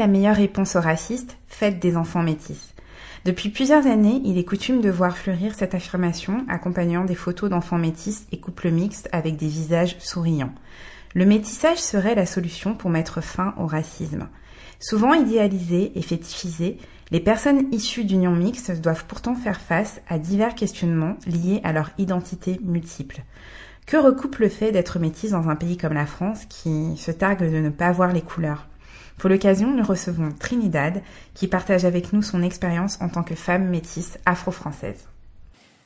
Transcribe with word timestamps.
La 0.00 0.06
meilleure 0.06 0.36
réponse 0.36 0.76
aux 0.76 0.80
racistes, 0.80 1.36
faites 1.46 1.78
des 1.78 1.94
enfants 1.94 2.22
métis. 2.22 2.72
Depuis 3.26 3.50
plusieurs 3.50 3.86
années, 3.86 4.22
il 4.24 4.38
est 4.38 4.46
coutume 4.46 4.80
de 4.80 4.88
voir 4.88 5.14
fleurir 5.14 5.54
cette 5.54 5.74
affirmation 5.74 6.46
accompagnant 6.48 7.04
des 7.04 7.14
photos 7.14 7.50
d'enfants 7.50 7.76
métis 7.76 8.26
et 8.32 8.40
couples 8.40 8.70
mixtes 8.70 9.10
avec 9.12 9.36
des 9.36 9.48
visages 9.48 9.98
souriants. 9.98 10.54
Le 11.14 11.26
métissage 11.26 11.76
serait 11.76 12.14
la 12.14 12.24
solution 12.24 12.74
pour 12.74 12.88
mettre 12.88 13.20
fin 13.20 13.52
au 13.58 13.66
racisme. 13.66 14.30
Souvent 14.78 15.12
idéalisées 15.12 15.92
et 15.94 16.00
fétichisées, 16.00 16.78
les 17.10 17.20
personnes 17.20 17.66
issues 17.70 18.04
d'unions 18.04 18.34
mixtes 18.34 18.80
doivent 18.80 19.04
pourtant 19.04 19.34
faire 19.34 19.60
face 19.60 20.00
à 20.08 20.18
divers 20.18 20.54
questionnements 20.54 21.18
liés 21.26 21.60
à 21.62 21.74
leur 21.74 21.90
identité 21.98 22.58
multiple. 22.64 23.20
Que 23.84 23.98
recoupe 23.98 24.38
le 24.38 24.48
fait 24.48 24.72
d'être 24.72 24.98
métisse 24.98 25.32
dans 25.32 25.50
un 25.50 25.56
pays 25.56 25.76
comme 25.76 25.92
la 25.92 26.06
France 26.06 26.46
qui 26.46 26.96
se 26.96 27.10
targue 27.10 27.52
de 27.52 27.58
ne 27.58 27.68
pas 27.68 27.92
voir 27.92 28.14
les 28.14 28.22
couleurs? 28.22 28.69
Pour 29.20 29.28
l'occasion, 29.28 29.70
nous 29.70 29.84
recevons 29.84 30.32
Trinidad 30.32 31.02
qui 31.34 31.46
partage 31.46 31.84
avec 31.84 32.14
nous 32.14 32.22
son 32.22 32.42
expérience 32.42 32.98
en 33.02 33.10
tant 33.10 33.22
que 33.22 33.34
femme 33.34 33.68
métisse 33.68 34.18
afro-française. 34.24 35.06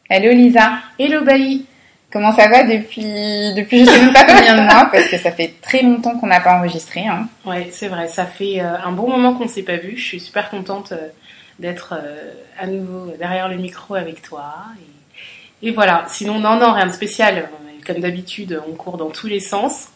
Hello 0.08 0.30
Lisa. 0.32 0.74
Hello 1.00 1.24
Bailly. 1.24 1.66
Comment 2.12 2.30
ça 2.30 2.48
va 2.48 2.62
depuis 2.62 3.02
depuis 3.56 3.80
je 3.80 3.90
sais 3.90 3.98
même 3.98 4.12
pas 4.12 4.22
combien 4.22 4.54
de 4.54 4.60
mois 4.60 4.88
parce 4.92 5.08
que 5.08 5.18
ça 5.18 5.32
fait 5.32 5.52
très 5.60 5.82
longtemps 5.82 6.16
qu'on 6.16 6.28
n'a 6.28 6.38
pas 6.38 6.58
enregistré. 6.58 7.08
Hein. 7.08 7.26
Ouais, 7.44 7.70
c'est 7.72 7.88
vrai. 7.88 8.06
Ça 8.06 8.24
fait 8.24 8.60
euh, 8.60 8.78
un 8.84 8.92
bon 8.92 9.10
moment 9.10 9.34
qu'on 9.34 9.48
s'est 9.48 9.62
pas 9.64 9.78
vu. 9.78 9.96
Je 9.96 10.04
suis 10.04 10.20
super 10.20 10.48
contente 10.48 10.92
euh, 10.92 11.08
d'être 11.58 11.94
euh, 11.98 12.34
à 12.56 12.69
nouveau 12.69 13.14
derrière 13.19 13.48
le 13.48 13.56
micro 13.56 13.96
avec 13.96 14.22
toi. 14.22 14.54
Et, 15.60 15.72
voilà. 15.72 16.04
Sinon, 16.06 16.38
non, 16.38 16.56
non, 16.56 16.72
rien 16.72 16.86
de 16.86 16.92
spécial. 16.92 17.48
Comme 17.84 17.98
d'habitude, 17.98 18.62
on 18.69 18.74
court 18.74 18.96
dans 18.96 19.10
tous 19.10 19.26
les 19.26 19.41
sens. 19.41 19.88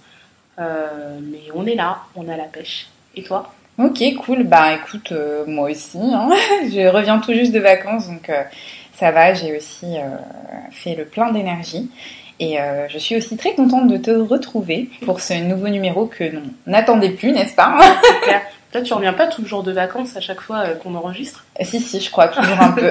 mais 0.58 1.52
on 1.54 1.66
est 1.66 1.76
là, 1.76 1.98
on 2.16 2.28
a 2.28 2.36
la 2.36 2.44
pêche. 2.44 2.88
Et 3.16 3.22
toi? 3.22 3.52
Ok, 3.78 4.02
cool. 4.24 4.42
Bah 4.42 4.74
écoute, 4.74 5.12
euh, 5.12 5.44
moi 5.46 5.70
aussi. 5.70 5.98
Hein. 5.98 6.30
je 6.64 6.88
reviens 6.88 7.18
tout 7.18 7.32
juste 7.32 7.52
de 7.52 7.60
vacances, 7.60 8.08
donc 8.08 8.28
euh, 8.28 8.42
ça 8.94 9.12
va. 9.12 9.34
J'ai 9.34 9.56
aussi 9.56 9.86
euh, 9.96 10.16
fait 10.72 10.96
le 10.96 11.04
plein 11.04 11.32
d'énergie. 11.32 11.90
Et 12.40 12.56
je 12.88 12.98
suis 12.98 13.16
aussi 13.16 13.36
très 13.36 13.54
contente 13.54 13.88
de 13.88 13.96
te 13.96 14.12
retrouver 14.12 14.90
pour 15.04 15.18
ce 15.20 15.34
nouveau 15.34 15.68
numéro 15.68 16.06
que 16.06 16.22
l'on 16.22 16.44
n'attendait 16.68 17.10
plus, 17.10 17.32
n'est-ce 17.32 17.56
pas? 17.56 17.76
Toi, 18.72 18.82
tu 18.82 18.92
reviens 18.92 19.14
pas 19.14 19.26
toujours 19.26 19.62
de 19.62 19.72
vacances 19.72 20.16
à 20.16 20.20
chaque 20.20 20.40
fois 20.40 20.68
qu'on 20.74 20.94
enregistre? 20.94 21.44
Si, 21.62 21.80
si, 21.80 22.00
je 22.00 22.10
crois 22.10 22.28
toujours 22.28 22.60
un 22.60 22.72
peu. 22.72 22.90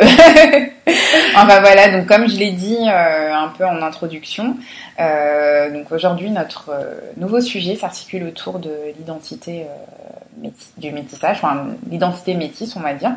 enfin 1.35 1.59
voilà, 1.61 1.89
donc 1.89 2.07
comme 2.07 2.27
je 2.27 2.37
l'ai 2.37 2.51
dit 2.51 2.77
un 2.89 3.47
peu 3.55 3.63
en 3.63 3.81
introduction, 3.83 4.57
donc 4.97 5.91
aujourd'hui 5.91 6.31
notre 6.31 6.71
nouveau 7.17 7.41
sujet 7.41 7.75
s'articule 7.75 8.23
autour 8.23 8.57
de 8.57 8.71
l'identité 8.97 9.67
du 10.77 10.91
métissage, 10.91 11.37
enfin 11.37 11.67
l'identité 11.89 12.33
métisse, 12.33 12.75
on 12.75 12.81
va 12.81 12.93
dire. 12.93 13.11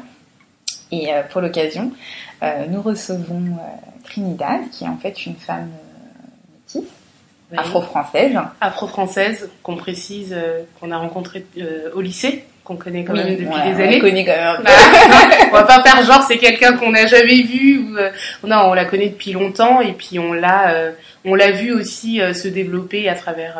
Et 0.93 1.13
euh, 1.13 1.23
pour 1.23 1.41
l'occasion, 1.41 1.93
euh, 2.43 2.67
nous 2.69 2.83
recevons 2.83 3.43
euh, 3.53 4.05
Trinidad, 4.05 4.69
qui 4.71 4.85
est 4.85 4.89
en 4.89 4.97
fait 4.97 5.27
une 5.27 5.37
femme 5.37 5.71
métisse, 6.53 6.91
afro-française. 7.57 8.37
Afro-française, 8.61 9.51
qu'on 9.63 9.77
précise, 9.77 10.37
qu'on 10.79 10.91
a 10.91 10.99
rencontrée 10.99 11.47
au 11.95 12.01
lycée, 12.01 12.45
qu'on 12.75 12.77
connaît 12.77 13.05
quand 13.05 13.15
même 13.15 13.37
depuis 13.37 13.45
des 13.45 13.83
années. 13.83 13.97
On 13.99 14.01
connaît 14.01 14.25
quand 14.25 14.33
même 14.33 14.47
un 14.47 14.57
peu. 14.57 14.65
on 15.51 15.53
va 15.53 15.65
pas 15.65 15.83
faire 15.83 16.03
genre 16.05 16.23
c'est 16.23 16.39
quelqu'un 16.39 16.75
qu'on 16.75 16.91
n'a 16.91 17.07
jamais 17.07 17.43
vu. 17.43 17.79
Ou, 18.43 18.47
non, 18.47 18.63
on 18.67 18.75
la 18.75 18.85
connaît 18.85 19.09
depuis 19.09 19.33
longtemps 19.33 19.81
et 19.81 19.93
puis 19.93 20.19
on 20.19 20.33
l'a, 20.33 20.93
on 21.25 21.35
l'a 21.35 21.51
vu 21.51 21.73
aussi 21.73 22.21
se 22.35 22.49
développer 22.49 23.09
à 23.09 23.15
travers 23.15 23.59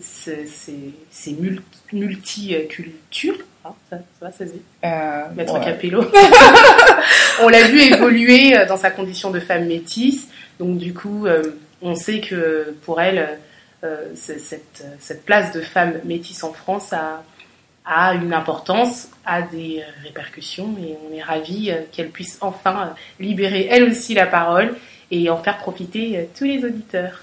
ces, 0.00 0.46
ces, 1.10 1.36
multicultures. 1.92 3.38
Hein, 3.64 3.72
ça, 3.88 3.96
ça, 3.96 4.26
va, 4.26 4.32
ça 4.32 4.46
se 4.46 4.52
dit 4.52 4.62
euh, 4.84 5.22
Maître 5.34 5.58
Capello. 5.60 6.04
on 7.42 7.48
l'a 7.48 7.62
vu 7.62 7.80
évoluer 7.80 8.56
euh, 8.56 8.66
dans 8.66 8.76
sa 8.76 8.90
condition 8.90 9.30
de 9.30 9.40
femme 9.40 9.66
métisse. 9.66 10.28
Donc 10.58 10.78
du 10.78 10.92
coup, 10.92 11.26
euh, 11.26 11.42
on 11.80 11.94
sait 11.94 12.20
que 12.20 12.74
pour 12.84 13.00
elle, 13.00 13.38
cette, 14.14 14.82
cette, 14.98 15.24
place 15.26 15.52
de 15.52 15.60
femme 15.60 16.00
métisse 16.04 16.42
en 16.42 16.54
France 16.54 16.94
a, 16.94 17.22
a 17.84 18.14
une 18.14 18.32
importance, 18.32 19.08
a 19.26 19.42
des 19.42 19.82
répercussions 20.02 20.74
et 20.78 20.96
on 21.08 21.14
est 21.14 21.22
ravis 21.22 21.70
qu'elle 21.92 22.10
puisse 22.10 22.38
enfin 22.40 22.94
libérer 23.20 23.68
elle 23.70 23.84
aussi 23.84 24.14
la 24.14 24.26
parole 24.26 24.76
et 25.10 25.28
en 25.28 25.36
faire 25.36 25.58
profiter 25.58 26.28
tous 26.36 26.44
les 26.44 26.64
auditeurs. 26.64 27.22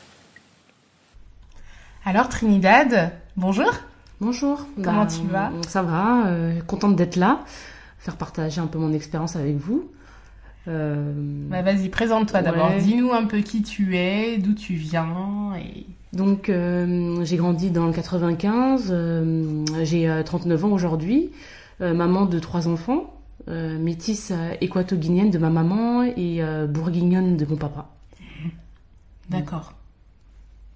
Alors 2.06 2.30
Trinidad, 2.30 3.12
bonjour. 3.36 3.72
Bonjour. 4.20 4.68
Comment 4.84 5.08
tu 5.08 5.26
vas? 5.28 5.52
Ça 5.68 5.82
va, 5.82 6.28
euh, 6.28 6.62
contente 6.62 6.96
d'être 6.96 7.16
là, 7.16 7.40
faire 7.98 8.16
partager 8.16 8.62
un 8.62 8.68
peu 8.68 8.78
mon 8.78 8.94
expérience 8.94 9.36
avec 9.36 9.56
vous. 9.56 9.90
Euh... 10.68 11.12
Bah, 11.50 11.62
vas-y, 11.62 11.90
présente-toi 11.90 12.42
d'abord. 12.42 12.72
Dis-nous 12.80 13.12
un 13.12 13.26
peu 13.26 13.40
qui 13.40 13.62
tu 13.62 13.98
es, 13.98 14.38
d'où 14.38 14.54
tu 14.54 14.74
viens. 14.74 15.54
Et... 15.58 15.86
Donc, 16.14 16.50
euh, 16.50 17.24
j'ai 17.24 17.38
grandi 17.38 17.72
dans 17.72 17.88
le 17.88 17.94
95, 17.94 18.90
euh, 18.92 19.66
j'ai 19.84 20.22
39 20.26 20.66
ans 20.66 20.72
aujourd'hui, 20.72 21.32
maman 21.80 22.26
de 22.26 22.38
trois 22.38 22.68
enfants, 22.68 23.14
métisse 23.48 24.32
équato-guinéenne 24.62 25.32
de 25.32 25.40
ma 25.40 25.50
maman 25.50 26.04
et 26.04 26.42
bourguignonne 26.70 27.38
de 27.38 27.46
mon 27.46 27.56
papa. 27.56 27.90
D'accord. 29.30 29.74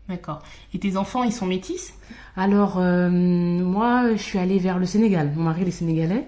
D'accord. 0.07 0.43
Et 0.73 0.79
tes 0.79 0.97
enfants, 0.97 1.23
ils 1.23 1.33
sont 1.33 1.47
métis 1.47 1.93
Alors, 2.37 2.77
euh, 2.77 3.09
moi, 3.09 4.11
je 4.15 4.21
suis 4.21 4.37
allée 4.37 4.59
vers 4.59 4.77
le 4.77 4.85
Sénégal. 4.85 5.31
Mon 5.35 5.43
mari, 5.43 5.61
il 5.63 5.67
est 5.67 5.71
sénégalais. 5.71 6.27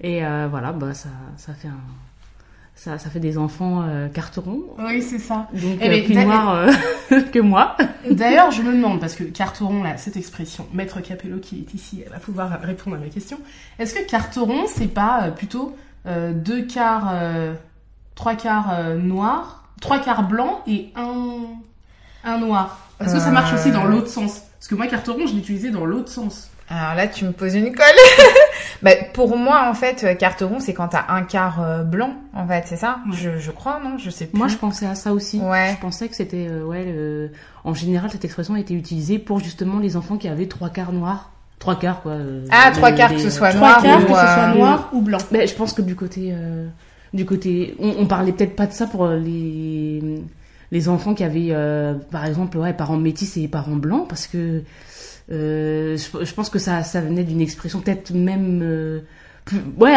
Et 0.00 0.24
euh, 0.24 0.46
voilà, 0.48 0.72
bah, 0.72 0.94
ça, 0.94 1.08
ça 1.36 1.52
fait 1.52 1.68
un... 1.68 1.80
Ça, 2.76 2.98
ça 2.98 3.08
fait 3.08 3.20
des 3.20 3.38
enfants 3.38 3.82
euh, 3.88 4.08
carterons. 4.08 4.60
Oui, 4.78 5.02
c'est 5.02 5.18
ça. 5.18 5.48
Donc 5.52 5.78
eh 5.80 6.02
plus 6.02 6.14
noirs 6.14 6.68
que 7.32 7.38
moi. 7.38 7.76
D'ailleurs, 8.08 8.50
je 8.50 8.62
me 8.62 8.72
demande, 8.72 9.00
parce 9.00 9.14
que 9.14 9.24
carteron, 9.24 9.82
là, 9.82 9.96
cette 9.96 10.16
expression, 10.16 10.66
Maître 10.74 11.00
Capello 11.00 11.38
qui 11.38 11.60
est 11.60 11.74
ici, 11.74 12.02
elle 12.04 12.12
va 12.12 12.18
pouvoir 12.18 12.60
répondre 12.60 12.96
à 12.96 12.98
ma 12.98 13.06
question. 13.06 13.38
Est-ce 13.78 13.94
que 13.94 14.06
carteron, 14.06 14.66
c'est 14.66 14.92
pas 14.92 15.30
plutôt 15.30 15.74
deux 16.06 16.62
quarts, 16.66 17.12
trois 18.14 18.34
quarts 18.34 18.94
noirs, 18.96 19.64
trois 19.80 19.98
quarts 19.98 20.28
blancs 20.28 20.60
et 20.66 20.92
un, 20.96 21.38
un 22.24 22.38
noir? 22.38 22.90
Est-ce 23.00 23.14
que 23.14 23.20
ça 23.20 23.30
marche 23.30 23.54
aussi 23.54 23.70
dans 23.72 23.84
l'autre 23.84 24.08
sens 24.08 24.42
Parce 24.58 24.68
que 24.68 24.74
moi, 24.74 24.86
carteron, 24.86 25.26
je 25.26 25.34
l'utilisais 25.34 25.70
dans 25.70 25.86
l'autre 25.86 26.10
sens. 26.10 26.50
Alors 26.68 26.94
là, 26.94 27.06
tu 27.06 27.24
me 27.24 27.32
poses 27.32 27.54
une 27.54 27.74
colle. 27.74 27.86
bah, 28.82 28.92
pour 29.12 29.36
moi, 29.36 29.68
en 29.68 29.74
fait, 29.74 30.04
euh, 30.04 30.14
carteron, 30.14 30.60
c'est 30.60 30.74
quand 30.74 30.88
t'as 30.88 31.04
un 31.08 31.22
quart 31.22 31.62
euh, 31.62 31.82
blanc, 31.82 32.14
en 32.34 32.46
fait, 32.46 32.64
c'est 32.66 32.76
ça? 32.76 32.98
Je, 33.12 33.38
je, 33.38 33.50
crois, 33.50 33.80
non? 33.82 33.98
Je 33.98 34.10
sais 34.10 34.26
plus. 34.26 34.38
Moi, 34.38 34.48
je 34.48 34.56
pensais 34.56 34.86
à 34.86 34.94
ça 34.94 35.12
aussi. 35.12 35.38
Ouais. 35.40 35.72
Je 35.74 35.80
pensais 35.80 36.08
que 36.08 36.16
c'était, 36.16 36.46
euh, 36.48 36.64
ouais, 36.64 36.84
le... 36.84 37.30
en 37.64 37.74
général, 37.74 38.10
cette 38.10 38.24
expression 38.24 38.54
a 38.54 38.60
été 38.60 38.74
utilisée 38.74 39.18
pour 39.18 39.40
justement 39.40 39.78
les 39.78 39.96
enfants 39.96 40.16
qui 40.16 40.28
avaient 40.28 40.48
trois 40.48 40.70
quarts 40.70 40.92
noirs. 40.92 41.32
Trois 41.58 41.78
quarts, 41.78 42.02
quoi. 42.02 42.16
ah, 42.50 42.70
trois 42.72 42.92
quarts, 42.92 43.12
que 43.12 43.18
ce 43.18 43.30
soit 43.30 43.54
noir 43.54 43.82
quarts, 43.82 44.00
ou, 44.00 44.02
que 44.02 44.08
ce 44.08 44.14
soit 44.14 44.54
noir 44.54 44.90
ou 44.92 45.00
blanc. 45.00 45.18
Mais 45.32 45.46
je 45.46 45.54
pense 45.54 45.72
que 45.72 45.80
du 45.80 45.96
côté, 45.96 46.34
du 47.14 47.24
côté, 47.24 47.74
on, 47.80 47.94
on 48.00 48.06
parlait 48.06 48.32
peut-être 48.32 48.54
pas 48.54 48.66
de 48.66 48.72
ça 48.72 48.86
pour 48.86 49.08
les 49.08 50.22
les 50.72 50.88
enfants 50.88 51.14
qui 51.14 51.24
avaient, 51.24 51.48
euh, 51.50 51.94
par 52.10 52.26
exemple, 52.26 52.58
ouais, 52.58 52.72
parents 52.72 52.96
métis 52.96 53.36
et 53.36 53.48
parents 53.48 53.76
blancs, 53.76 54.08
parce 54.08 54.26
que 54.26 54.62
euh, 55.32 55.96
je, 55.96 56.34
pense 56.34 56.50
que 56.50 56.58
ça, 56.58 56.82
ça 56.82 57.00
venait 57.00 57.24
d'une 57.24 57.40
expression 57.40 57.80
peut-être 57.80 58.12
même 58.12 58.60
euh, 58.62 59.00
plus, 59.44 59.60
ouais, 59.78 59.94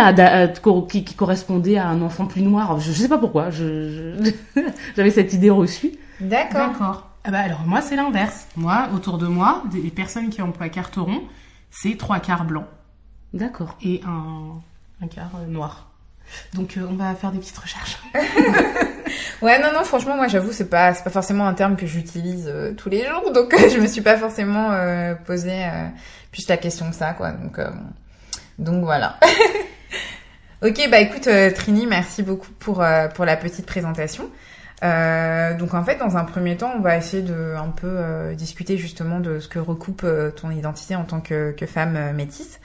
qui, 0.89 1.03
qui, 1.03 1.15
correspondait 1.15 1.77
à 1.77 1.87
un 1.87 2.01
enfant 2.01 2.25
plus 2.25 2.41
noir. 2.41 2.79
Je, 2.79 2.91
sais 2.91 3.07
pas 3.07 3.17
pourquoi. 3.17 3.49
Je, 3.51 4.31
j'avais 4.95 5.11
cette 5.11 5.33
idée 5.33 5.49
reçue. 5.49 5.91
D'accord. 6.19 6.69
D'accord. 6.69 7.05
Ah 7.25 7.31
bah 7.31 7.39
alors 7.39 7.65
moi 7.65 7.81
c'est 7.81 7.97
l'inverse. 7.97 8.47
Moi 8.55 8.87
autour 8.95 9.17
de 9.17 9.27
moi 9.27 9.63
des 9.71 9.91
personnes 9.91 10.29
qui 10.29 10.41
emploient 10.41 10.69
carteron, 10.69 11.21
c'est 11.69 11.97
trois 11.97 12.19
quarts 12.19 12.45
blancs. 12.45 12.65
D'accord. 13.33 13.77
Et 13.83 14.01
un, 14.07 14.61
un 15.01 15.07
quart 15.07 15.31
noir. 15.47 15.88
Donc 16.53 16.77
on 16.77 16.95
va 16.95 17.15
faire 17.15 17.31
des 17.31 17.39
petites 17.39 17.57
recherches. 17.57 17.99
Ouais, 19.41 19.57
non, 19.59 19.71
non, 19.73 19.85
franchement, 19.85 20.17
moi, 20.17 20.27
j'avoue, 20.27 20.51
c'est 20.51 20.69
pas, 20.69 20.93
c'est 20.93 21.03
pas 21.03 21.09
forcément 21.09 21.47
un 21.47 21.53
terme 21.53 21.77
que 21.77 21.85
j'utilise 21.85 22.45
euh, 22.47 22.73
tous 22.73 22.89
les 22.89 23.05
jours, 23.05 23.31
donc 23.31 23.53
euh, 23.53 23.69
je 23.73 23.79
me 23.79 23.87
suis 23.87 24.01
pas 24.01 24.17
forcément 24.17 24.71
euh, 24.71 25.15
posé 25.15 25.65
plus 26.31 26.47
la 26.47 26.57
question 26.57 26.89
que 26.89 26.95
ça, 26.95 27.13
quoi. 27.13 27.31
Donc, 27.31 27.59
donc 28.57 28.83
voilà. 28.83 29.17
ok, 30.61 30.89
bah 30.91 30.99
écoute, 30.99 31.29
Trini, 31.55 31.87
merci 31.87 32.21
beaucoup 32.21 32.51
pour 32.59 32.83
pour 33.15 33.25
la 33.25 33.37
petite 33.37 33.65
présentation. 33.65 34.29
donc 34.81 35.73
en 35.73 35.83
fait, 35.83 35.95
dans 35.97 36.17
un 36.17 36.25
premier 36.25 36.57
temps, 36.57 36.73
on 36.77 36.81
va 36.81 36.97
essayer 36.97 37.23
de 37.23 37.55
un 37.57 37.69
peu 37.69 38.35
discuter 38.35 38.77
justement 38.77 39.19
de 39.19 39.39
ce 39.39 39.47
que 39.47 39.57
recoupe 39.57 40.05
ton 40.35 40.51
identité 40.51 40.95
en 40.95 41.05
tant 41.05 41.21
que, 41.21 41.51
que 41.51 41.65
femme 41.65 42.13
métisse. 42.13 42.59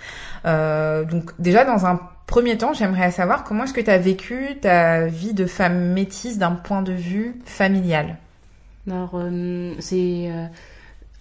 donc 0.45 1.31
déjà 1.39 1.65
dans 1.65 1.87
un 1.87 2.01
Premier 2.27 2.57
temps, 2.57 2.73
j'aimerais 2.73 3.11
savoir 3.11 3.45
comment 3.45 3.65
est-ce 3.65 3.75
que 3.75 3.83
tu 3.83 3.91
as 3.91 3.99
vécu 3.99 4.57
ta 4.61 5.07
vie 5.07 5.35
de 5.35 5.45
femme 5.45 5.93
métisse 5.93 6.39
d'un 6.39 6.53
point 6.53 6.83
de 6.83 6.93
vue 6.93 7.37
familial 7.45 8.17
Alors, 8.91 9.13
euh, 9.15 9.75
c'est. 9.79 10.31
Euh, 10.31 10.47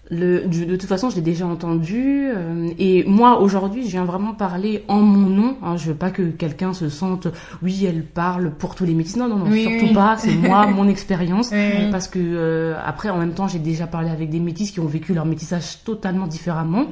le, 0.09 0.47
de 0.47 0.75
toute 0.75 0.89
façon, 0.89 1.09
je 1.09 1.15
l'ai 1.15 1.21
déjà 1.21 1.45
entendu. 1.45 2.29
Euh, 2.29 2.69
et 2.77 3.03
moi, 3.05 3.39
aujourd'hui, 3.39 3.83
je 3.83 3.89
viens 3.89 4.05
vraiment 4.05 4.33
parler 4.33 4.83
en 4.88 5.00
mon 5.00 5.29
nom. 5.29 5.57
Hein, 5.61 5.75
je 5.77 5.88
veux 5.88 5.95
pas 5.95 6.09
que 6.09 6.29
quelqu'un 6.29 6.73
se 6.73 6.89
sente, 6.89 7.27
oui, 7.61 7.85
elle 7.85 8.03
parle 8.03 8.51
pour 8.51 8.75
tous 8.75 8.85
les 8.85 8.94
métis. 8.94 9.15
Non, 9.17 9.27
non, 9.27 9.38
non, 9.38 9.51
surtout 9.51 9.94
pas. 9.94 10.17
C'est 10.17 10.35
moi, 10.35 10.67
mon 10.75 10.88
expérience. 10.88 11.51
Parce 11.91 12.07
que 12.07 12.75
après, 12.85 13.09
en 13.09 13.17
même 13.17 13.33
temps, 13.33 13.47
j'ai 13.47 13.59
déjà 13.59 13.88
parlé 13.88 14.09
avec 14.09 14.29
des 14.29 14.39
métis 14.39 14.71
qui 14.71 14.79
ont 14.79 14.88
vécu 14.88 15.13
leur 15.13 15.25
métissage 15.25 15.83
totalement 15.83 16.27
différemment. 16.27 16.85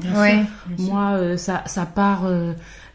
moi, 0.80 1.38
ça, 1.38 1.64
ça 1.66 1.86
part 1.86 2.24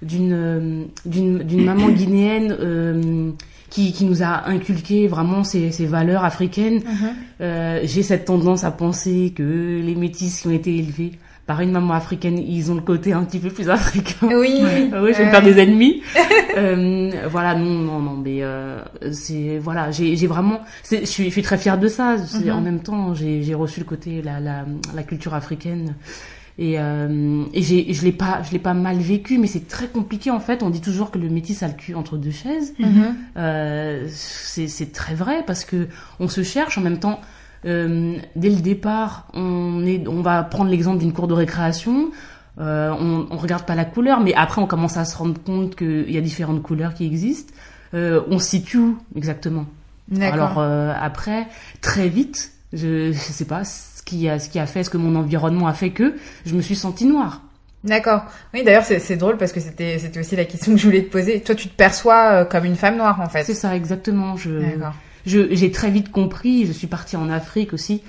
d'une 0.03 0.87
d'une 1.05 1.39
d'une 1.39 1.65
maman 1.65 1.89
guinéenne 1.91 3.35
qui, 3.71 3.93
qui 3.93 4.05
nous 4.05 4.23
a 4.23 4.49
inculqué 4.49 5.09
vraiment 5.09 5.45
ces, 5.45 5.71
ces 5.71 5.87
valeurs 5.87 6.25
africaines. 6.25 6.77
Mhm. 6.77 7.09
euh, 7.41 7.81
J'ai 7.85 8.03
cette 8.03 8.25
tendance 8.25 8.65
à 8.65 8.71
penser 8.71 9.33
que 9.35 9.81
les 9.85 9.95
métis 9.95 10.41
qui 10.41 10.49
ont 10.49 10.53
été 10.53 10.77
élevés 10.77 11.13
par 11.47 11.61
une 11.61 11.71
maman 11.71 11.95
africaine, 11.95 12.39
ils 12.39 12.73
ont 12.73 12.75
le 12.75 12.81
côté 12.81 13.13
un 13.13 13.23
petit 13.23 13.39
peu 13.39 13.51
plus 13.51 13.69
africain. 13.71 14.27
Oui. 14.33 14.61
oui, 14.63 14.91
je 15.13 15.19
vais 15.19 15.27
me 15.27 15.31
faire 15.31 15.43
des 15.43 15.59
ennemis. 15.61 16.03
euh, 16.57 17.11
voilà, 17.31 17.55
non, 17.55 17.71
non, 17.71 18.01
non, 18.01 18.17
mais 18.17 18.39
euh, 18.43 18.81
c'est 19.13 19.59
voilà, 19.59 19.93
j'ai 19.93 20.27
vraiment, 20.27 20.61
je 20.91 21.05
suis, 21.05 21.27
je 21.27 21.31
suis 21.31 21.43
très 21.43 21.57
fière 21.59 21.79
de 21.79 21.87
ça. 21.87 22.17
Mhm. 22.17 22.51
En 22.51 22.61
même 22.61 22.81
temps, 22.81 23.15
j'ai 23.15 23.55
reçu 23.55 23.81
le 23.81 23.87
côté 23.87 24.23
la, 24.23 24.41
la, 24.41 24.65
la 24.95 25.03
culture 25.05 25.35
africaine 25.35 25.95
et, 26.59 26.79
euh, 26.79 27.45
et 27.53 27.63
j'ai, 27.63 27.93
je 27.93 28.05
l'ai 28.05 28.13
pas, 28.13 28.43
je 28.43 28.53
l'ai 28.53 28.59
pas 28.59 28.75
mal 28.75 28.97
vécu, 28.97 29.39
mais 29.39 29.47
c'est 29.47 29.69
très 29.69 29.89
compliqué 29.89 30.31
en 30.31 30.41
fait. 30.41 30.63
On 30.63 30.71
dit 30.71 30.81
toujours 30.81 31.11
que 31.11 31.19
le 31.19 31.29
métis 31.29 31.63
a 31.63 31.69
le 31.69 31.75
cul 31.75 31.95
entre 31.95 32.17
deux 32.17 32.31
chaises. 32.31 32.75
Mhm. 32.79 33.15
Euh, 33.37 34.07
c'est, 34.11 34.69
c'est 34.69 34.93
très 34.93 35.15
vrai 35.15 35.45
parce 35.47 35.65
que 35.65 35.89
on 36.19 36.29
se 36.29 36.43
cherche 36.43 36.79
en 36.79 36.83
même 36.83 36.99
temps. 36.99 37.21
Euh, 37.65 38.17
dès 38.37 38.51
le 38.51 38.61
départ, 38.61 39.27
on 39.35 39.85
est, 39.85 40.07
on 40.07 40.23
va 40.23 40.43
prendre 40.45 40.71
l'exemple 40.71 40.99
d'une 40.99 41.13
cour 41.13 41.27
de 41.27 41.35
récréation. 41.35 42.11
Euh, 42.59 42.91
on, 42.99 43.27
on 43.31 43.37
regarde 43.37 43.65
pas 43.65 43.75
la 43.75 43.85
couleur, 43.85 44.21
mais 44.21 44.33
après 44.35 44.63
on 44.63 44.67
commence 44.67 44.97
à 44.97 45.05
se 45.05 45.17
rendre 45.17 45.39
compte 45.43 45.77
qu'il 45.77 46.11
y 46.11 46.17
a 46.17 46.21
différentes 46.23 46.63
couleurs 46.63 46.95
qui 46.95 47.05
existent. 47.05 47.53
Euh, 47.93 48.23
on 48.31 48.39
situe 48.39 48.79
où 48.79 48.99
exactement? 49.15 49.67
Alors 50.21 50.59
euh, 50.59 50.93
après, 50.99 51.49
très 51.81 52.09
vite, 52.09 52.53
je, 52.73 53.13
je 53.13 53.19
sais 53.19 53.45
pas, 53.45 53.63
qui 54.07 54.27
a, 54.31 54.39
ce 54.39 54.49
qui 54.49 54.59
a 54.59 54.65
fait, 54.65 54.85
ce 54.85 54.89
que 54.89 54.97
mon 54.97 55.15
environnement 55.17 55.67
a 55.67 55.75
fait 55.75 55.91
que 55.91 56.15
je 56.47 56.55
me 56.55 56.63
suis 56.63 56.77
sentie 56.77 57.05
noire. 57.05 57.43
D'accord. 57.85 58.23
Oui, 58.55 58.65
d'ailleurs, 58.65 58.85
c'est 58.85 59.17
drôle 59.17 59.37
parce 59.37 59.53
que 59.53 59.61
c'était 59.61 59.99
c'était 59.99 60.21
aussi 60.21 60.35
la 60.35 60.45
question 60.45 60.73
que 60.73 60.79
je 60.79 60.87
voulais 60.87 61.03
te 61.03 61.11
poser. 61.11 61.41
Toi, 61.41 61.55
tu 61.55 61.69
te 61.69 61.77
perçois 61.77 62.33
euh, 62.33 62.45
comme 62.45 62.65
une 62.65 62.75
femme 62.75 62.97
noire, 62.97 63.21
en 63.21 63.29
fait. 63.29 63.45
C'est 63.45 63.55
ça, 63.55 63.77
exactement. 63.77 64.37
Je 64.37 64.63
j'ai 65.27 65.71
très 65.71 65.91
vite 65.91 66.11
compris. 66.11 66.67
Je 66.67 66.73
suis 66.73 66.87
partie 66.87 67.17
en 67.17 67.29
Afrique 67.29 67.73
aussi. 67.73 68.03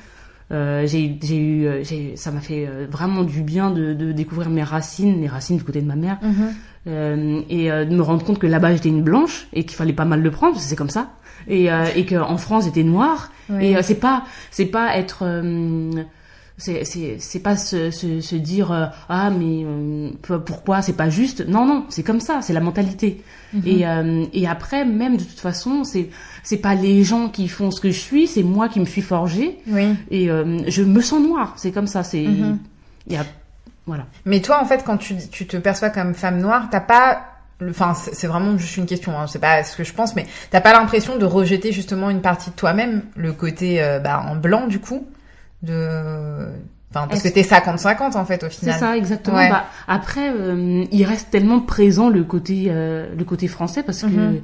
Euh, 0.51 0.87
j'ai 0.87 1.37
eu, 1.37 1.65
euh, 1.65 1.83
ça 2.15 2.31
m'a 2.31 2.39
fait 2.39 2.67
vraiment 2.89 3.23
du 3.23 3.41
bien 3.41 3.69
de, 3.69 3.93
de, 3.93 4.13
découvrir 4.13 4.49
mes 4.49 4.63
racines, 4.63 5.19
les 5.19 5.27
racines 5.27 5.57
du 5.57 5.63
côté 5.63 5.81
de 5.81 5.87
ma 5.87 5.97
mère, 5.97 6.19
mm-hmm. 6.23 6.53
Euh, 6.87 7.41
et 7.49 7.69
de 7.69 7.95
me 7.95 8.01
rendre 8.01 8.23
compte 8.23 8.39
que 8.39 8.47
là-bas 8.47 8.75
j'étais 8.75 8.89
une 8.89 9.03
blanche 9.03 9.47
et 9.53 9.63
qu'il 9.65 9.75
fallait 9.75 9.93
pas 9.93 10.05
mal 10.05 10.21
le 10.21 10.31
prendre, 10.31 10.59
c'est 10.59 10.75
comme 10.75 10.89
ça 10.89 11.11
et 11.47 11.71
euh, 11.71 11.85
et 11.95 12.05
qu'en 12.05 12.37
France 12.37 12.65
j'étais 12.65 12.83
noire 12.83 13.31
et 13.59 13.77
euh, 13.77 13.81
c'est 13.83 13.99
pas 13.99 14.23
c'est 14.51 14.65
pas 14.65 14.97
être 14.97 15.19
euh, 15.21 15.91
c'est 16.57 16.83
c'est 16.85 17.17
c'est 17.19 17.39
pas 17.39 17.55
se, 17.55 17.91
se, 17.91 18.19
se 18.19 18.35
dire 18.35 18.71
euh, 18.71 18.85
ah 19.09 19.29
mais 19.29 19.65
pourquoi 20.45 20.81
c'est 20.81 20.93
pas 20.93 21.09
juste? 21.09 21.47
Non 21.47 21.65
non 21.65 21.85
c'est 21.89 22.03
comme 22.03 22.19
ça 22.19 22.41
c'est 22.41 22.53
la 22.53 22.59
mentalité 22.59 23.23
mhm. 23.53 23.61
et 23.65 24.41
et 24.41 24.47
après 24.47 24.83
même 24.85 25.17
de 25.17 25.23
toute 25.23 25.39
façon 25.39 25.83
c'est 25.83 26.09
c'est 26.43 26.57
pas 26.57 26.75
les 26.75 27.03
gens 27.03 27.29
qui 27.29 27.47
font 27.47 27.71
ce 27.71 27.79
que 27.79 27.91
je 27.91 27.99
suis 27.99 28.27
c'est 28.27 28.43
moi 28.43 28.69
qui 28.69 28.79
me 28.79 28.85
suis 28.85 29.01
forgée 29.01 29.59
oui. 29.67 29.93
et 30.11 30.27
je 30.27 30.83
me 30.83 31.01
sens 31.01 31.21
noire 31.21 31.53
c'est 31.57 31.71
comme 31.71 31.87
ça 31.87 32.03
c'est 32.03 32.23
mhm. 32.23 32.57
il 33.07 33.13
y 33.13 33.17
a 33.17 33.25
voilà. 33.87 34.05
Mais 34.25 34.41
toi 34.41 34.61
en 34.61 34.65
fait 34.65 34.83
quand 34.85 34.97
tu 34.97 35.15
tu 35.29 35.47
te 35.47 35.57
perçois 35.57 35.89
comme 35.89 36.13
femme 36.13 36.39
noire 36.39 36.67
t'as 36.69 36.81
pas 36.81 37.21
enfin 37.67 37.95
c'est 37.95 38.27
vraiment 38.27 38.57
juste 38.57 38.77
une 38.77 38.85
question 38.85 39.17
hein, 39.17 39.25
c'est 39.27 39.39
pas 39.39 39.63
ce 39.63 39.75
que 39.75 39.83
je 39.83 39.93
pense 39.93 40.15
mais 40.15 40.27
t'as 40.51 40.61
pas 40.61 40.73
l'impression 40.73 41.17
de 41.17 41.25
rejeter 41.25 41.71
justement 41.71 42.09
une 42.09 42.21
partie 42.21 42.51
de 42.51 42.55
toi-même 42.55 43.01
le 43.15 43.33
côté 43.33 43.81
euh, 43.81 43.99
bah, 43.99 44.23
en 44.27 44.35
blanc 44.35 44.67
du 44.67 44.79
coup 44.79 45.07
de 45.63 46.49
enfin 46.91 47.07
parce 47.07 47.23
que 47.23 47.29
t'es 47.29 47.41
50-50 47.41 48.15
en 48.15 48.25
fait 48.25 48.43
au 48.43 48.49
final. 48.49 48.73
C'est 48.75 48.79
ça 48.79 48.95
exactement. 48.95 49.49
Bah, 49.49 49.65
après 49.87 50.29
euh, 50.29 50.85
il 50.91 51.03
reste 51.03 51.31
tellement 51.31 51.61
présent 51.61 52.09
le 52.09 52.23
côté 52.23 52.67
euh, 52.67 53.07
le 53.17 53.23
côté 53.23 53.47
français 53.47 53.81
parce 53.81 54.01
que 54.03 54.07
mm-hmm 54.07 54.41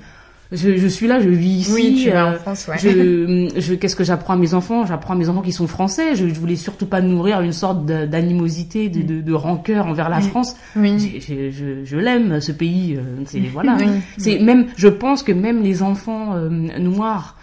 je, 0.54 0.78
je, 0.78 0.88
suis 0.88 1.08
là, 1.08 1.20
je 1.20 1.30
vis 1.30 1.62
ici. 1.62 1.72
Oui, 1.74 2.02
tu 2.04 2.12
euh, 2.12 2.32
en 2.32 2.34
France, 2.34 2.68
ouais. 2.68 2.78
Je, 2.78 3.50
je 3.58 3.74
qu'est-ce 3.74 3.96
que 3.96 4.04
j'apprends 4.04 4.34
à 4.34 4.38
mes 4.38 4.54
enfants? 4.54 4.86
J'apprends 4.86 5.14
à 5.14 5.18
mes 5.18 5.30
enfants 5.30 5.42
qui 5.42 5.52
sont 5.52 5.68
français. 5.68 6.16
Je, 6.16 6.28
je 6.28 6.40
voulais 6.40 6.56
surtout 6.56 6.86
pas 6.86 7.02
nourrir 7.02 7.42
une 7.42 7.54
sorte 7.54 7.86
d'animosité, 7.86 8.90
de, 8.90 9.02
de, 9.02 9.22
de, 9.22 9.34
rancœur 9.34 9.88
envers 9.88 10.10
la 10.10 10.22
France. 10.22 10.56
Oui. 10.76 11.22
Je, 11.28 11.52
je, 11.52 11.86
je 11.86 11.98
l'aime, 11.98 12.40
ce 12.40 12.52
pays. 12.52 12.96
Euh, 12.96 13.24
c'est 13.26 13.40
voilà. 13.40 13.78
C'est 14.18 14.40
même, 14.40 14.68
je 14.78 14.88
pense 14.88 15.24
que 15.24 15.32
même 15.32 15.64
les 15.64 15.82
enfants 15.82 16.36
euh, 16.36 16.50
noirs 16.80 17.36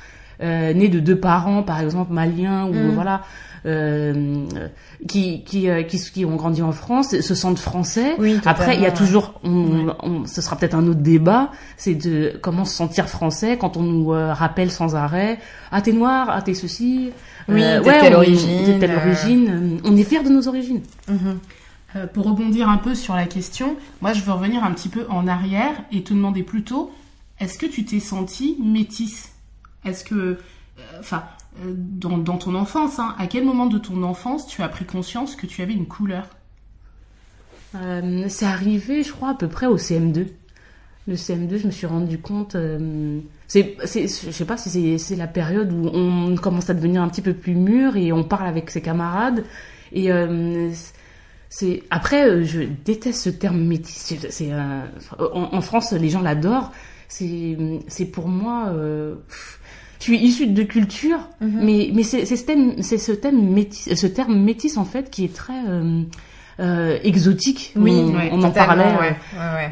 euh, 0.42 0.72
nés 0.72 0.88
de 0.88 1.00
deux 1.00 1.18
parents, 1.18 1.62
par 1.62 1.80
exemple 1.80 2.12
maliens 2.12 2.64
ou 2.64 2.72
mm. 2.72 2.90
voilà 2.94 3.22
euh, 3.66 4.46
qui, 5.06 5.44
qui, 5.44 5.68
euh, 5.68 5.82
qui, 5.82 5.98
qui, 5.98 6.24
ont 6.24 6.36
grandi 6.36 6.62
en 6.62 6.72
France 6.72 7.20
se 7.20 7.34
sentent 7.34 7.58
français. 7.58 8.16
Après, 8.44 8.76
il 8.76 8.82
y 8.82 8.86
a 8.86 8.92
toujours, 8.92 9.40
on, 9.44 9.94
on, 10.02 10.26
ce 10.26 10.40
sera 10.40 10.56
peut-être 10.56 10.74
un 10.74 10.86
autre 10.86 11.00
débat, 11.00 11.50
c'est 11.76 11.94
de 11.94 12.38
comment 12.40 12.64
se 12.64 12.74
sentir 12.74 13.08
français 13.08 13.58
quand 13.58 13.76
on 13.76 13.82
nous 13.82 14.12
euh, 14.12 14.32
rappelle 14.32 14.70
sans 14.70 14.96
arrêt, 14.96 15.38
ah 15.72 15.82
t'es 15.82 15.92
noir, 15.92 16.28
ah 16.30 16.42
t'es 16.42 16.54
ceci. 16.54 17.10
Oui, 17.48 17.62
euh, 17.62 17.82
ouais, 17.82 18.00
telle 18.00 18.14
origine. 18.14 18.78
telle 18.78 18.96
origine. 18.96 19.80
On 19.84 19.96
est 19.96 20.04
fiers 20.04 20.22
de 20.22 20.30
nos 20.30 20.48
origines. 20.48 20.82
Mhm. 21.08 21.38
pour 22.14 22.26
rebondir 22.26 22.68
un 22.68 22.76
peu 22.76 22.94
sur 22.94 23.16
la 23.16 23.26
question, 23.26 23.76
moi 24.00 24.12
je 24.12 24.22
veux 24.22 24.32
revenir 24.32 24.62
un 24.62 24.70
petit 24.70 24.88
peu 24.88 25.06
en 25.10 25.26
arrière 25.26 25.72
et 25.90 26.02
te 26.02 26.14
demander 26.14 26.44
plutôt, 26.44 26.92
est-ce 27.40 27.58
que 27.58 27.66
tu 27.66 27.84
t'es 27.84 28.00
sentie 28.00 28.56
métisse? 28.62 29.32
Est-ce 29.84 30.04
que, 30.04 30.38
enfin, 30.98 31.18
euh, 31.18 31.39
dans, 31.58 32.18
dans, 32.18 32.38
ton 32.38 32.54
enfance, 32.54 32.98
hein, 32.98 33.14
à 33.18 33.26
quel 33.26 33.44
moment 33.44 33.66
de 33.66 33.78
ton 33.78 34.02
enfance 34.02 34.46
tu 34.46 34.62
as 34.62 34.68
pris 34.68 34.84
conscience 34.84 35.36
que 35.36 35.46
tu 35.46 35.62
avais 35.62 35.74
une 35.74 35.86
couleur? 35.86 36.28
Euh, 37.74 38.24
C'est 38.28 38.46
arrivé, 38.46 39.02
je 39.02 39.12
crois, 39.12 39.30
à 39.30 39.34
peu 39.34 39.48
près 39.48 39.66
au 39.66 39.76
CM2. 39.76 40.28
Le 41.08 41.14
CM2, 41.14 41.58
je 41.58 41.66
me 41.66 41.72
suis 41.72 41.86
rendu 41.86 42.18
compte. 42.18 42.54
Euh, 42.54 43.18
c'est, 43.48 43.76
je 43.84 44.30
sais 44.30 44.44
pas 44.44 44.56
si 44.56 44.98
c'est 44.98 45.16
la 45.16 45.26
période 45.26 45.72
où 45.72 45.88
on 45.92 46.36
commence 46.36 46.70
à 46.70 46.74
devenir 46.74 47.02
un 47.02 47.08
petit 47.08 47.22
peu 47.22 47.34
plus 47.34 47.54
mûr 47.56 47.96
et 47.96 48.12
on 48.12 48.22
parle 48.22 48.46
avec 48.46 48.70
ses 48.70 48.80
camarades. 48.80 49.44
Et 49.92 50.12
euh, 50.12 50.70
c'est 51.48 51.82
après, 51.90 52.44
je 52.44 52.60
déteste 52.62 53.22
ce 53.22 53.30
terme 53.30 53.60
métis. 53.60 54.14
C'est 54.30 54.52
en, 54.54 55.48
en, 55.52 55.60
France, 55.62 55.92
les 55.92 56.10
gens 56.10 56.20
l'adorent. 56.20 56.70
C'est, 57.08 57.58
c'est 57.88 58.04
pour 58.04 58.28
moi 58.28 58.72
je 60.00 60.04
suis 60.04 60.18
issue 60.18 60.46
de 60.46 60.62
culture, 60.62 61.20
mhm. 61.40 61.60
mais 61.62 61.90
mais 61.94 62.02
c'est 62.02 62.24
ce 62.24 62.44
thème, 62.44 62.82
c'est 62.82 62.98
ce 62.98 63.12
thème 63.12 63.52
métis, 63.52 63.94
ce 63.94 64.06
terme 64.06 64.34
métis 64.34 64.78
en 64.78 64.86
fait 64.86 65.10
qui 65.10 65.24
est 65.24 65.34
très 65.34 65.62
euh, 65.68 66.02
euh, 66.58 66.98
exotique. 67.04 67.74
Oui, 67.76 67.92
on, 68.32 68.42
en 68.42 68.50
parlait. 68.50 68.84
Ouais, 68.84 69.16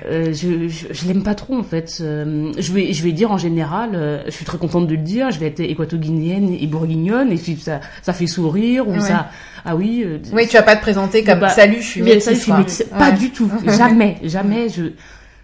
euh, 0.06 0.34
je 0.34 0.68
je, 0.68 0.86
je 0.90 1.08
l'aime 1.08 1.22
pas 1.22 1.34
trop 1.34 1.56
en 1.56 1.62
fait. 1.62 1.98
Euh, 2.02 2.52
je 2.58 2.72
vais 2.72 2.92
je 2.92 3.02
vais 3.02 3.12
dire 3.12 3.30
en 3.30 3.38
général, 3.38 3.90
euh, 3.94 4.22
je 4.26 4.32
suis 4.32 4.44
très 4.44 4.58
contente 4.58 4.86
de 4.86 4.94
le 4.94 5.02
dire. 5.02 5.30
Je 5.30 5.38
vais 5.38 5.46
être 5.46 5.60
équato-guinéenne 5.60 6.54
et 6.58 6.66
bourguignonne 6.66 7.32
et 7.32 7.36
puis 7.36 7.56
ça 7.56 7.80
ça 8.02 8.12
fait 8.12 8.26
sourire 8.26 8.86
ou 8.86 9.00
ça. 9.00 9.30
Ah 9.64 9.76
oui. 9.76 10.06
oui, 10.32 10.46
tu 10.46 10.56
vas 10.56 10.62
pas 10.62 10.76
te 10.76 10.82
présenter 10.82 11.24
comme 11.24 11.40
bah, 11.40 11.48
salut, 11.48 11.80
je 11.80 11.88
suis 11.88 12.02
métisse. 12.02 12.84
Pas 12.96 13.12
du 13.12 13.30
tout. 13.30 13.50
jamais, 13.66 14.16
jamais. 14.22 14.68
Je 14.68 14.92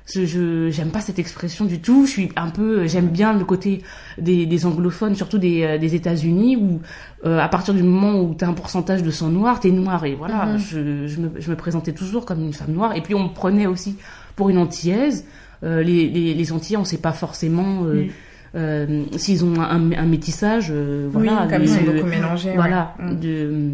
je 0.06 0.68
j'aime 0.70 0.90
pas 0.90 1.00
cette 1.00 1.18
expression 1.18 1.64
du 1.64 1.80
tout. 1.80 2.04
Je 2.06 2.10
suis 2.10 2.28
un 2.36 2.50
peu, 2.50 2.86
j'aime 2.86 3.08
bien 3.08 3.32
le 3.32 3.44
côté 3.44 3.82
des, 4.18 4.46
des 4.46 4.66
anglophones, 4.66 5.14
surtout 5.14 5.38
des, 5.38 5.62
euh, 5.62 5.78
des 5.78 5.94
États-Unis, 5.94 6.56
où 6.56 6.80
euh, 7.24 7.38
à 7.38 7.48
partir 7.48 7.72
du 7.74 7.82
moment 7.82 8.20
où 8.20 8.34
t'as 8.34 8.48
un 8.48 8.52
pourcentage 8.52 9.02
de 9.02 9.10
sang 9.10 9.28
noir, 9.28 9.60
t'es 9.60 9.70
noir 9.70 10.04
et 10.04 10.14
voilà. 10.14 10.46
Mhm. 10.46 10.58
je, 10.58 11.06
je, 11.06 11.20
me, 11.20 11.30
je 11.40 11.50
me 11.50 11.56
présentais 11.56 11.92
toujours 11.92 12.26
comme 12.26 12.42
une 12.42 12.52
femme 12.52 12.72
noire. 12.72 12.94
Et 12.96 13.00
puis 13.00 13.14
on 13.14 13.24
me 13.24 13.32
prenait 13.34 13.66
aussi 13.66 13.96
pour 14.36 14.50
une 14.50 14.58
antillaise. 14.58 15.24
Euh, 15.62 15.82
les, 15.82 16.08
les, 16.10 16.34
les 16.34 16.52
Antillais, 16.52 16.76
on 16.76 16.84
sait 16.84 16.98
pas 16.98 17.12
forcément. 17.12 17.84
Euh, 17.84 18.06
euh, 18.54 19.04
s'ils 19.16 19.44
ont 19.44 19.58
un, 19.60 19.92
un 19.92 20.06
métissage, 20.06 20.70
voilà, 20.70 21.42
oui, 21.42 21.48
comme 21.50 21.62
ils 21.62 21.68
sont 21.68 21.82
beaucoup 21.82 22.06
mélangés. 22.06 22.52
Voilà, 22.54 22.94
mm. 23.00 23.18
de, 23.20 23.70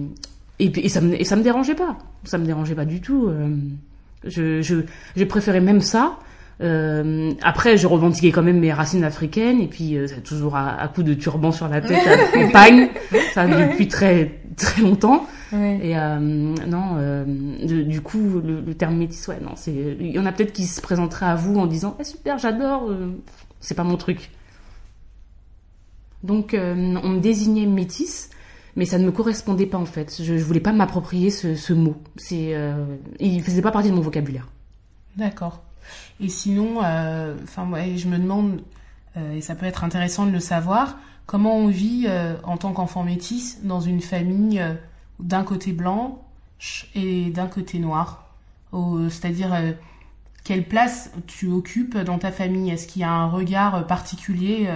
et, 0.58 0.86
et 0.86 0.88
ça 0.88 1.00
me 1.00 1.20
et 1.20 1.24
ça 1.24 1.36
me 1.36 1.42
dérangeait 1.42 1.74
pas, 1.74 1.98
ça 2.24 2.38
me 2.38 2.46
dérangeait 2.46 2.76
pas 2.76 2.84
du 2.84 3.00
tout. 3.00 3.30
Je, 4.24 4.62
je, 4.62 4.76
j'ai 5.16 5.26
préféré 5.26 5.60
même 5.60 5.80
ça. 5.80 6.18
Euh, 6.60 7.32
après, 7.42 7.78
je 7.78 7.86
revendiquais 7.86 8.32
quand 8.32 8.42
même 8.42 8.60
mes 8.60 8.72
racines 8.72 9.04
africaines 9.04 9.60
et 9.60 9.66
puis 9.66 9.96
euh, 9.96 10.06
c'est 10.06 10.22
toujours 10.22 10.56
à, 10.56 10.78
à 10.78 10.88
coup 10.88 11.02
de 11.02 11.14
turban 11.14 11.52
sur 11.52 11.68
la 11.68 11.80
tête 11.80 12.06
à 12.06 12.16
la 12.16 12.24
campagne, 12.46 12.88
ça 13.32 13.46
depuis 13.46 13.88
très 13.88 14.40
très 14.56 14.82
longtemps. 14.82 15.26
Et 15.52 15.98
euh, 15.98 16.18
non, 16.20 16.96
euh, 16.98 17.24
du 17.24 18.00
coup, 18.00 18.40
le, 18.40 18.60
le, 18.60 18.74
terme 18.74 18.96
métis, 18.96 19.26
ouais, 19.26 19.40
non, 19.40 19.52
c'est, 19.56 19.96
il 19.98 20.12
y 20.12 20.18
en 20.18 20.26
a 20.26 20.32
peut-être 20.32 20.52
qui 20.52 20.64
se 20.64 20.80
présenteraient 20.80 21.26
à 21.26 21.34
vous 21.34 21.58
en 21.58 21.66
disant, 21.66 21.96
ah, 21.98 22.04
super, 22.04 22.38
j'adore, 22.38 22.88
euh, 22.88 23.20
c'est 23.58 23.74
pas 23.74 23.82
mon 23.82 23.96
truc. 23.96 24.30
Donc, 26.22 26.54
on 26.54 27.08
me 27.08 27.18
désignait 27.18 27.66
métisse 27.66 28.30
mais 28.80 28.86
ça 28.86 28.96
ne 28.96 29.04
me 29.04 29.12
correspondait 29.12 29.66
pas 29.66 29.76
en 29.76 29.84
fait. 29.84 30.22
Je, 30.22 30.38
je 30.38 30.42
voulais 30.42 30.58
pas 30.58 30.72
m'approprier 30.72 31.28
ce, 31.30 31.72
mot. 31.74 31.96
C'est, 32.16 32.54
euh, 32.54 32.96
il 33.18 33.42
faisait 33.42 33.60
pas 33.60 33.72
partie 33.72 33.90
de 33.90 33.94
mon 33.94 34.00
vocabulaire. 34.00 34.48
D'accord. 35.18 35.62
Et 36.18 36.30
sinon, 36.30 36.82
euh, 36.82 37.36
enfin, 37.42 37.68
je 37.94 38.08
me 38.08 38.16
demande, 38.16 38.62
euh, 39.18 39.34
et 39.34 39.42
ça 39.42 39.54
peut 39.54 39.66
être 39.66 39.84
intéressant 39.84 40.24
de 40.24 40.30
le 40.30 40.40
savoir, 40.40 40.96
comment 41.26 41.58
on 41.58 41.66
vit 41.66 42.06
euh, 42.08 42.36
en 42.42 42.56
tant 42.56 42.72
qu'enfant 42.72 43.04
métis 43.04 43.62
dans 43.64 43.80
une 43.80 44.00
famille 44.00 44.64
d'un 45.18 45.44
côté 45.44 45.72
blanc 45.72 46.24
et 46.94 47.28
d'un 47.28 47.48
côté 47.48 47.80
noir. 47.80 48.34
C'est-à-dire, 48.72 49.54
quelle 50.42 50.66
place 50.66 51.10
tu 51.26 51.48
occupes 51.48 51.98
dans 51.98 52.18
ta 52.18 52.32
famille? 52.32 52.70
Est-ce 52.70 52.86
qu'il 52.86 53.02
y 53.02 53.04
a 53.04 53.12
un 53.12 53.28
regard 53.28 53.86
particulier 53.86 54.70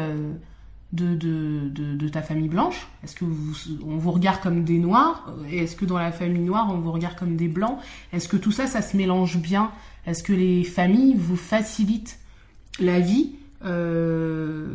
de, 0.94 2.08
ta 2.08 2.22
famille 2.22 2.48
blanche? 2.48 2.86
Est-ce 3.02 3.14
que 3.16 3.24
vous, 3.24 3.54
on 3.86 3.96
vous 3.96 4.12
regarde 4.12 4.40
comme 4.40 4.64
des 4.64 4.78
noirs? 4.78 5.32
Est-ce 5.50 5.76
que 5.76 5.84
dans 5.84 5.98
la 5.98 6.12
famille 6.12 6.42
noire, 6.42 6.68
on 6.72 6.78
vous 6.78 6.92
regarde 6.92 7.16
comme 7.16 7.36
des 7.36 7.48
blancs? 7.48 7.78
Est-ce 8.12 8.28
que 8.28 8.36
tout 8.36 8.52
ça, 8.52 8.66
ça 8.66 8.82
se 8.82 8.96
mélange 8.96 9.38
bien? 9.38 9.70
Est-ce 10.06 10.22
que 10.22 10.32
les 10.32 10.64
familles 10.64 11.14
vous 11.16 11.36
facilitent 11.36 12.18
la 12.78 13.00
vie 13.00 13.32
euh, 13.64 14.66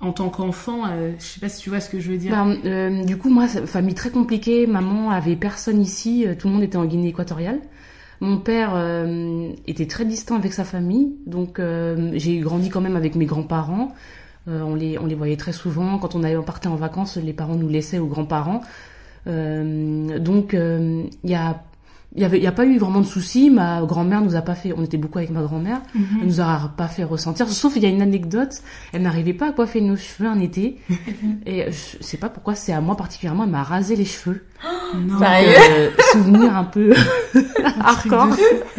en 0.00 0.12
tant 0.12 0.28
qu'enfant? 0.28 0.86
Euh, 0.86 1.12
Je 1.18 1.24
sais 1.24 1.40
pas 1.40 1.48
si 1.48 1.62
tu 1.62 1.70
vois 1.70 1.80
ce 1.80 1.88
que 1.88 2.00
je 2.00 2.10
veux 2.10 2.18
dire. 2.18 2.30
Ben, 2.32 2.56
euh, 2.64 3.04
du 3.04 3.16
coup, 3.16 3.30
moi, 3.30 3.46
famille 3.48 3.94
très 3.94 4.10
compliquée. 4.10 4.66
Maman 4.66 5.10
avait 5.10 5.36
personne 5.36 5.80
ici. 5.80 6.26
euh, 6.26 6.34
Tout 6.38 6.48
le 6.48 6.54
monde 6.54 6.62
était 6.62 6.76
en 6.76 6.84
Guinée 6.84 7.08
équatoriale. 7.08 7.60
Mon 8.20 8.38
père 8.38 8.72
était 9.68 9.86
très 9.86 10.04
distant 10.04 10.34
avec 10.34 10.52
sa 10.52 10.64
famille, 10.64 11.14
donc 11.26 11.60
j'ai 12.14 12.40
grandi 12.40 12.68
quand 12.68 12.80
même 12.80 12.96
avec 12.96 13.14
mes 13.14 13.26
grands-parents. 13.26 13.94
Euh, 14.48 14.62
on 14.62 14.74
les 14.74 14.98
on 14.98 15.06
les 15.06 15.14
voyait 15.14 15.36
très 15.36 15.52
souvent. 15.52 15.98
Quand 15.98 16.14
on 16.14 16.22
allait 16.24 16.36
partait 16.42 16.68
en 16.68 16.76
vacances, 16.76 17.16
les 17.16 17.32
parents 17.32 17.56
nous 17.56 17.68
laissaient 17.68 17.98
aux 17.98 18.06
grands-parents. 18.06 18.62
Euh, 19.26 20.18
donc 20.18 20.54
euh, 20.54 21.02
il 21.24 21.30
y 21.30 21.34
a 21.34 21.62
il 22.14 22.22
y 22.22 22.24
avait 22.24 22.38
il 22.38 22.44
y 22.44 22.46
a 22.46 22.52
pas 22.52 22.64
eu 22.64 22.78
vraiment 22.78 23.00
de 23.00 23.06
soucis. 23.06 23.50
Ma 23.50 23.82
grand-mère 23.82 24.22
nous 24.22 24.36
a 24.36 24.40
pas 24.40 24.54
fait. 24.54 24.72
On 24.74 24.82
était 24.82 24.96
beaucoup 24.96 25.18
avec 25.18 25.30
ma 25.30 25.42
grand-mère. 25.42 25.82
Mhm. 25.94 26.02
Elle 26.22 26.26
nous 26.26 26.40
a 26.40 26.72
pas 26.76 26.88
fait 26.88 27.04
ressentir. 27.04 27.46
Sauf 27.48 27.74
il 27.76 27.82
y 27.82 27.86
a 27.86 27.90
une 27.90 28.00
anecdote. 28.00 28.62
Elle 28.94 29.02
n'arrivait 29.02 29.34
pas 29.34 29.48
à 29.48 29.52
coiffer 29.52 29.82
nos 29.82 29.96
cheveux 29.96 30.28
un 30.28 30.40
été. 30.40 30.78
Et 31.46 31.66
je 31.70 32.02
sais 32.02 32.16
pas 32.16 32.30
pourquoi 32.30 32.54
c'est 32.54 32.72
à 32.72 32.80
moi 32.80 32.96
particulièrement. 32.96 33.44
Elle 33.44 33.50
m'a 33.50 33.62
rasé 33.62 33.96
les 33.96 34.06
cheveux. 34.06 34.44
Non. 34.96 35.18
Sérieux 35.18 35.54
Euh, 35.70 35.90
souvenir 36.12 36.56
un 36.56 36.64
peu 36.64 36.94
hardcore. 37.80 38.34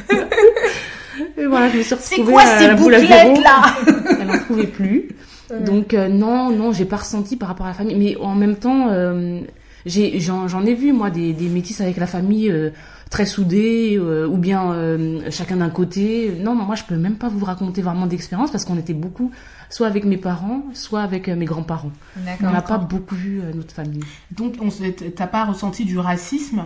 Et 1.38 1.46
voilà, 1.46 1.70
je 1.70 1.78
me 1.78 1.84
suis 1.84 1.94
retrouvée 1.94 2.34
la 2.34 2.74
boule 2.74 2.96
à 2.96 3.00
zéro. 3.00 3.42
là? 3.42 3.62
Elle 4.20 4.26
n'en 4.28 4.40
pouvait 4.40 4.66
plus. 4.68 5.10
Donc 5.65 5.94
euh, 5.94 6.10
non, 6.10 6.50
non, 6.51 6.72
j'ai 6.72 6.86
pas 6.86 6.98
ressenti 6.98 7.36
par 7.36 7.50
rapport 7.50 7.65
à 7.65 7.70
la 7.70 7.75
famille. 7.75 7.96
Mais 7.96 8.15
en 8.18 8.36
même 8.36 8.56
temps, 8.56 8.88
euh, 8.89 9.41
j'ai 9.86 10.20
j'en 10.20 10.48
j'en 10.48 10.65
ai 10.65 10.75
vu 10.75 10.94
moi 10.94 11.10
des, 11.10 11.34
des 11.34 11.50
métis 11.50 11.82
avec 11.82 11.98
la 11.98 12.08
famille 12.08 12.50
euh, 12.50 12.72
très 13.10 13.25
soudée 13.25 13.98
euh, 13.98 14.27
ou 14.27 14.38
bien 14.38 14.72
euh, 14.72 15.22
chacun 15.32 15.58
d'un 15.58 15.70
côté. 15.70 16.36
Non, 16.39 16.56
moi 16.56 16.75
je 16.75 16.84
peux 16.84 16.98
même 16.98 17.15
pas 17.15 17.29
vous 17.29 17.44
raconter 17.46 17.82
vraiment 17.82 18.08
d'expérience 18.08 18.51
parce 18.51 18.65
qu'on 18.65 18.77
était 18.77 18.94
beaucoup 18.94 19.32
soit 19.70 19.88
avec 19.88 20.03
mes 20.03 20.18
parents, 20.18 20.63
soit 20.74 21.01
avec 21.01 21.29
euh, 21.29 21.36
mes 21.36 21.46
grands-parents. 21.46 21.91
On 22.41 22.51
n'a 22.51 22.62
pas 22.62 22.77
beaucoup 22.77 23.15
vu 23.15 23.39
euh, 23.39 23.53
notre 23.53 23.74
famille. 23.74 24.03
Donc, 24.32 24.56
on 24.62 24.70
t'as 25.15 25.27
pas 25.27 25.46
ressenti 25.46 25.86
du 25.86 25.98
racisme 25.98 26.63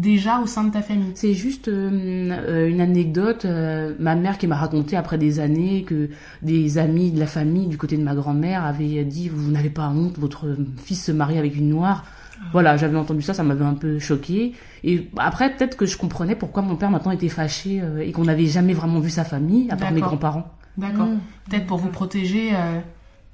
déjà 0.00 0.40
au 0.40 0.46
sein 0.46 0.64
de 0.64 0.70
ta 0.72 0.82
famille 0.82 1.10
C'est 1.14 1.34
juste 1.34 1.68
euh, 1.68 2.30
euh, 2.30 2.68
une 2.68 2.80
anecdote, 2.80 3.44
euh, 3.44 3.94
ma 3.98 4.14
mère 4.14 4.38
qui 4.38 4.46
m'a 4.46 4.56
raconté 4.56 4.96
après 4.96 5.18
des 5.18 5.40
années 5.40 5.82
que 5.84 6.08
des 6.42 6.78
amis 6.78 7.10
de 7.10 7.20
la 7.20 7.26
famille 7.26 7.66
du 7.66 7.76
côté 7.78 7.96
de 7.96 8.02
ma 8.02 8.14
grand-mère 8.14 8.64
avaient 8.64 9.04
dit 9.04 9.28
vous 9.28 9.50
n'avez 9.50 9.70
pas 9.70 9.88
honte, 9.88 10.18
votre 10.18 10.46
fils 10.84 11.04
se 11.04 11.12
marie 11.12 11.38
avec 11.38 11.56
une 11.56 11.68
noire. 11.68 12.04
Voilà, 12.52 12.78
j'avais 12.78 12.96
entendu 12.96 13.20
ça, 13.20 13.34
ça 13.34 13.42
m'avait 13.42 13.66
un 13.66 13.74
peu 13.74 13.98
choqué. 13.98 14.54
Et 14.82 15.08
après, 15.18 15.54
peut-être 15.54 15.76
que 15.76 15.84
je 15.84 15.98
comprenais 15.98 16.34
pourquoi 16.34 16.62
mon 16.62 16.74
père 16.74 16.90
maintenant 16.90 17.10
était 17.10 17.28
fâché 17.28 17.80
euh, 17.82 18.00
et 18.00 18.12
qu'on 18.12 18.24
n'avait 18.24 18.46
jamais 18.46 18.72
vraiment 18.72 18.98
vu 18.98 19.10
sa 19.10 19.24
famille, 19.24 19.70
à 19.70 19.76
part 19.76 19.90
mes 19.90 19.96
D'accord. 19.96 20.08
grands-parents. 20.16 20.50
D'accord. 20.78 21.04
Mm. 21.06 21.18
Peut-être 21.50 21.66
pour 21.66 21.76
vous 21.76 21.90
protéger 21.90 22.52
euh, 22.54 22.80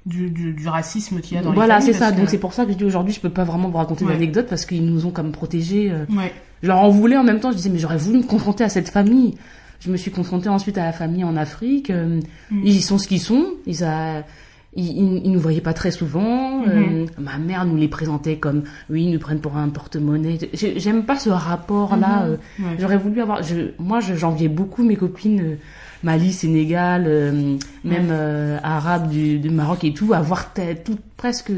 du, 0.05 0.29
du, 0.29 0.51
du 0.51 0.67
racisme 0.67 1.21
qu'il 1.21 1.37
y 1.37 1.39
a 1.39 1.43
dans 1.43 1.53
Voilà, 1.53 1.79
les 1.79 1.85
c'est 1.85 1.93
ça. 1.93 2.11
Donc 2.11 2.27
c'est 2.29 2.37
pour 2.37 2.51
ça 2.51 2.65
que 2.65 2.73
je 2.73 2.77
dis 2.77 2.83
aujourd'hui, 2.83 3.13
je 3.13 3.21
peux 3.21 3.29
pas 3.29 3.45
vraiment 3.45 3.69
vous 3.69 3.77
raconter 3.77 4.03
Ouais. 4.03 4.11
d'anecdotes 4.11 4.47
parce 4.49 4.65
qu'ils 4.65 4.85
nous 4.85 5.05
ont 5.05 5.11
comme 5.11 5.31
protégés. 5.31 5.89
euh, 5.89 6.05
Ouais. 6.13 6.33
Je 6.63 6.67
leur 6.67 6.79
en 6.79 6.89
voulais 6.89 7.17
en 7.17 7.23
même 7.23 7.39
temps. 7.39 7.51
Je 7.51 7.57
disais, 7.57 7.69
mais 7.69 7.79
j'aurais 7.79 7.97
voulu 7.97 8.19
me 8.19 8.23
confronter 8.23 8.63
à 8.63 8.69
cette 8.69 8.89
famille. 8.89 9.35
Je 9.79 9.91
me 9.91 9.97
suis 9.97 10.09
confrontée 10.11 10.49
ensuite 10.49 10.77
à 10.77 10.85
la 10.85 10.91
famille 10.91 11.23
en 11.23 11.37
Afrique. 11.37 11.89
Euh, 11.91 12.19
Mm. 12.49 12.61
Ils 12.65 12.81
sont 12.81 12.97
ce 12.97 13.07
qu'ils 13.07 13.19
sont. 13.21 13.45
Ils, 13.67 13.83
a, 13.83 14.23
ils, 14.75 14.85
ils, 14.87 15.21
ils 15.25 15.31
nous 15.31 15.39
voyaient 15.39 15.61
pas 15.61 15.73
très 15.73 15.91
souvent. 15.91 16.63
Euh, 16.67 17.05
ma 17.19 17.37
mère 17.37 17.65
nous 17.65 17.75
les 17.75 17.87
présentait 17.89 18.37
comme, 18.37 18.63
oui, 18.89 19.03
ils 19.03 19.11
nous 19.11 19.19
prennent 19.19 19.41
pour 19.41 19.57
un 19.57 19.69
porte-monnaie. 19.69 20.37
J'ai- 20.53 20.79
J'aime 20.79 21.03
pas 21.03 21.19
ce 21.19 21.29
rapport-là. 21.29 22.25
Mhm. 22.25 22.31
euh, 22.31 22.35
Ouais. 22.59 22.75
J'aurais 22.79 22.97
voulu 22.97 23.21
avoir. 23.21 23.43
Je, 23.43 23.71
moi, 23.79 23.99
je- 23.99 24.15
j'enviais 24.15 24.47
beaucoup 24.47 24.83
mes 24.83 24.95
copines 24.95 25.57
Mali, 26.03 26.31
Sénégal, 26.31 27.03
euh, 27.07 27.57
même 27.83 28.07
euh, 28.11 28.57
arabes 28.63 29.09
du, 29.09 29.39
du 29.39 29.49
Maroc 29.49 29.83
et 29.83 29.93
tout, 29.93 30.13
avoir 30.13 30.53
tout 30.85 30.97
presque 31.17 31.51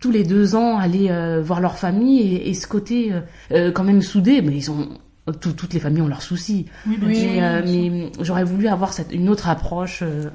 tous 0.00 0.10
les 0.10 0.24
deux 0.24 0.54
ans 0.54 0.78
aller 0.78 1.08
euh, 1.10 1.42
voir 1.42 1.60
leur 1.60 1.78
famille 1.78 2.20
et, 2.20 2.50
et 2.50 2.54
ce 2.54 2.66
côté 2.66 3.12
euh, 3.12 3.20
euh, 3.52 3.72
quand 3.72 3.84
même 3.84 4.02
soudé. 4.02 4.42
Mais 4.42 4.54
ils 4.56 4.70
ont 4.70 4.88
tout- 5.40 5.52
toutes 5.52 5.72
les 5.74 5.80
familles 5.80 6.02
ont 6.02 6.08
leurs 6.08 6.22
soucis. 6.22 6.66
Oui, 6.86 6.98
Oui, 7.02 7.14
tu- 7.18 7.26
mais 7.26 7.42
euh, 7.42 7.62
mais 7.64 8.12
j'aurais 8.20 8.44
voulu 8.44 8.68
avoir 8.68 8.92
cette, 8.92 9.12
une 9.12 9.28
autre 9.28 9.48
approche. 9.48 10.00
euh, 10.02 10.28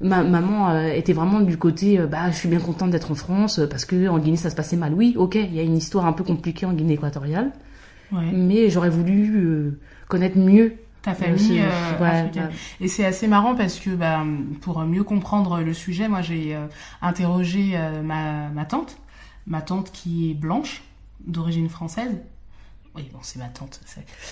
Ma 0.00 0.22
maman 0.22 0.70
euh, 0.70 0.92
était 0.92 1.12
vraiment 1.12 1.40
du 1.40 1.56
côté, 1.56 1.98
euh, 1.98 2.06
bah, 2.06 2.30
je 2.30 2.36
suis 2.36 2.48
bien 2.48 2.60
contente 2.60 2.90
d'être 2.90 3.10
en 3.10 3.16
France 3.16 3.58
euh, 3.58 3.66
parce 3.66 3.84
que 3.84 4.06
en 4.08 4.18
Guinée 4.20 4.36
ça 4.36 4.48
se 4.48 4.54
passait 4.54 4.76
mal. 4.76 4.94
Oui, 4.94 5.14
ok, 5.16 5.34
il 5.34 5.52
y 5.54 5.58
a 5.58 5.62
une 5.62 5.76
histoire 5.76 6.06
un 6.06 6.12
peu 6.12 6.22
compliquée 6.22 6.66
en 6.66 6.72
Guinée 6.72 6.94
équatoriale, 6.94 7.50
ouais. 8.12 8.30
mais 8.32 8.70
j'aurais 8.70 8.90
voulu 8.90 9.34
euh, 9.44 9.78
connaître 10.06 10.38
mieux 10.38 10.74
Ta 11.14 11.26
famille 11.26 11.60
euh, 11.60 11.98
ouais, 12.00 12.06
africaine. 12.08 12.44
ouais. 12.44 12.84
Et 12.84 12.88
c'est 12.88 13.04
assez 13.04 13.26
marrant 13.26 13.54
parce 13.54 13.78
que 13.78 13.90
bah, 13.90 14.22
pour 14.60 14.80
mieux 14.80 15.04
comprendre 15.04 15.60
le 15.60 15.74
sujet, 15.74 16.08
moi 16.08 16.22
j'ai 16.22 16.54
euh, 16.54 16.66
interrogé 17.02 17.72
euh, 17.74 18.02
ma, 18.02 18.48
ma 18.48 18.64
tante, 18.64 18.96
ma 19.46 19.60
tante 19.62 19.90
qui 19.92 20.30
est 20.30 20.34
blanche, 20.34 20.82
d'origine 21.26 21.68
française. 21.68 22.16
Oui, 22.94 23.08
bon, 23.12 23.18
c'est 23.22 23.38
ma 23.38 23.46
tante. 23.48 23.80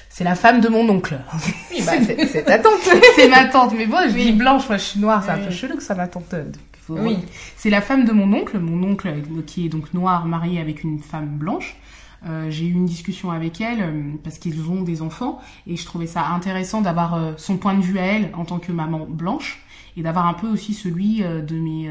c'est- 0.09 0.25
la 0.25 0.35
femme 0.35 0.61
de 0.61 0.69
mon 0.69 0.89
oncle. 0.89 1.19
Oui, 1.71 1.83
bah, 1.87 1.93
c'est 2.33 2.45
ta 2.45 2.59
tante. 2.59 2.73
c'est 3.15 3.29
ma 3.29 3.45
tante. 3.47 3.73
Mais 3.77 3.87
bon, 3.87 3.99
je 4.09 4.15
dis 4.15 4.33
blanche, 4.33 4.69
moi 4.69 4.79
je 4.79 4.83
suis 4.85 5.01
noire, 5.01 5.23
c'est 5.25 5.31
un 5.31 5.39
Oui. 5.39 5.45
peu 5.47 5.51
chelou 5.53 5.77
que 5.77 5.83
ça 5.83 5.95
ma 5.95 6.09
tante. 6.09 6.35
euh, 6.35 6.45
donc 6.45 6.63
il 6.75 6.81
faut- 6.81 6.99
Oui. 6.99 7.19
C'est 7.57 7.71
la 7.71 7.81
femme 7.81 8.05
de 8.05 8.13
mon 8.13 8.33
oncle, 8.33 8.59
mon 8.59 8.83
oncle 8.91 9.13
qui 9.47 9.67
est 9.67 9.69
donc 9.69 9.93
noir, 9.95 10.25
marié 10.27 10.61
avec 10.61 10.83
une 10.83 10.99
femme 10.99 11.29
blanche. 11.39 11.77
Euh, 12.25 12.51
j'ai 12.51 12.67
eu 12.67 12.73
une 12.73 12.87
discussion 12.87 13.31
avec 13.31 13.61
elle 13.61 13.81
euh, 13.81 14.03
parce 14.25 14.39
qu'ils 14.39 14.69
ont 14.69 14.83
des 14.83 15.03
enfants 15.03 15.41
et 15.67 15.77
je 15.77 15.85
trouvais 15.85 16.07
ça 16.07 16.29
intéressant 16.29 16.81
d'avoir 16.81 17.15
euh, 17.15 17.33
son 17.37 17.57
point 17.57 17.75
de 17.75 17.83
vue 17.83 17.99
à 17.99 18.05
elle 18.05 18.31
en 18.35 18.45
tant 18.45 18.59
que 18.59 18.73
maman 18.73 19.07
blanche 19.09 19.63
et 19.97 20.03
d'avoir 20.03 20.27
un 20.27 20.35
peu 20.35 20.49
aussi 20.49 20.75
celui 20.75 21.21
de 21.21 21.59
mes 21.59 21.91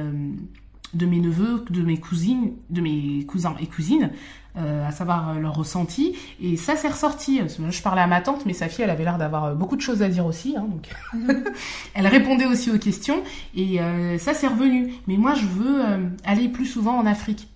de 0.93 1.05
mes 1.07 1.19
neveux, 1.19 1.65
de 1.71 1.81
mes 1.81 1.97
cousines, 1.97 2.51
de 2.69 2.79
mes 2.79 3.25
cousins 3.25 3.55
et 3.59 3.65
cousines, 3.65 4.11
à 4.55 4.91
savoir 4.91 5.39
leur 5.39 5.55
ressenti. 5.55 6.15
Et 6.39 6.55
ça 6.55 6.75
s'est 6.75 6.87
ressorti. 6.87 7.41
Je 7.47 7.81
parlais 7.81 8.01
à 8.01 8.07
ma 8.07 8.21
tante, 8.21 8.45
mais 8.45 8.53
sa 8.53 8.67
fille, 8.69 8.83
elle 8.83 8.91
avait 8.91 9.05
l'air 9.05 9.17
d'avoir 9.17 9.55
beaucoup 9.55 9.75
de 9.75 9.81
choses 9.81 10.03
à 10.03 10.07
dire 10.07 10.27
aussi. 10.27 10.55
Hein, 10.55 10.67
donc 10.69 10.87
elle 11.95 12.05
répondait 12.05 12.45
aussi 12.45 12.69
aux 12.69 12.77
questions 12.77 13.23
et 13.55 13.79
ça 14.19 14.35
c'est 14.35 14.47
revenu. 14.47 14.93
Mais 15.07 15.17
moi, 15.17 15.33
je 15.33 15.47
veux 15.47 15.81
aller 16.23 16.47
plus 16.47 16.67
souvent 16.67 16.99
en 16.99 17.07
Afrique. 17.07 17.47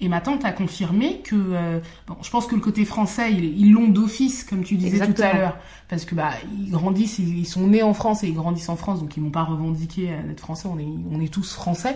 Et 0.00 0.08
ma 0.08 0.20
tante 0.20 0.44
a 0.44 0.50
confirmé 0.52 1.20
que, 1.22 1.36
euh, 1.36 1.78
bon, 2.08 2.16
je 2.20 2.28
pense 2.28 2.46
que 2.46 2.54
le 2.56 2.60
côté 2.60 2.84
français, 2.84 3.32
ils 3.32 3.70
l'ont 3.72 3.88
d'office, 3.88 4.42
comme 4.44 4.64
tu 4.64 4.74
disais 4.76 5.06
tout 5.06 5.22
à 5.22 5.32
l'heure, 5.32 5.56
parce 5.88 6.04
que 6.04 6.14
bah 6.16 6.32
ils 6.58 6.70
grandissent, 6.70 7.20
ils, 7.20 7.38
ils 7.38 7.46
sont 7.46 7.66
nés 7.68 7.82
en 7.84 7.94
France 7.94 8.24
et 8.24 8.28
ils 8.28 8.34
grandissent 8.34 8.68
en 8.68 8.76
France, 8.76 9.00
donc 9.00 9.16
ils 9.16 9.22
vont 9.22 9.30
pas 9.30 9.44
revendiquer 9.44 10.10
euh, 10.10 10.26
d'être 10.26 10.40
français. 10.40 10.68
On 10.70 10.78
est, 10.80 10.86
on 11.12 11.20
est 11.20 11.32
tous 11.32 11.52
français. 11.54 11.94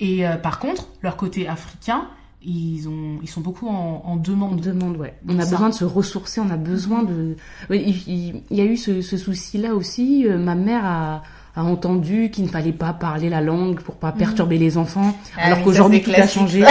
Et 0.00 0.26
euh, 0.26 0.36
par 0.36 0.58
contre, 0.58 0.88
leur 1.02 1.16
côté 1.16 1.46
africain, 1.48 2.08
ils 2.42 2.88
ont, 2.88 3.18
ils 3.22 3.28
sont 3.28 3.40
beaucoup 3.40 3.68
en, 3.68 4.16
demande. 4.16 4.60
demande, 4.60 4.96
ouais. 4.98 5.14
On 5.28 5.38
a 5.38 5.44
Ça. 5.44 5.50
besoin 5.52 5.68
de 5.70 5.74
se 5.74 5.84
ressourcer, 5.84 6.40
on 6.40 6.50
a 6.50 6.56
besoin 6.56 7.02
de. 7.02 7.36
Il- 7.70 8.42
il 8.50 8.56
y 8.56 8.60
a 8.60 8.64
eu 8.64 8.76
ce, 8.76 9.00
ce 9.00 9.16
souci-là 9.16 9.74
aussi. 9.74 10.26
Euh, 10.26 10.38
ma 10.38 10.54
mère 10.54 10.84
a, 10.84 11.22
a 11.56 11.64
entendu 11.64 12.30
qu'il 12.30 12.44
ne 12.44 12.50
fallait 12.50 12.72
pas 12.72 12.92
parler 12.92 13.28
la 13.30 13.40
langue 13.40 13.80
pour 13.80 13.96
pas 13.96 14.12
perturber 14.12 14.58
les 14.58 14.76
enfants, 14.78 15.16
Ah 15.36 15.46
alors 15.46 15.62
qu'aujourd'hui 15.62 16.02
tout 16.02 16.12
a 16.14 16.26
changé. 16.26 16.62
Ouais. 16.62 16.68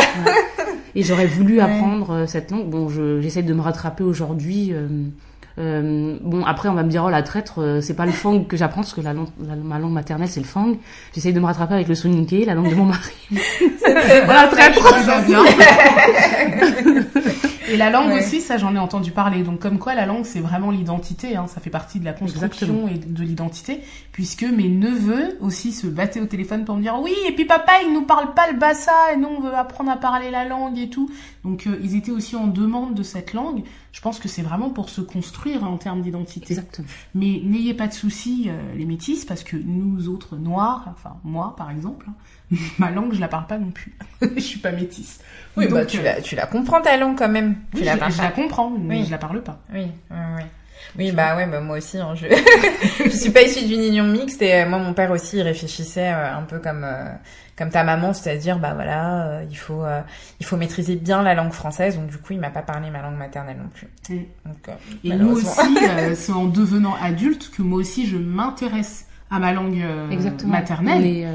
Et 0.96 1.04
j'aurais 1.04 1.26
voulu 1.28 1.56
Ouais. 1.56 1.62
apprendre 1.64 2.12
euh, 2.12 2.28
cette 2.28 2.52
langue. 2.52 2.70
Bon, 2.70 2.88
je- 2.88 3.20
j'essaie 3.20 3.44
de 3.44 3.54
me 3.54 3.62
rattraper 3.62 4.04
aujourd'hui. 4.04 4.70
euh, 4.72 4.88
euh, 5.58 6.18
bon, 6.22 6.44
après, 6.46 6.68
on 6.70 6.74
va 6.74 6.84
me 6.84 6.90
dire, 6.90 7.04
oh, 7.06 7.10
la 7.10 7.24
traître, 7.24 7.62
euh, 7.62 7.82
c'est 7.82 7.94
pas 7.96 8.06
le 8.06 8.12
fang 8.12 8.42
que 8.44 8.58
j'apprends, 8.58 8.82
parce 8.82 8.94
que 8.94 9.00
la 9.02 9.14
langue, 9.14 9.28
la- 9.48 9.56
ma 9.56 9.80
langue 9.80 9.94
maternelle, 9.94 10.28
c'est 10.30 10.40
le 10.42 10.46
fang. 10.46 10.74
J'essaye 11.14 11.32
de 11.34 11.40
me 11.40 11.46
rattraper 11.46 11.74
avec 11.76 11.88
le 11.88 11.96
soninké, 11.96 12.44
la 12.46 12.54
langue 12.56 12.70
de 12.70 12.76
mon 12.76 12.86
mari. 12.86 13.12
Voilà, 14.26 14.50
bien. 15.28 15.44
Et 17.68 17.78
la 17.78 17.90
langue 17.90 18.12
aussi, 18.12 18.42
ça 18.42 18.58
j'en 18.58 18.76
ai 18.76 18.80
entendu 18.80 19.12
parler. 19.12 19.44
Donc 19.44 19.60
comme 19.60 19.80
quoi 19.80 19.96
la 19.96 20.06
langue 20.06 20.26
c'est 20.26 20.40
vraiment 20.40 20.72
l'identité, 20.72 21.36
hein. 21.36 21.48
ça 21.48 21.62
fait 21.62 21.70
partie 21.70 22.00
de 22.00 22.06
la 22.06 22.14
construction 22.14 22.88
et 22.88 22.98
de 22.98 23.24
l'identité. 23.24 23.82
Puisque 24.12 24.44
mes 24.44 24.70
neveux 24.70 25.38
aussi 25.42 25.72
se 25.72 25.88
battaient 25.88 26.22
au 26.22 26.26
téléphone 26.26 26.66
pour 26.66 26.76
me 26.76 26.82
dire 26.82 27.00
oui 27.02 27.14
et 27.28 27.34
puis 27.34 27.46
papa 27.46 27.74
il 27.84 27.94
nous 27.94 28.04
parle 28.04 28.34
pas 28.34 28.52
le 28.52 28.58
bassa 28.58 29.14
et 29.14 29.18
nous 29.18 29.28
on 29.28 29.42
veut 29.42 29.54
apprendre 29.54 29.92
à 29.92 29.98
parler 29.98 30.32
la 30.32 30.46
langue 30.46 30.78
et 30.78 30.90
tout. 30.90 31.10
Donc 31.44 31.68
euh, 31.68 31.80
ils 31.84 31.96
étaient 31.96 32.12
aussi 32.12 32.36
en 32.36 32.48
demande 32.48 32.96
de 32.96 33.04
cette 33.04 33.34
langue. 33.34 33.64
Je 33.92 34.02
pense 34.02 34.20
que 34.20 34.28
c'est 34.28 34.42
vraiment 34.42 34.70
pour 34.70 34.90
se 34.90 35.02
construire 35.02 35.64
en 35.64 35.78
termes 35.78 36.02
d'identité. 36.02 36.54
Exactement. 36.54 36.88
Mais 37.14 37.42
n'ayez 37.44 37.74
pas 37.74 37.88
de 37.88 37.94
soucis 37.94 38.48
euh, 38.48 38.76
les 38.76 38.86
métis 38.86 39.26
parce 39.26 39.44
que 39.44 39.56
nous 39.56 40.10
autres 40.10 40.36
noirs, 40.38 40.86
enfin 40.92 41.18
moi 41.24 41.56
par 41.58 41.72
exemple, 41.72 42.08
hein, 42.10 42.58
ma 42.78 42.92
langue 42.92 43.14
je 43.14 43.20
la 43.20 43.28
parle 43.28 43.48
pas 43.48 43.58
non 43.58 43.72
plus. 43.72 43.98
je 44.22 44.40
suis 44.40 44.60
pas 44.60 44.72
métisse. 44.72 45.20
Oui, 45.58 45.68
bah, 45.68 45.86
tu, 45.86 46.00
euh, 46.00 46.04
la, 46.04 46.22
tu 46.22 46.36
la 46.36 46.46
comprends 46.48 46.82
ta 46.82 46.98
langue 46.98 47.18
quand 47.18 47.30
même. 47.30 47.55
Oui, 47.74 47.82
tu 47.82 47.86
je, 47.86 47.86
la 47.86 48.10
je 48.10 48.22
la 48.22 48.32
comprends, 48.32 48.70
mais 48.70 49.04
je 49.04 49.12
la 49.12 49.18
parle 49.18 49.42
pas. 49.42 49.60
Oui, 49.74 49.92
oui, 50.12 50.18
oui. 50.38 50.44
Oui, 50.98 51.12
bah 51.12 51.36
ouais, 51.36 51.46
bah 51.48 51.60
moi 51.60 51.78
aussi. 51.78 51.98
Hein, 51.98 52.14
je... 52.16 52.28
je 53.04 53.10
suis 53.10 53.32
pas 53.32 53.42
issue 53.42 53.66
d'une 53.66 53.84
union 53.84 54.06
mixte 54.06 54.42
et 54.42 54.62
euh, 54.62 54.70
moi, 54.70 54.80
mon 54.80 54.94
père 54.94 55.12
aussi, 55.12 55.38
il 55.38 55.42
réfléchissait 55.42 56.12
euh, 56.12 56.36
un 56.36 56.44
peu 56.44 56.60
comme 56.60 56.84
euh, 56.84 57.12
comme 57.58 57.70
ta 57.70 57.84
maman, 57.84 58.14
c'est-à-dire, 58.14 58.60
bah 58.60 58.74
voilà, 58.74 59.28
euh, 59.28 59.46
il 59.50 59.58
faut 59.58 59.84
il 60.40 60.46
faut 60.46 60.58
maîtriser 60.58 60.96
bien 60.96 61.22
la 61.22 61.34
langue 61.34 61.52
française. 61.52 61.98
Donc 61.98 62.08
du 62.08 62.18
coup, 62.18 62.34
il 62.34 62.40
m'a 62.40 62.50
pas 62.50 62.62
parlé 62.62 62.90
ma 62.90 63.02
langue 63.02 63.18
maternelle 63.18 63.58
non 63.58 63.70
plus. 63.74 63.88
Mm. 64.10 64.24
Donc, 64.46 64.78
et 65.04 65.16
nous 65.16 65.32
aussi, 65.32 65.78
c'est 66.16 66.34
en 66.34 66.46
devenant 66.46 66.96
adulte 67.02 67.52
que 67.56 67.62
moi 67.62 67.80
aussi, 67.80 68.06
je 68.08 68.18
m'intéresse 68.18 69.08
à 69.32 69.40
ma 69.40 69.54
langue 69.54 69.84
maternelle. 70.46 71.02
Mais, 71.02 71.28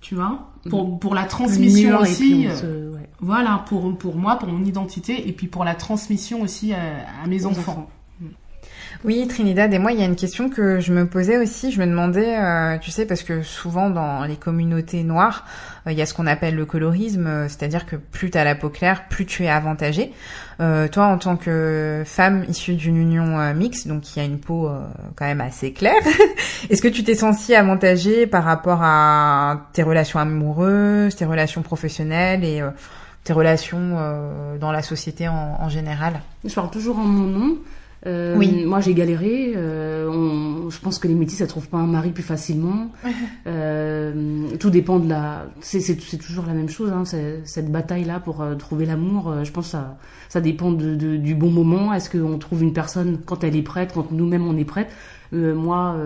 tu 0.00 0.14
vois, 0.14 0.50
pour 0.68 0.98
pour 0.98 1.14
la 1.14 1.24
transmission 1.24 1.98
aussi. 1.98 2.48
Se... 2.54 2.93
Voilà, 3.24 3.64
pour 3.66 3.96
pour 3.96 4.16
moi, 4.16 4.36
pour 4.36 4.48
mon 4.48 4.64
identité 4.64 5.26
et 5.28 5.32
puis 5.32 5.46
pour 5.46 5.64
la 5.64 5.74
transmission 5.74 6.42
aussi 6.42 6.74
à, 6.74 7.22
à 7.22 7.26
mes 7.26 7.46
enfants. 7.46 7.72
enfants. 7.72 7.90
Oui, 9.02 9.26
Trinidad, 9.28 9.72
et 9.74 9.78
moi, 9.78 9.92
il 9.92 10.00
y 10.00 10.02
a 10.02 10.06
une 10.06 10.16
question 10.16 10.48
que 10.48 10.80
je 10.80 10.92
me 10.92 11.06
posais 11.06 11.36
aussi. 11.36 11.70
Je 11.70 11.80
me 11.80 11.86
demandais, 11.86 12.38
euh, 12.38 12.78
tu 12.78 12.90
sais, 12.90 13.04
parce 13.04 13.22
que 13.22 13.42
souvent 13.42 13.90
dans 13.90 14.24
les 14.24 14.36
communautés 14.36 15.02
noires, 15.02 15.44
euh, 15.86 15.92
il 15.92 15.98
y 15.98 16.02
a 16.02 16.06
ce 16.06 16.14
qu'on 16.14 16.26
appelle 16.26 16.54
le 16.54 16.64
colorisme, 16.64 17.26
euh, 17.26 17.48
c'est-à-dire 17.48 17.84
que 17.84 17.96
plus 17.96 18.30
tu 18.30 18.38
as 18.38 18.44
la 18.44 18.54
peau 18.54 18.70
claire, 18.70 19.06
plus 19.08 19.26
tu 19.26 19.44
es 19.44 19.48
avantagé. 19.50 20.12
Euh, 20.60 20.88
toi, 20.88 21.06
en 21.06 21.18
tant 21.18 21.36
que 21.36 22.02
femme 22.06 22.44
issue 22.48 22.74
d'une 22.74 22.96
union 22.96 23.38
euh, 23.38 23.52
mixte, 23.52 23.88
donc 23.88 24.02
qui 24.02 24.20
a 24.20 24.24
une 24.24 24.38
peau 24.38 24.70
quand 25.16 25.26
même 25.26 25.42
assez 25.42 25.72
claire, 25.72 26.00
est-ce 26.70 26.80
que 26.80 26.88
tu 26.88 27.04
t'es 27.04 27.14
sentie 27.14 27.54
avantagée 27.54 28.26
par 28.26 28.44
rapport 28.44 28.80
à 28.82 29.68
tes 29.74 29.82
relations 29.82 30.18
amoureuses, 30.18 31.14
tes 31.16 31.26
relations 31.26 31.60
professionnelles 31.60 32.44
et 32.44 32.62
tes 33.24 33.32
relations 33.32 34.58
dans 34.60 34.70
la 34.70 34.82
société 34.82 35.28
en, 35.28 35.56
en 35.60 35.68
général? 35.68 36.20
Je 36.44 36.54
parle 36.54 36.70
toujours 36.70 36.98
en 36.98 37.04
mon 37.04 37.26
nom. 37.26 37.58
Euh, 38.06 38.36
oui. 38.36 38.64
Moi, 38.64 38.80
j'ai 38.80 38.94
galéré. 38.94 39.54
Euh, 39.56 40.08
on, 40.08 40.68
je 40.68 40.78
pense 40.80 40.98
que 40.98 41.08
les 41.08 41.14
métis, 41.14 41.38
ça 41.38 41.46
trouvent 41.46 41.68
pas 41.68 41.78
un 41.78 41.86
mari 41.86 42.10
plus 42.10 42.22
facilement. 42.22 42.90
euh, 43.46 44.48
tout 44.60 44.70
dépend 44.70 44.98
de 44.98 45.08
la. 45.08 45.46
C'est 45.60 45.96
toujours 46.18 46.44
la 46.46 46.52
même 46.52 46.68
chose. 46.68 46.90
Hein, 46.92 47.04
cette 47.44 47.72
bataille-là 47.72 48.20
pour 48.20 48.42
euh, 48.42 48.54
trouver 48.56 48.84
l'amour. 48.84 49.30
Euh, 49.30 49.44
je 49.44 49.52
pense 49.52 49.66
que 49.66 49.72
ça, 49.72 49.98
ça 50.28 50.40
dépend 50.40 50.72
de, 50.72 50.94
de, 50.94 51.16
du 51.16 51.34
bon 51.34 51.50
moment. 51.50 51.92
Est-ce 51.94 52.10
qu'on 52.10 52.38
trouve 52.38 52.62
une 52.62 52.74
personne 52.74 53.18
quand 53.24 53.42
elle 53.42 53.56
est 53.56 53.62
prête, 53.62 53.92
quand 53.94 54.10
nous-mêmes 54.12 54.46
on 54.46 54.56
est 54.56 54.64
prête 54.64 54.90
Moi, 55.32 55.96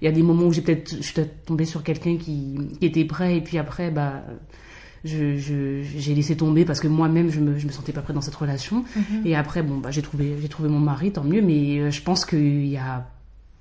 il 0.00 0.04
y 0.04 0.08
a 0.08 0.12
des 0.12 0.22
moments 0.22 0.44
où 0.44 0.52
j'ai 0.52 0.62
peut-être, 0.62 0.96
je 0.96 1.02
suis 1.02 1.14
peut-être 1.14 1.44
tombée 1.44 1.64
sur 1.64 1.82
quelqu'un 1.82 2.16
qui, 2.16 2.58
qui 2.80 2.86
était 2.86 3.04
prêt 3.04 3.36
et 3.36 3.40
puis 3.40 3.58
après, 3.58 3.90
bah 3.90 4.24
je 5.04 5.36
j'ai 5.98 6.14
laissé 6.14 6.36
tomber 6.36 6.64
parce 6.64 6.80
que 6.80 6.88
moi-même 6.88 7.30
je 7.30 7.40
me 7.40 7.58
je 7.58 7.66
me 7.66 7.72
sentais 7.72 7.92
pas 7.92 8.02
prête 8.02 8.14
dans 8.14 8.20
cette 8.22 8.34
relation 8.34 8.84
Mhm. 8.96 9.26
et 9.26 9.36
après 9.36 9.62
bon 9.62 9.78
bah 9.78 9.90
j'ai 9.90 10.02
trouvé 10.02 10.36
j'ai 10.40 10.48
trouvé 10.48 10.68
mon 10.68 10.80
mari 10.80 11.12
tant 11.12 11.24
mieux 11.24 11.42
mais 11.42 11.78
euh, 11.78 11.90
je 11.90 12.02
pense 12.02 12.24
qu'il 12.24 12.66
y 12.66 12.76
a 12.76 13.06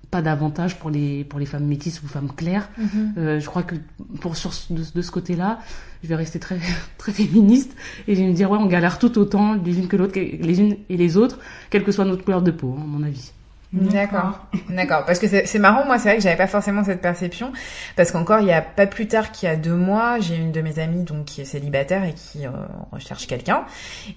pas 0.09 0.21
d'avantage 0.21 0.79
pour 0.79 0.89
les 0.89 1.23
pour 1.25 1.37
les 1.39 1.45
femmes 1.45 1.65
métisses 1.65 2.01
ou 2.01 2.07
femmes 2.07 2.31
claires 2.35 2.69
Mhm. 2.77 3.13
euh, 3.17 3.39
je 3.39 3.45
crois 3.45 3.63
que 3.63 3.75
pour 4.21 4.35
sur 4.37 4.51
de, 4.69 4.81
de 4.95 5.01
ce 5.01 5.11
côté-là 5.11 5.59
je 6.03 6.07
vais 6.07 6.15
rester 6.15 6.39
très 6.39 6.59
très 6.97 7.11
féministe 7.11 7.75
et 8.07 8.15
je 8.15 8.21
vais 8.21 8.27
me 8.27 8.33
dire 8.33 8.49
ouais 8.49 8.57
on 8.59 8.67
galère 8.67 8.99
tout 8.99 9.17
autant 9.17 9.53
les 9.55 9.77
unes 9.79 9.87
que 9.87 9.97
l'autre 9.97 10.13
les 10.17 10.59
unes 10.59 10.75
et 10.89 10.97
les 10.97 11.17
autres 11.17 11.39
quelle 11.69 11.83
que 11.83 11.91
soit 11.91 12.05
notre 12.05 12.23
couleur 12.23 12.41
de 12.41 12.51
peau 12.51 12.75
hein, 12.77 12.81
à 12.83 12.87
mon 12.87 13.03
avis 13.03 13.31
D'accord, 13.73 14.47
d'accord. 14.69 15.03
Parce 15.05 15.19
que 15.19 15.27
c'est 15.27 15.59
marrant, 15.59 15.85
moi, 15.85 15.99
c'est 15.99 16.07
vrai 16.07 16.17
que 16.17 16.23
j'avais 16.23 16.37
pas 16.37 16.47
forcément 16.47 16.85
cette 16.85 17.01
perception, 17.01 17.51
parce 17.97 18.11
qu'encore 18.11 18.39
il 18.39 18.47
y 18.47 18.53
a 18.53 18.61
pas 18.61 18.87
plus 18.87 19.07
tard 19.07 19.33
qu'il 19.33 19.49
y 19.49 19.51
a 19.51 19.57
deux 19.57 19.75
mois, 19.75 20.19
j'ai 20.21 20.37
une 20.37 20.53
de 20.53 20.61
mes 20.61 20.79
amies 20.79 21.03
donc 21.03 21.25
qui 21.25 21.41
est 21.41 21.45
célibataire 21.45 22.05
et 22.05 22.13
qui 22.13 22.45
euh, 22.45 22.51
recherche 22.93 23.27
quelqu'un, 23.27 23.65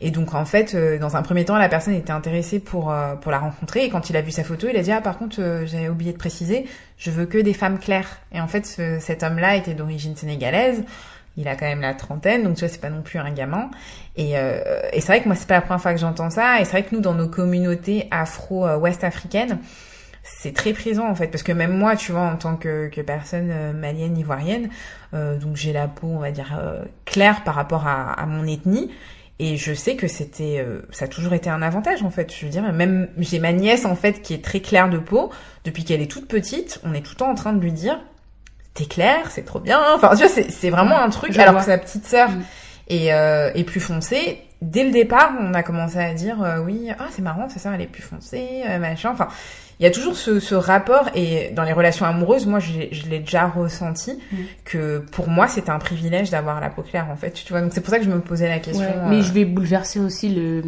et 0.01 0.13
donc 0.13 0.35
en 0.35 0.45
fait, 0.45 0.77
euh, 0.77 0.99
dans 1.01 1.17
un 1.17 1.23
premier 1.23 1.45
temps, 1.45 1.59
la 1.59 1.69
personne 1.69 1.95
était 1.95 2.13
intéressée 2.13 2.61
pour 2.61 2.93
euh, 2.93 3.17
pour 3.17 3.33
la 3.33 3.41
rencontrer, 3.41 3.85
et 3.85 3.91
quand 3.91 4.09
il 4.09 4.17
a 4.17 4.21
vu 4.23 4.31
sa 4.31 4.45
photo, 4.45 4.69
il 4.71 4.77
a 4.77 4.83
dit 4.83 4.93
ah 4.93 5.01
par 5.01 5.19
contre 5.19 5.65
j'avais 5.65 5.89
oublié 5.89 6.13
de 6.13 6.19
préciser, 6.19 6.67
je 6.97 7.11
veux 7.11 7.27
que 7.27 7.39
des 7.39 7.55
femmes 7.55 7.81
claires. 7.81 8.19
Et 8.33 8.41
en 8.41 8.47
fait, 8.47 8.65
ce, 8.67 8.99
cet 9.01 9.25
homme-là 9.25 9.57
était 9.57 9.75
d'origine 9.75 10.15
sénégalaise 10.15 10.85
il 11.41 11.49
a 11.49 11.57
quand 11.57 11.67
même 11.67 11.81
la 11.81 11.95
trentaine, 11.95 12.43
donc 12.45 12.57
tu 12.57 12.61
vois, 12.61 12.69
c'est 12.69 12.81
pas 12.81 12.91
non 12.91 13.03
plus 13.03 13.19
un 13.19 13.31
gamin. 13.31 13.71
Et, 14.17 14.39
euh, 14.39 14.61
et 14.93 15.01
c'est 15.01 15.09
vrai 15.09 15.23
que 15.23 15.27
moi, 15.27 15.35
c'est 15.35 15.49
pas 15.49 15.55
la 15.55 15.61
première 15.63 15.81
fois 15.81 15.93
que 15.93 16.01
j'entends 16.01 16.31
ça. 16.31 16.61
Et 16.61 16.65
c'est 16.65 16.73
vrai 16.73 16.83
que 16.85 16.95
nous, 16.95 17.01
dans 17.01 17.15
nos 17.15 17.29
communautés 17.29 18.09
afro-ouest 18.11 19.05
africaines, 19.05 19.59
c'est 20.23 20.55
très 20.55 20.73
présent 20.73 21.09
en 21.09 21.15
fait, 21.15 21.29
parce 21.29 21.43
que 21.43 21.53
même 21.53 21.77
moi, 21.77 21.97
tu 21.97 22.13
vois, 22.13 22.23
en 22.23 22.37
tant 22.37 22.57
que, 22.57 22.91
personne 23.01 23.49
euh, 23.51 23.73
malienne, 23.73 24.19
ivoirienne, 24.19 24.69
euh, 25.15 25.39
donc 25.39 25.57
j'ai 25.57 25.73
la 25.73 25.89
peau, 25.89 26.09
on 26.09 26.19
va 26.19 26.31
dire, 26.31 26.61
claire 27.05 27.43
par 27.45 27.55
rapport 27.55 27.87
à, 27.87 28.25
mon 28.27 28.47
ethnie. 28.47 28.91
Et 29.43 29.57
je 29.57 29.73
sais 29.73 29.97
que 29.97 30.07
c'était, 30.07 30.63
ça 30.91 31.07
a 31.07 31.09
toujours 31.09 31.33
été 31.33 31.49
un 31.49 31.63
avantage 31.63 32.03
en 32.03 32.11
fait. 32.11 32.31
Je 32.31 32.45
veux 32.45 32.51
dire, 32.51 32.71
même 32.75 33.09
j'ai 33.17 33.39
ma 33.39 33.53
nièce 33.53 33.87
en 33.87 33.97
fait 33.97 34.21
qui 34.21 34.35
est 34.35 34.45
très 34.45 34.61
claire 34.61 34.91
de 34.91 34.99
peau 34.99 35.31
depuis 35.65 35.83
qu'elle 35.83 36.03
est 36.03 36.11
toute 36.11 36.29
petite. 36.29 36.79
On 36.85 36.93
est 36.93 37.01
tout 37.01 37.13
le 37.13 37.17
temps 37.17 37.31
en 37.31 37.35
train 37.35 37.55
de 37.55 37.61
lui 37.61 37.73
dire, 37.73 37.99
t'es 38.75 38.87
clair, 38.87 39.31
c'est 39.31 39.45
trop 39.45 39.61
bien. 39.61 39.81
Enfin, 39.95 40.11
tu 40.17 40.25
vois, 40.27 40.29
c'est 40.49 40.71
vraiment 40.71 40.99
un 41.01 41.11
truc. 41.11 41.33
Je 41.33 41.41
alors 41.41 41.55
vois. 41.55 41.61
que 41.63 41.67
sa 41.67 41.79
petite 41.79 42.07
sœur 42.07 42.31
Mm. 42.31 42.43
est, 42.89 43.13
euh, 43.13 43.51
est 43.55 43.65
plus 43.65 43.81
foncée. 43.81 44.39
Dès 44.63 44.85
le 44.85 44.91
départ, 44.91 45.33
on 45.41 45.55
a 45.55 45.63
commencé 45.63 45.97
à 45.99 46.13
dire 46.13 46.43
euh, 46.43 46.59
oui, 46.63 46.89
ah 46.99 47.07
c'est 47.11 47.23
marrant, 47.23 47.49
sa 47.49 47.59
sœur 47.59 47.73
elle 47.73 47.81
est 47.81 47.87
plus 47.87 48.03
foncée, 48.03 48.63
euh, 48.69 48.79
machin. 48.79 49.11
Enfin, 49.13 49.29
il 49.79 49.85
y 49.85 49.87
a 49.87 49.91
toujours 49.91 50.15
ce, 50.17 50.39
ce 50.39 50.55
rapport 50.55 51.09
et 51.15 51.51
dans 51.55 51.63
les 51.63 51.73
relations 51.73 52.05
amoureuses, 52.05 52.47
moi 52.47 52.59
je, 52.59 52.73
l'ai- 53.09 53.21
déjà 53.21 53.47
ressenti 53.47 54.19
Mm. 54.31 54.37
que 54.67 54.99
pour 55.13 55.29
moi 55.29 55.49
c'était 55.49 55.71
un 55.71 55.79
privilège 55.79 56.29
d'avoir 56.31 56.61
la 56.61 56.69
peau 56.69 56.83
claire 56.83 57.07
en 57.11 57.17
fait. 57.17 57.31
Tu 57.33 57.51
vois, 57.53 57.63
donc 57.63 57.71
c'est 57.73 57.81
pour 57.81 57.89
ça 57.91 57.99
que 57.99 58.05
je 58.05 58.11
me 58.11 58.21
posais 58.21 58.49
la 58.51 58.59
question. 58.59 58.85
Ouais, 58.85 58.95
euh, 58.95 59.09
mais 59.09 59.23
je 59.23 59.33
vais 59.33 59.47
bouleverser 59.47 59.99
aussi 59.99 60.29
le 60.29 60.63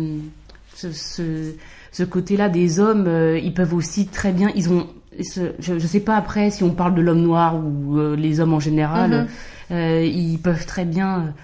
ce, 0.74 0.90
ce, 0.90 1.54
ce 1.92 2.02
côté-là 2.02 2.48
des 2.48 2.80
hommes. 2.80 3.06
ils 3.36 3.52
peuvent 3.52 3.74
aussi 3.74 4.06
très 4.06 4.32
bien. 4.32 4.48
Ils 4.54 4.72
ont. 4.72 4.86
Je, 5.18 5.78
je 5.78 5.86
sais 5.86 6.00
pas 6.00 6.16
après 6.16 6.50
si 6.50 6.64
on 6.64 6.70
parle 6.70 6.94
de 6.94 7.00
l'homme 7.02 7.22
noir 7.22 7.56
ou 7.56 7.98
euh, 7.98 8.16
les 8.16 8.40
hommes 8.40 8.54
en 8.54 8.60
général. 8.60 9.10
Mhm. 9.10 9.26
euh, 9.72 10.04
ils 10.04 10.38
peuvent 10.38 10.66
très 10.66 10.84
bien 10.84 11.34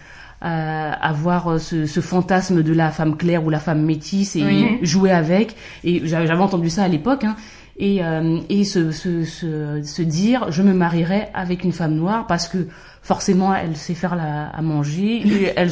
euh, 0.44 0.92
avoir 1.00 1.48
euh, 1.48 1.58
ce, 1.58 1.86
ce 1.86 2.00
fantasme 2.00 2.62
de 2.62 2.72
la 2.72 2.90
femme 2.90 3.16
claire 3.16 3.44
ou 3.44 3.50
la 3.50 3.58
femme 3.58 3.82
métisse 3.82 4.36
et 4.36 4.78
jouer 4.82 5.10
avec. 5.10 5.56
Et 5.84 6.02
j'avais 6.04 6.30
entendu 6.32 6.70
ça 6.70 6.84
à 6.84 6.88
l'époque. 6.88 7.24
Hein, 7.24 7.36
et, 7.80 8.04
euh, 8.04 8.38
et 8.48 8.64
se, 8.64 8.90
se, 8.90 9.24
se, 9.24 9.82
se 9.84 10.02
dire 10.02 10.50
je 10.50 10.62
me 10.62 10.72
marierai 10.74 11.28
avec 11.32 11.62
une 11.62 11.72
femme 11.72 11.94
noire 11.94 12.26
parce 12.26 12.48
que 12.48 12.66
forcément 13.02 13.54
elle 13.54 13.76
sait 13.76 13.94
faire 13.94 14.16
la, 14.16 14.48
à 14.48 14.62
manger 14.62 15.22
et 15.26 15.52
elle 15.56 15.70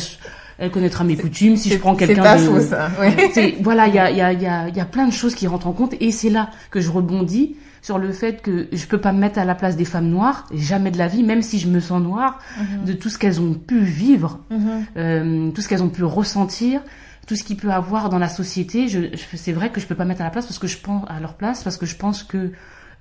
elle 0.59 0.71
connaîtra 0.71 1.05
mes 1.05 1.17
coutumes 1.17 1.57
si 1.57 1.69
je 1.69 1.77
prends 1.79 1.99
C'est 1.99 2.07
quelqu'un 2.07 2.23
pas 2.23 2.39
de 2.39 2.43
faux 2.45 2.61
ça. 2.61 2.91
Ouais. 3.01 3.57
Voilà 3.63 3.89
il 3.89 3.95
y 3.95 3.99
a 3.99 4.11
y 4.13 4.21
a 4.21 4.33
y 4.33 4.47
a 4.47 4.69
y 4.69 4.81
a 4.81 4.85
plein 4.85 5.07
de 5.09 5.13
choses 5.13 5.35
qui 5.35 5.47
rentrent 5.49 5.67
en 5.67 5.73
compte 5.73 5.95
et 6.01 6.13
c'est 6.13 6.31
là 6.31 6.49
que 6.71 6.81
je 6.81 6.91
rebondis 6.91 7.57
sur 7.87 7.99
le 7.99 8.11
fait 8.13 8.43
que 8.43 8.67
je 8.73 8.87
peux 8.87 8.99
pas 9.07 9.13
me 9.13 9.21
mettre 9.21 9.39
à 9.39 9.45
la 9.45 9.55
place 9.55 9.77
des 9.77 9.85
femmes 9.85 10.09
noires 10.09 10.45
jamais 10.53 10.91
de 10.91 10.99
la 10.99 11.07
vie 11.07 11.23
même 11.23 11.41
si 11.43 11.61
je 11.61 11.69
me 11.69 11.79
sens 11.79 12.03
noire 12.03 12.41
de 12.85 12.93
tout 12.93 13.09
ce 13.09 13.17
qu'elles 13.17 13.41
ont 13.41 13.55
pu 13.55 13.79
vivre 13.79 14.41
Mhm. 14.51 14.59
euh, 14.97 15.51
tout 15.53 15.61
ce 15.63 15.69
qu'elles 15.69 15.85
ont 15.85 15.89
pu 15.99 16.03
ressentir 16.03 16.81
tout 17.29 17.37
ce 17.37 17.45
qu'il 17.45 17.57
peut 17.57 17.71
avoir 17.71 18.09
dans 18.09 18.19
la 18.19 18.29
société 18.29 18.89
je, 18.89 19.01
je- 19.13 19.37
c'est 19.37 19.53
vrai 19.53 19.71
que 19.71 19.81
je 19.81 19.87
peux 19.87 19.95
pas 19.95 20.05
mettre 20.05 20.21
à 20.23 20.25
la 20.25 20.31
place 20.31 20.47
parce 20.47 20.59
que 20.59 20.67
je 20.67 20.79
pense 20.79 21.05
à 21.09 21.21
leur 21.21 21.35
place 21.35 21.63
parce 21.63 21.77
que 21.77 21.87
je 21.87 21.95
pense 21.97 22.25
que 22.25 22.51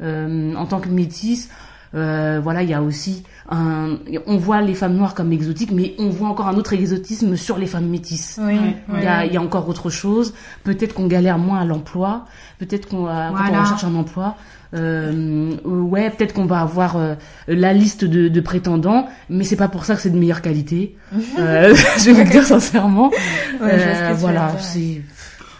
euh, 0.01 0.53
en 0.55 0.65
tant 0.67 0.79
que 0.79 0.89
métisse 0.89 1.49
euh, 1.93 2.39
voilà 2.43 2.61
il 2.63 2.69
y 2.69 2.73
a 2.73 2.81
aussi 2.83 3.23
un 3.49 3.97
on 4.27 4.37
voit 4.37 4.59
les 4.61 4.73
femmes 4.75 4.95
noires 4.95 5.13
comme 5.15 5.31
exotiques 5.31 5.71
mais 5.71 5.95
on 5.97 6.09
voit 6.09 6.27
encore 6.27 6.47
un 6.47 6.55
autre 6.57 6.73
exotisme 6.73 7.37
sur 7.37 7.57
les 7.57 7.67
femmes 7.67 7.87
métisses 7.87 8.39
Oui. 8.43 8.57
Il 8.97 9.03
y, 9.03 9.07
a, 9.07 9.25
il 9.25 9.33
y 9.33 9.37
a 9.37 9.41
encore 9.41 9.67
autre 9.69 9.89
chose. 9.89 10.33
Peut-être 10.63 10.93
qu'on 10.93 11.07
galère 11.07 11.37
moins 11.37 11.59
à 11.59 11.65
l'emploi. 11.65 12.25
Peut-être 12.59 12.87
qu'on 12.89 13.07
euh, 13.07 13.29
quand 13.29 13.35
Voilà. 13.37 13.59
on 13.59 13.63
recherche 13.63 13.83
un 13.85 13.95
emploi, 13.95 14.35
euh, 14.75 15.55
ouais, 15.63 16.09
peut-être 16.09 16.33
qu'on 16.33 16.45
va 16.45 16.61
avoir 16.61 16.97
euh, 16.97 17.15
la 17.47 17.73
liste 17.73 18.05
de, 18.05 18.27
de 18.27 18.41
prétendants, 18.41 19.07
mais 19.29 19.43
c'est 19.43 19.55
pas 19.55 19.67
pour 19.67 19.85
ça 19.85 19.95
que 19.95 20.01
c'est 20.01 20.09
de 20.09 20.17
meilleure 20.19 20.41
qualité. 20.41 20.95
Euh, 21.39 21.73
je 21.99 22.11
vais 22.11 22.23
vous 22.23 22.29
dire 22.31 22.43
sincèrement. 22.45 23.09
Ouais, 23.09 23.79
ce 23.79 24.11
Euh, 24.11 24.13
voilà, 24.13 24.57
c'est 24.59 25.01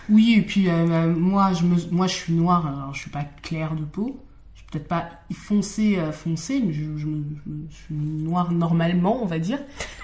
Oui, 0.10 0.36
et 0.38 0.41
puis 0.41 0.69
euh, 0.69 0.71
euh, 0.89 1.13
moi, 1.15 1.51
je 1.54 1.63
me, 1.65 1.75
moi, 1.91 2.08
je 2.08 2.13
suis 2.13 2.34
noire. 2.34 2.65
Alors, 2.67 2.93
je 2.93 2.99
suis 3.01 3.10
pas 3.10 3.25
claire 3.41 3.73
de 3.75 3.84
peau. 3.84 4.21
Je 4.54 4.60
suis 4.60 4.67
peut-être 4.71 4.88
pas 4.88 5.06
foncée, 5.34 5.97
euh, 5.97 6.12
foncée, 6.12 6.62
mais 6.65 6.73
je, 6.73 6.82
je, 6.97 7.06
me- 7.08 7.23
je 7.45 7.51
me- 7.51 7.67
je 7.69 7.75
suis 7.75 7.95
noire 7.95 8.51
normalement, 8.51 9.19
on 9.21 9.25
va 9.25 9.39
dire. 9.39 9.60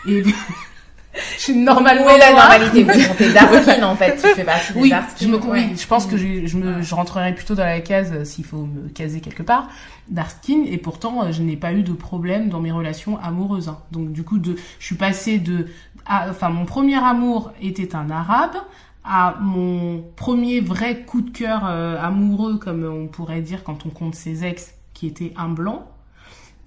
Et 0.08 0.24
je 1.13 1.41
suis 1.41 1.56
normalement. 1.56 2.08
Est 2.10 2.17
la 2.17 2.32
normalité 2.34 2.86
t'es 3.17 3.34
dark 3.34 3.54
skin 3.63 3.84
en 3.84 3.95
fait, 3.95 4.43
partie 4.45 4.74
Oui, 4.76 4.93
je, 5.19 5.28
me, 5.28 5.38
oui, 5.38 5.74
je 5.78 5.86
pense 5.88 6.06
que 6.06 6.17
je, 6.17 6.45
je, 6.45 6.58
me, 6.58 6.82
je 6.82 6.95
rentrerai 6.95 7.34
plutôt 7.36 7.56
dans 7.56 7.65
la 7.65 7.82
case, 7.82 8.12
euh, 8.13 8.24
s'il 8.26 8.45
faut 8.45 8.65
me 8.65 8.88
caser 8.89 9.19
quelque 9.21 9.43
part, 9.43 9.69
dark 10.10 10.32
skin, 10.41 10.63
et 10.65 10.78
pourtant, 10.78 11.24
euh, 11.24 11.32
je 11.32 11.41
n'ai 11.41 11.58
pas 11.58 11.74
eu 11.74 11.84
de 11.84 11.93
problème 11.93 12.50
dans 12.50 12.60
mes 12.62 12.71
relations 12.71 13.19
amoureuses. 13.19 13.67
hein. 13.69 13.80
Donc, 13.91 14.12
du 14.12 14.24
coup, 14.24 14.38
de, 14.39 14.56
je 14.80 14.86
suis 14.86 14.95
passée 14.95 15.38
de... 15.38 15.67
à- 16.06 16.28
enfin, 16.30 16.50
mon 16.50 16.65
premier 16.65 16.97
amour 17.04 17.52
était 17.62 17.95
un 17.95 18.10
arabe, 18.10 18.56
à 19.04 19.36
mon 19.41 20.04
premier 20.15 20.62
vrai 20.62 21.02
coup 21.02 21.21
de 21.21 21.32
cœur 21.32 21.63
euh, 21.65 21.97
amoureux, 22.02 22.58
comme 22.58 22.86
on 22.86 23.08
pourrait 23.08 23.41
dire 23.41 23.63
quand 23.63 23.86
on 23.86 23.89
compte 23.89 24.15
ses 24.15 24.45
ex, 24.45 24.74
qui 24.93 25.08
était 25.08 25.34
un 25.38 25.50
blanc. 25.50 25.88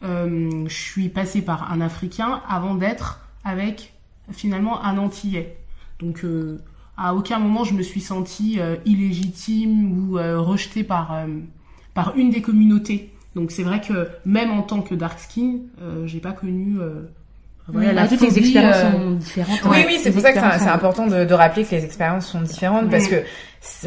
Euh, 0.03 0.65
je 0.67 0.75
suis 0.75 1.09
passée 1.09 1.41
par 1.41 1.73
un 1.73 1.81
africain 1.81 2.43
avant 2.49 2.75
d'être 2.75 3.21
avec 3.45 3.94
finalement 4.33 4.83
un 4.83 4.99
antillais. 4.99 5.57
Donc 6.01 6.25
euh, 6.25 6.59
à 6.97 7.15
aucun 7.15 7.39
moment 7.39 7.65
je 7.65 7.75
me 7.75 7.83
suis 7.83 8.01
sentie 8.01 8.61
euh, 8.61 8.77
illégitime 8.85 10.11
ou 10.11 10.19
euh, 10.19 10.41
rejetée 10.41 10.85
par 10.85 11.17
par 11.93 12.17
une 12.17 12.31
des 12.31 12.43
communautés. 12.43 13.13
Donc 13.35 13.51
c'est 13.51 13.63
vrai 13.63 13.81
que 13.81 14.09
même 14.25 14.51
en 14.51 14.63
tant 14.63 14.83
que 14.83 14.95
dark 14.95 15.19
skin, 15.19 15.61
j'ai 16.07 16.21
pas 16.21 16.33
connu 16.33 16.79
euh, 17.69 17.73
Voilà, 17.73 17.93
la 17.93 18.09
toutes 18.09 18.21
les 18.21 18.29
phobie, 18.29 18.41
expériences 18.41 18.77
euh, 18.77 18.91
sont 18.93 19.11
différentes. 19.13 19.61
Oui, 19.65 19.71
Ouais, 19.71 19.85
oui, 19.89 19.99
c'est 20.03 20.11
pour 20.11 20.21
ça 20.21 20.33
que 20.33 20.39
c'est 20.39 20.69
important 20.69 21.07
de, 21.07 21.25
de 21.25 21.35
rappeler 21.35 21.65
que 21.65 21.75
les 21.75 21.85
expériences 21.85 22.27
sont 22.27 22.41
différentes 22.43 22.91
parce 22.91 23.09
que 23.09 23.23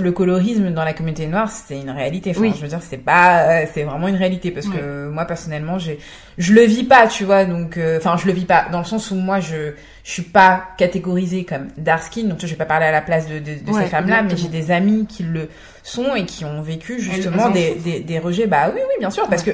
le 0.01 0.11
colorisme 0.11 0.71
dans 0.71 0.83
la 0.83 0.93
communauté 0.93 1.27
noire, 1.27 1.51
c'est 1.51 1.79
une 1.79 1.91
réalité. 1.91 2.31
Enfin, 2.31 2.41
Oui. 2.41 2.53
je 2.55 2.61
veux 2.63 2.67
dire, 2.67 2.79
c'est 2.81 2.97
pas, 2.97 3.43
euh, 3.43 3.65
c'est 3.71 3.83
vraiment 3.83 4.07
une 4.07 4.15
réalité 4.15 4.49
parce 4.49 4.67
que 4.67 5.07
moi 5.09 5.25
personnellement, 5.25 5.77
j'ai, 5.77 5.99
je 6.39 6.53
le 6.53 6.61
vis 6.63 6.83
pas, 6.85 7.05
tu 7.07 7.23
vois. 7.25 7.45
Donc, 7.45 7.77
euh, 7.77 7.97
enfin, 7.99 8.17
je 8.17 8.25
le 8.25 8.33
vis 8.33 8.45
pas 8.45 8.65
dans 8.71 8.79
le 8.79 8.85
sens 8.85 9.11
où 9.11 9.15
moi, 9.15 9.39
je, 9.39 9.73
je 10.03 10.11
suis 10.11 10.23
pas 10.23 10.63
catégorisée 10.79 11.43
comme 11.45 11.67
dark 11.77 12.01
skin. 12.01 12.23
Donc, 12.23 12.39
tu 12.39 12.45
vois, 12.45 12.47
je 12.47 12.53
vais 12.53 12.57
pas 12.57 12.65
parler 12.65 12.87
à 12.87 12.91
la 12.91 13.01
place 13.01 13.27
de, 13.27 13.37
de, 13.37 13.63
de 13.63 13.71
Ouais, 13.71 13.83
ces 13.83 13.89
femmes-là, 13.89 14.23
mais 14.23 14.35
j'ai 14.35 14.47
des 14.47 14.71
amis 14.71 15.05
qui 15.05 15.21
le 15.21 15.49
sont 15.83 16.15
et 16.15 16.25
qui 16.25 16.43
ont 16.45 16.63
vécu 16.63 16.99
justement 16.99 17.51
des, 17.51 17.75
des, 17.75 17.99
des 17.99 18.17
rejets. 18.17 18.47
Bah 18.47 18.71
oui, 18.73 18.79
oui, 18.81 18.93
bien 18.99 19.11
sûr, 19.11 19.27
parce 19.29 19.43
que 19.43 19.51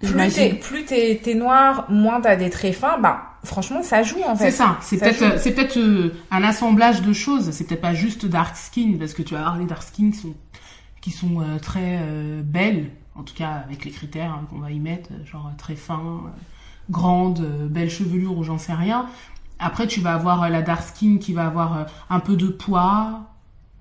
plus 0.00 0.84
t'es, 0.84 1.20
t'es 1.22 1.34
noir, 1.34 1.86
moins 1.88 2.20
t'as 2.20 2.36
des 2.36 2.50
traits 2.50 2.74
fins. 2.74 2.98
Bah, 2.98 3.34
franchement, 3.44 3.82
ça 3.82 4.02
joue 4.02 4.22
en 4.26 4.36
fait. 4.36 4.50
C'est 4.50 4.56
ça. 4.56 4.78
C'est 4.80 4.98
peut-être, 4.98 5.22
euh, 5.22 5.38
c'est 5.38 5.52
peut-être 5.52 5.78
euh, 5.78 6.14
un 6.30 6.42
assemblage 6.42 7.02
de 7.02 7.12
choses. 7.12 7.50
C'est 7.52 7.66
peut-être 7.66 7.80
pas 7.80 7.94
juste 7.94 8.26
dark 8.26 8.56
skin 8.56 8.96
parce 8.98 9.14
que 9.14 9.22
tu 9.22 9.34
vas 9.34 9.40
avoir 9.40 9.58
des 9.58 9.66
dark 9.66 9.82
skin 9.82 10.10
qui 10.10 10.18
sont, 10.18 10.34
qui 11.00 11.10
sont 11.10 11.40
euh, 11.40 11.58
très 11.58 11.98
euh, 12.02 12.42
belles, 12.42 12.90
en 13.14 13.22
tout 13.22 13.34
cas 13.34 13.62
avec 13.64 13.84
les 13.84 13.90
critères 13.90 14.32
hein, 14.32 14.46
qu'on 14.50 14.58
va 14.58 14.70
y 14.70 14.80
mettre, 14.80 15.10
genre 15.24 15.50
très 15.58 15.76
fin, 15.76 16.22
grande, 16.90 17.40
belle 17.70 17.90
chevelure 17.90 18.36
ou 18.36 18.44
j'en 18.44 18.58
sais 18.58 18.74
rien. 18.74 19.06
Après, 19.58 19.86
tu 19.86 20.00
vas 20.00 20.14
avoir 20.14 20.50
la 20.50 20.62
dark 20.62 20.82
skin 20.82 21.18
qui 21.18 21.32
va 21.32 21.46
avoir 21.46 21.86
un 22.10 22.20
peu 22.20 22.36
de 22.36 22.48
poids, 22.48 23.22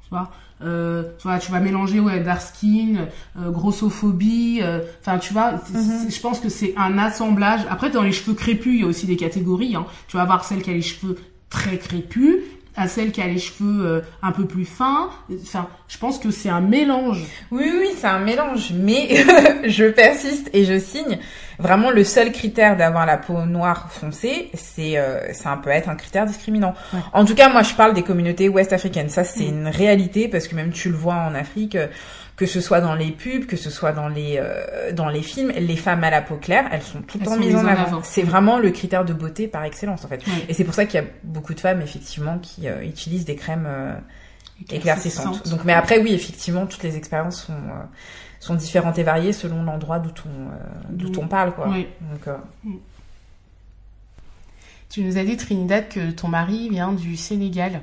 tu 0.03 0.09
vois. 0.11 0.29
Euh, 0.63 1.03
tu 1.41 1.51
vas 1.51 1.59
mélanger 1.59 1.99
ouais 1.99 2.19
dark 2.21 2.41
skin, 2.41 3.07
euh, 3.39 3.51
grossophobie. 3.51 4.59
euh, 4.61 4.79
Enfin, 5.01 5.17
tu 5.19 5.33
vois, 5.33 5.53
c'est- 5.65 6.09
je 6.15 6.21
pense 6.21 6.39
que 6.39 6.49
c'est 6.49 6.73
un 6.77 6.97
assemblage. 6.97 7.61
Après, 7.69 7.89
dans 7.89 8.01
les 8.01 8.11
cheveux 8.11 8.33
crépus, 8.35 8.73
il 8.75 8.81
y 8.81 8.83
a 8.83 8.87
aussi 8.87 9.05
des 9.05 9.15
catégories. 9.17 9.75
Hein. 9.75 9.85
Tu 10.07 10.17
vas 10.17 10.23
avoir 10.23 10.45
celle 10.45 10.61
qui 10.61 10.69
a 10.69 10.73
les 10.73 10.81
cheveux 10.81 11.17
très 11.49 11.77
crépus, 11.77 12.37
à 12.75 12.87
celle 12.87 13.11
qui 13.11 13.21
a 13.21 13.27
les 13.27 13.39
cheveux 13.39 13.85
euh, 13.85 14.01
un 14.21 14.31
peu 14.31 14.45
plus 14.45 14.65
fins. 14.65 15.09
Enfin, 15.41 15.67
je 15.87 15.97
pense 15.97 16.17
que 16.17 16.31
c'est 16.31 16.49
un 16.49 16.61
mélange. 16.61 17.23
Oui, 17.51 17.71
oui, 17.79 17.89
c'est 17.95 18.07
un 18.07 18.19
mélange, 18.19 18.71
mais 18.73 19.23
je 19.65 19.85
persiste 19.85 20.49
et 20.53 20.65
je 20.65 20.79
signe. 20.79 21.19
Vraiment, 21.59 21.91
le 21.91 22.03
seul 22.03 22.31
critère 22.31 22.75
d'avoir 22.75 23.05
la 23.05 23.17
peau 23.17 23.41
noire 23.45 23.91
foncée, 23.91 24.49
c'est 24.53 24.97
euh, 24.97 25.33
ça 25.33 25.59
peut 25.63 25.69
être 25.69 25.87
un 25.87 25.95
critère 25.95 26.25
discriminant. 26.25 26.73
Ouais. 26.93 26.99
En 27.13 27.25
tout 27.25 27.35
cas, 27.35 27.49
moi, 27.49 27.61
je 27.61 27.73
parle 27.75 27.93
des 27.93 28.03
communautés 28.03 28.49
ouest-africaines. 28.49 29.09
Ça, 29.09 29.23
c'est 29.23 29.45
une 29.45 29.67
réalité 29.67 30.27
parce 30.27 30.47
que 30.47 30.55
même 30.55 30.71
tu 30.71 30.89
le 30.89 30.95
vois 30.95 31.15
en 31.15 31.35
Afrique, 31.35 31.75
euh, 31.75 31.87
que 32.35 32.45
ce 32.45 32.61
soit 32.61 32.81
dans 32.81 32.95
les 32.95 33.11
pubs, 33.11 33.45
que 33.45 33.55
ce 33.55 33.69
soit 33.69 33.91
dans 33.91 34.07
les 34.07 34.37
euh, 34.37 34.91
dans 34.91 35.09
les 35.09 35.21
films, 35.21 35.51
les 35.51 35.75
femmes 35.75 36.03
à 36.03 36.09
la 36.09 36.21
peau 36.21 36.35
claire, 36.37 36.67
elles 36.71 36.81
sont 36.81 37.01
tout 37.01 37.19
le 37.19 37.25
temps 37.25 37.37
mises 37.37 37.55
en 37.55 37.59
en 37.59 37.67
avant. 37.67 37.81
avant. 37.83 38.01
C'est 38.03 38.23
vraiment 38.23 38.57
le 38.59 38.71
critère 38.71 39.05
de 39.05 39.13
beauté 39.13 39.47
par 39.47 39.63
excellence, 39.63 40.03
en 40.03 40.07
fait. 40.07 40.21
Et 40.49 40.53
c'est 40.53 40.63
pour 40.63 40.73
ça 40.73 40.85
qu'il 40.85 40.99
y 40.99 41.03
a 41.03 41.07
beaucoup 41.23 41.53
de 41.53 41.59
femmes, 41.59 41.81
effectivement, 41.81 42.39
qui 42.39 42.67
euh, 42.67 42.81
utilisent 42.83 43.25
des 43.25 43.35
crèmes. 43.35 43.65
euh, 43.67 43.93
éclaircissantes. 44.69 45.47
Donc, 45.49 45.63
mais 45.65 45.73
après, 45.73 45.99
oui, 45.99 46.13
effectivement, 46.13 46.65
toutes 46.65 46.83
les 46.83 46.95
expériences 46.95 47.43
sont, 47.45 47.53
euh, 47.53 47.83
sont 48.39 48.55
différentes 48.55 48.97
et 48.97 49.03
variées 49.03 49.33
selon 49.33 49.63
l'endroit 49.63 49.99
d'où 49.99 50.11
on, 50.25 50.47
euh, 50.47 50.53
d'où 50.89 51.11
on 51.19 51.27
parle, 51.27 51.53
quoi. 51.53 51.67
Oui. 51.69 51.87
Donc, 52.11 52.27
euh, 52.27 52.37
Tu 54.89 55.01
nous 55.01 55.17
as 55.17 55.23
dit, 55.23 55.35
Trinidad, 55.37 55.89
que 55.89 56.11
ton 56.11 56.27
mari 56.27 56.69
vient 56.69 56.93
du 56.93 57.17
Sénégal. 57.17 57.81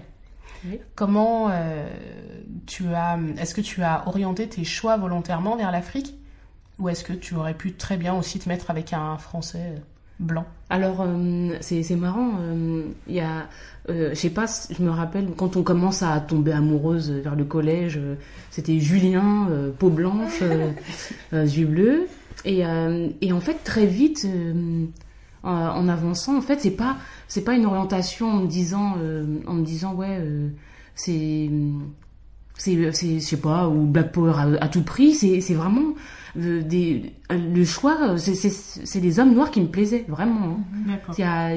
Oui. 0.68 0.78
Comment 0.94 1.48
euh, 1.50 1.88
tu 2.66 2.86
as, 2.88 3.18
est-ce 3.38 3.54
que 3.54 3.60
tu 3.60 3.82
as 3.82 4.06
orienté 4.06 4.48
tes 4.48 4.64
choix 4.64 4.96
volontairement 4.96 5.56
vers 5.56 5.70
l'Afrique, 5.70 6.14
ou 6.78 6.88
est-ce 6.88 7.04
que 7.04 7.12
tu 7.12 7.34
aurais 7.34 7.54
pu 7.54 7.72
très 7.72 7.96
bien 7.96 8.14
aussi 8.14 8.38
te 8.38 8.48
mettre 8.48 8.70
avec 8.70 8.92
un 8.92 9.16
Français 9.18 9.74
euh, 9.76 9.78
blanc? 10.18 10.46
Alors, 10.68 11.00
euh, 11.00 11.56
c'est 11.60 11.82
c'est 11.82 11.96
marrant. 11.96 12.32
Il 13.08 13.14
y 13.14 13.20
a, 13.20 13.48
je 13.88 14.14
sais 14.14 14.30
pas, 14.30 14.46
je 14.70 14.82
me 14.82 14.90
rappelle 14.90 15.30
quand 15.36 15.56
on 15.56 15.62
commence 15.62 16.02
à 16.02 16.20
tomber 16.20 16.52
amoureuse 16.52 17.10
vers 17.10 17.36
le 17.36 17.44
collège, 17.44 18.00
c'était 18.50 18.78
Julien, 18.80 19.48
peau 19.78 19.90
blanche, 19.90 20.42
yeux 21.32 21.66
bleus, 21.66 22.06
et, 22.44 22.64
euh, 22.64 23.08
et 23.20 23.32
en 23.32 23.40
fait 23.40 23.62
très 23.64 23.86
vite, 23.86 24.26
euh, 24.26 24.86
en, 25.42 25.53
en 25.53 25.88
avançant, 25.88 26.37
en 26.37 26.40
fait 26.40 26.61
c'est 26.61 26.70
pas 26.70 26.96
c'est 27.29 27.44
pas 27.44 27.55
une 27.55 27.66
orientation 27.66 28.29
en 28.31 28.40
me 28.40 28.46
disant 28.46 28.94
euh, 28.98 29.38
en 29.46 29.55
me 29.55 29.64
disant 29.64 29.94
ouais 29.94 30.18
euh, 30.20 30.48
c'est 30.94 31.50
c'est 32.57 32.92
c'est 32.92 33.20
je 33.20 33.24
sais 33.24 33.37
pas 33.38 33.68
ou 33.68 33.87
Black 33.87 34.12
Power 34.12 34.35
à, 34.37 34.64
à 34.64 34.68
tout 34.68 34.83
prix 34.83 35.14
c'est 35.14 35.40
c'est 35.40 35.55
vraiment 35.55 35.94
euh, 36.37 36.62
des 36.62 37.12
le 37.31 37.64
choix 37.64 38.18
c'est 38.18 39.00
des 39.00 39.18
hommes 39.18 39.35
noirs 39.35 39.50
qui 39.50 39.61
me 39.61 39.68
plaisaient 39.68 40.05
vraiment 40.09 40.59
hein. 40.59 40.59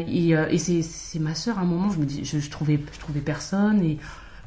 Et, 0.07 0.35
euh, 0.35 0.47
et 0.49 0.57
c'est 0.57 0.81
c'est 0.81 1.19
ma 1.19 1.35
sœur 1.35 1.59
à 1.59 1.61
un 1.61 1.65
moment 1.65 1.89
je 1.89 1.99
me 1.99 2.05
dis 2.05 2.23
je, 2.23 2.39
je 2.39 2.49
trouvais 2.49 2.79
je 2.93 2.99
trouvais 2.99 3.19
personne 3.19 3.83
et 3.83 3.97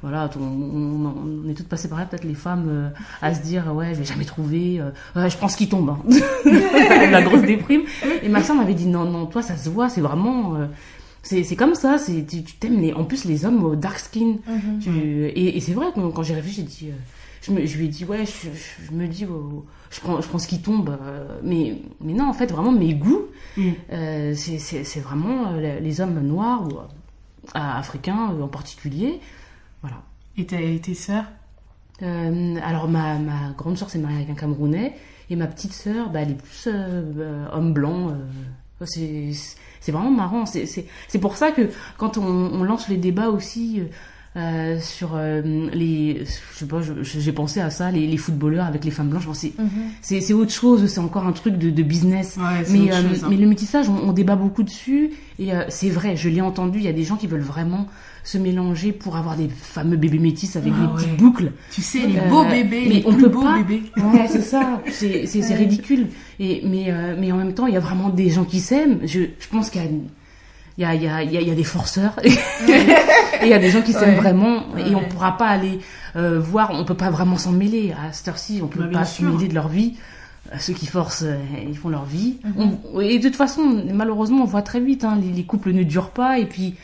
voilà 0.09 0.31
on, 0.39 0.43
on, 0.43 1.15
on 1.47 1.49
est 1.51 1.55
toutes 1.55 1.69
passées 1.69 1.89
par 1.89 1.99
là 1.99 2.07
peut-être 2.07 2.25
les 2.25 2.35
femmes 2.35 2.67
euh, 2.69 2.89
à 3.23 3.35
se 3.35 3.41
dire 3.43 3.75
ouais 3.75 3.95
je 3.95 3.99
vais 4.01 4.05
jamais 4.05 4.25
trouver 4.25 4.81
euh, 4.81 4.91
ouais, 5.21 5.29
je 5.29 5.37
pense 5.37 5.57
qu'il 5.57 5.69
tombe 5.69 5.91
hein. 5.91 5.99
la 7.11 7.23
grosse 7.23 7.43
déprime 7.43 7.83
et 8.23 8.29
ma 8.29 8.43
sœur 8.43 8.57
m'avait 8.57 8.75
dit 8.75 8.87
non 8.87 9.05
non 9.05 9.27
toi 9.27 9.43
ça 9.43 9.57
se 9.57 9.69
voit 9.69 9.89
c'est 9.89 10.01
vraiment 10.01 10.55
euh, 10.57 10.67
c'est 11.23 11.57
comme 11.57 11.75
ça 11.75 11.99
c'est 11.99 12.25
tu 12.27 12.43
t'aimes 12.43 12.81
les 12.81 12.93
en 12.93 13.05
plus 13.05 13.25
les 13.25 13.45
hommes 13.45 13.65
au 13.65 13.75
dark 13.75 13.99
skin 13.99 14.37
tu- 14.81 15.25
et, 15.27 15.57
et 15.57 15.61
c'est 15.61 15.73
vrai 15.73 15.87
que 15.95 16.01
quand 16.11 16.23
j'ai 16.23 16.35
réfléchi 16.35 16.57
j'ai 16.61 16.87
dit 16.87 16.91
euh, 16.91 16.95
je, 17.43 17.53
me, 17.53 17.67
je 17.67 17.79
lui 17.79 17.87
ai 17.87 17.89
dit 17.89 18.05
ouais 18.05 18.25
je, 18.25 18.49
je, 18.51 18.87
je 18.87 18.93
me 18.93 19.07
dis 19.09 19.27
oh, 19.29 19.65
je 19.91 20.01
prends 20.01 20.21
je 20.21 20.29
prends 20.29 20.39
ce 20.39 20.47
qui 20.47 20.61
tombe 20.61 20.91
euh, 21.03 21.39
mais 21.43 21.79
mais 22.01 22.13
non 22.13 22.29
en 22.29 22.33
fait 22.33 22.51
vraiment 22.53 22.73
mes 22.73 22.95
goûts 22.95 23.23
Mm. 23.59 23.71
euh, 23.91 24.35
c'est 24.37 25.01
vraiment 25.01 25.47
euh, 25.55 25.81
les 25.81 26.01
hommes 26.03 26.21
noirs 26.21 26.63
ou 26.69 26.73
euh, 26.77 26.83
africains 27.55 28.33
euh, 28.39 28.43
en 28.43 28.49
particulier 28.49 29.19
voilà. 29.83 30.03
Et 30.37 30.47
tes, 30.47 30.95
sœurs? 30.95 31.25
Euh, 32.03 32.57
alors 32.63 32.89
ma, 32.89 33.19
ma 33.19 33.53
grande 33.57 33.79
sœur 33.79 33.89
s'est 33.89 33.99
mariée 33.99 34.19
avec 34.19 34.31
un 34.31 34.35
Camerounais 34.35 34.97
et 35.31 35.37
ma 35.37 35.47
petite 35.47 35.73
sœur 35.73 36.11
bah, 36.11 36.21
elle 36.21 36.33
est 36.33 36.35
plus 36.35 36.67
euh, 36.67 37.03
euh, 37.19 37.47
homme 37.53 37.73
blanc 37.73 38.15
c'est 38.85 39.33
vraiment 39.93 40.11
marrant. 40.11 40.45
C'est 40.45 41.19
pour 41.19 41.37
ça 41.37 41.51
que 41.51 41.71
quand 41.97 42.19
on 42.19 42.63
lance 42.63 42.89
les 42.89 42.99
débats 42.99 43.31
aussi 43.31 43.81
euh, 44.37 44.79
sur 44.81 45.13
euh, 45.15 45.41
les 45.73 46.25
je 46.53 46.59
sais 46.59 46.67
pas 46.67 46.81
j'ai 47.03 47.33
pensé 47.33 47.61
à 47.61 47.71
ça 47.71 47.91
les, 47.91 48.07
les 48.07 48.17
footballeurs 48.19 48.67
avec 48.67 48.85
les 48.85 48.91
femmes 48.91 49.09
blanches 49.09 49.25
pensais 49.27 49.53
c'est 50.03 50.21
c'est 50.21 50.35
autre 50.35 50.53
chose 50.53 50.87
c'est 50.89 51.01
encore 51.01 51.27
un 51.27 51.33
truc 51.33 51.57
de, 51.57 51.71
de 51.71 51.83
business 51.83 52.37
Ouais, 52.37 52.65
mais, 52.71 52.93
euh, 52.93 53.09
chose, 53.09 53.25
hein. 53.25 53.29
mais 53.31 53.37
le 53.37 53.47
métissage, 53.47 53.89
on, 53.89 54.09
on 54.09 54.13
débat 54.13 54.37
beaucoup 54.37 54.63
dessus. 54.63 55.13
Et 55.39 55.51
c'est 55.69 55.91
vrai, 55.91 56.17
je 56.17 56.29
l'ai 56.29 56.41
entendu, 56.41 56.79
il 56.79 56.85
y 56.85 56.89
a 56.89 56.93
des 56.93 57.05
gens 57.05 57.17
qui 57.17 57.27
veulent 57.27 57.41
vraiment 57.41 57.87
se 58.25 58.39
mélanger 58.39 58.93
pour 58.93 59.17
avoir 59.17 59.37
des 59.37 59.49
fameux 59.49 59.97
bébés 59.97 60.19
métis 60.19 60.57
avec 60.57 60.73
Ah 60.77 60.81
des 60.81 60.87
ouais. 60.87 60.95
petites 60.95 61.17
boucles. 61.19 61.53
Tu 61.71 61.83
sais, 61.83 62.07
les 62.07 62.21
beaux 62.29 62.45
bébés, 62.45 62.85
mais 62.89 62.95
les 62.97 63.03
on 63.07 63.13
plus 63.13 63.23
peut 63.25 63.29
beaux 63.29 63.43
pas. 63.43 63.59
bébés. 63.59 63.83
Ouais, 63.97 64.27
c'est 64.29 64.41
ça. 64.43 64.83
C'est 64.91 65.55
ridicule. 65.55 66.07
Et, 66.41 66.63
mais, 66.67 66.93
mais 67.19 67.33
en 67.33 67.37
même 67.37 67.55
temps, 67.55 67.67
il 67.67 67.75
y 67.75 67.77
a 67.77 67.81
vraiment 67.81 68.09
des 68.09 68.31
gens 68.31 68.45
qui 68.45 68.61
s'aiment. 68.61 69.01
Je, 69.05 69.21
je 69.39 69.49
pense 69.51 69.71
qu'il 69.71 69.83
y 69.83 69.85
a... 69.85 69.89
Il 70.79 70.83
y 70.83 70.85
a, 70.85 70.95
y, 70.95 71.09
a, 71.09 71.23
y, 71.23 71.37
a, 71.39 71.41
y 71.41 71.51
a 71.51 71.55
des 71.55 71.65
forceurs 71.65 72.15
et 72.25 72.31
il 73.43 73.49
y 73.49 73.55
a 73.55 73.59
des 73.59 73.71
gens 73.71 73.81
qui 73.83 73.93
s'aiment 73.95 74.11
Ouais. 74.11 74.21
vraiment 74.21 74.77
et 74.77 74.95
on 74.95 74.99
Ouais. 74.99 75.09
pourra 75.09 75.37
pas 75.39 75.47
aller 75.49 75.79
euh, 76.17 76.39
voir, 76.39 76.71
on 76.73 76.85
peut 76.85 76.95
pas 76.95 77.09
vraiment 77.11 77.39
s'en 77.39 77.53
mêler 77.53 77.93
à 77.93 78.13
cette 78.13 78.29
heure-ci, 78.29 78.61
on 78.63 78.67
peut 78.67 78.83
Bah, 78.85 78.99
pas 79.01 79.05
se 79.07 79.25
mêler 79.25 79.49
de 79.49 79.55
leur 79.55 79.69
vie. 79.69 79.95
Ceux 80.61 80.75
qui 80.75 80.87
forcent, 80.87 81.25
euh, 81.25 81.37
ils 81.67 81.77
font 81.77 81.89
leur 81.89 82.05
vie. 82.05 82.37
On- 82.57 83.01
et 83.01 83.19
de 83.19 83.27
toute 83.29 83.37
façon, 83.37 83.85
malheureusement, 83.93 84.43
on 84.43 84.47
voit 84.47 84.63
très 84.63 84.81
vite, 84.81 85.03
hein, 85.05 85.19
les, 85.21 85.33
les 85.33 85.45
couples 85.45 85.73
ne 85.73 85.83
durent 85.83 86.11
pas 86.11 86.39
et 86.39 86.47
puis 86.47 86.75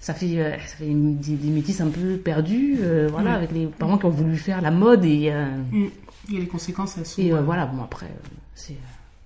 ça 0.00 0.14
fait, 0.14 0.38
euh, 0.40 0.50
ça 0.66 0.76
fait 0.78 0.86
des, 0.88 1.34
des 1.36 1.50
métis 1.50 1.80
un 1.80 1.88
peu 1.88 2.16
perdus, 2.16 2.78
voilà, 3.12 3.30
Ouais. 3.32 3.36
avec 3.36 3.52
les 3.52 3.66
parents 3.66 3.98
qui 3.98 4.06
ont 4.06 4.10
voulu 4.10 4.36
faire 4.36 4.60
la 4.62 4.70
mode 4.70 5.04
et, 5.04 5.30
Mm. 5.70 5.84
Et 6.32 6.38
les 6.38 6.46
conséquences, 6.46 6.96
elles 6.96 7.04
sont. 7.04 7.20
et 7.20 7.30
voilà. 7.32 7.66
Bon 7.66 7.82
après, 7.82 8.06
c'est 8.54 8.76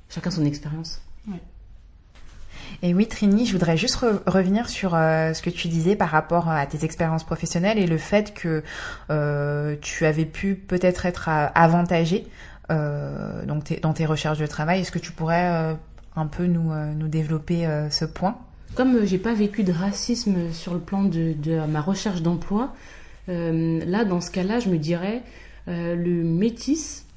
chacun 0.09 0.33
son 0.33 0.45
expérience. 0.45 1.01
Et 2.83 2.95
oui, 2.95 3.09
Trini, 3.09 3.45
je 3.45 3.53
voudrais 3.53 3.77
juste 3.77 3.97
revenir 4.27 4.69
sur 4.69 4.95
euh, 4.95 5.33
ce 5.33 5.43
que 5.43 5.51
tu 5.51 5.67
disais 5.67 5.97
par 5.97 6.11
rapport 6.11 6.49
à 6.49 6.65
tes 6.65 6.85
expériences 6.85 7.25
professionnelles 7.25 7.79
et 7.79 7.89
le 7.89 7.99
fait 7.99 8.33
que 8.33 8.63
euh, 9.11 9.75
tu 9.81 10.07
avais 10.07 10.25
pu 10.25 10.55
peut-être 10.55 11.05
être 11.05 11.29
avantagé 11.29 12.27
euh, 12.71 13.45
donc 13.47 13.81
dans 13.81 13.93
tes 13.95 14.07
recherches 14.07 14.39
de 14.39 14.47
travail. 14.47 14.81
Est-ce 14.83 14.93
que 14.93 15.01
tu 15.01 15.11
pourrais 15.11 15.77
un 16.15 16.27
peu 16.27 16.47
nous, 16.47 16.73
nous 16.95 17.09
développer 17.09 17.67
ce 17.91 18.05
point? 18.05 18.39
Comme 18.77 19.05
j'ai 19.05 19.19
pas 19.19 19.35
vécu 19.35 19.65
de 19.65 19.73
racisme 19.73 20.53
sur 20.53 20.75
le 20.75 20.81
plan 20.81 21.03
de, 21.03 21.33
de 21.33 21.59
ma 21.67 21.81
recherche 21.81 22.23
d'emploi, 22.23 22.75
là, 23.27 24.05
dans 24.05 24.21
ce 24.21 24.31
cas-là, 24.31 24.61
je 24.61 24.69
me 24.69 24.79
dirais 24.79 25.23
le 25.67 26.23
métis 26.23 27.08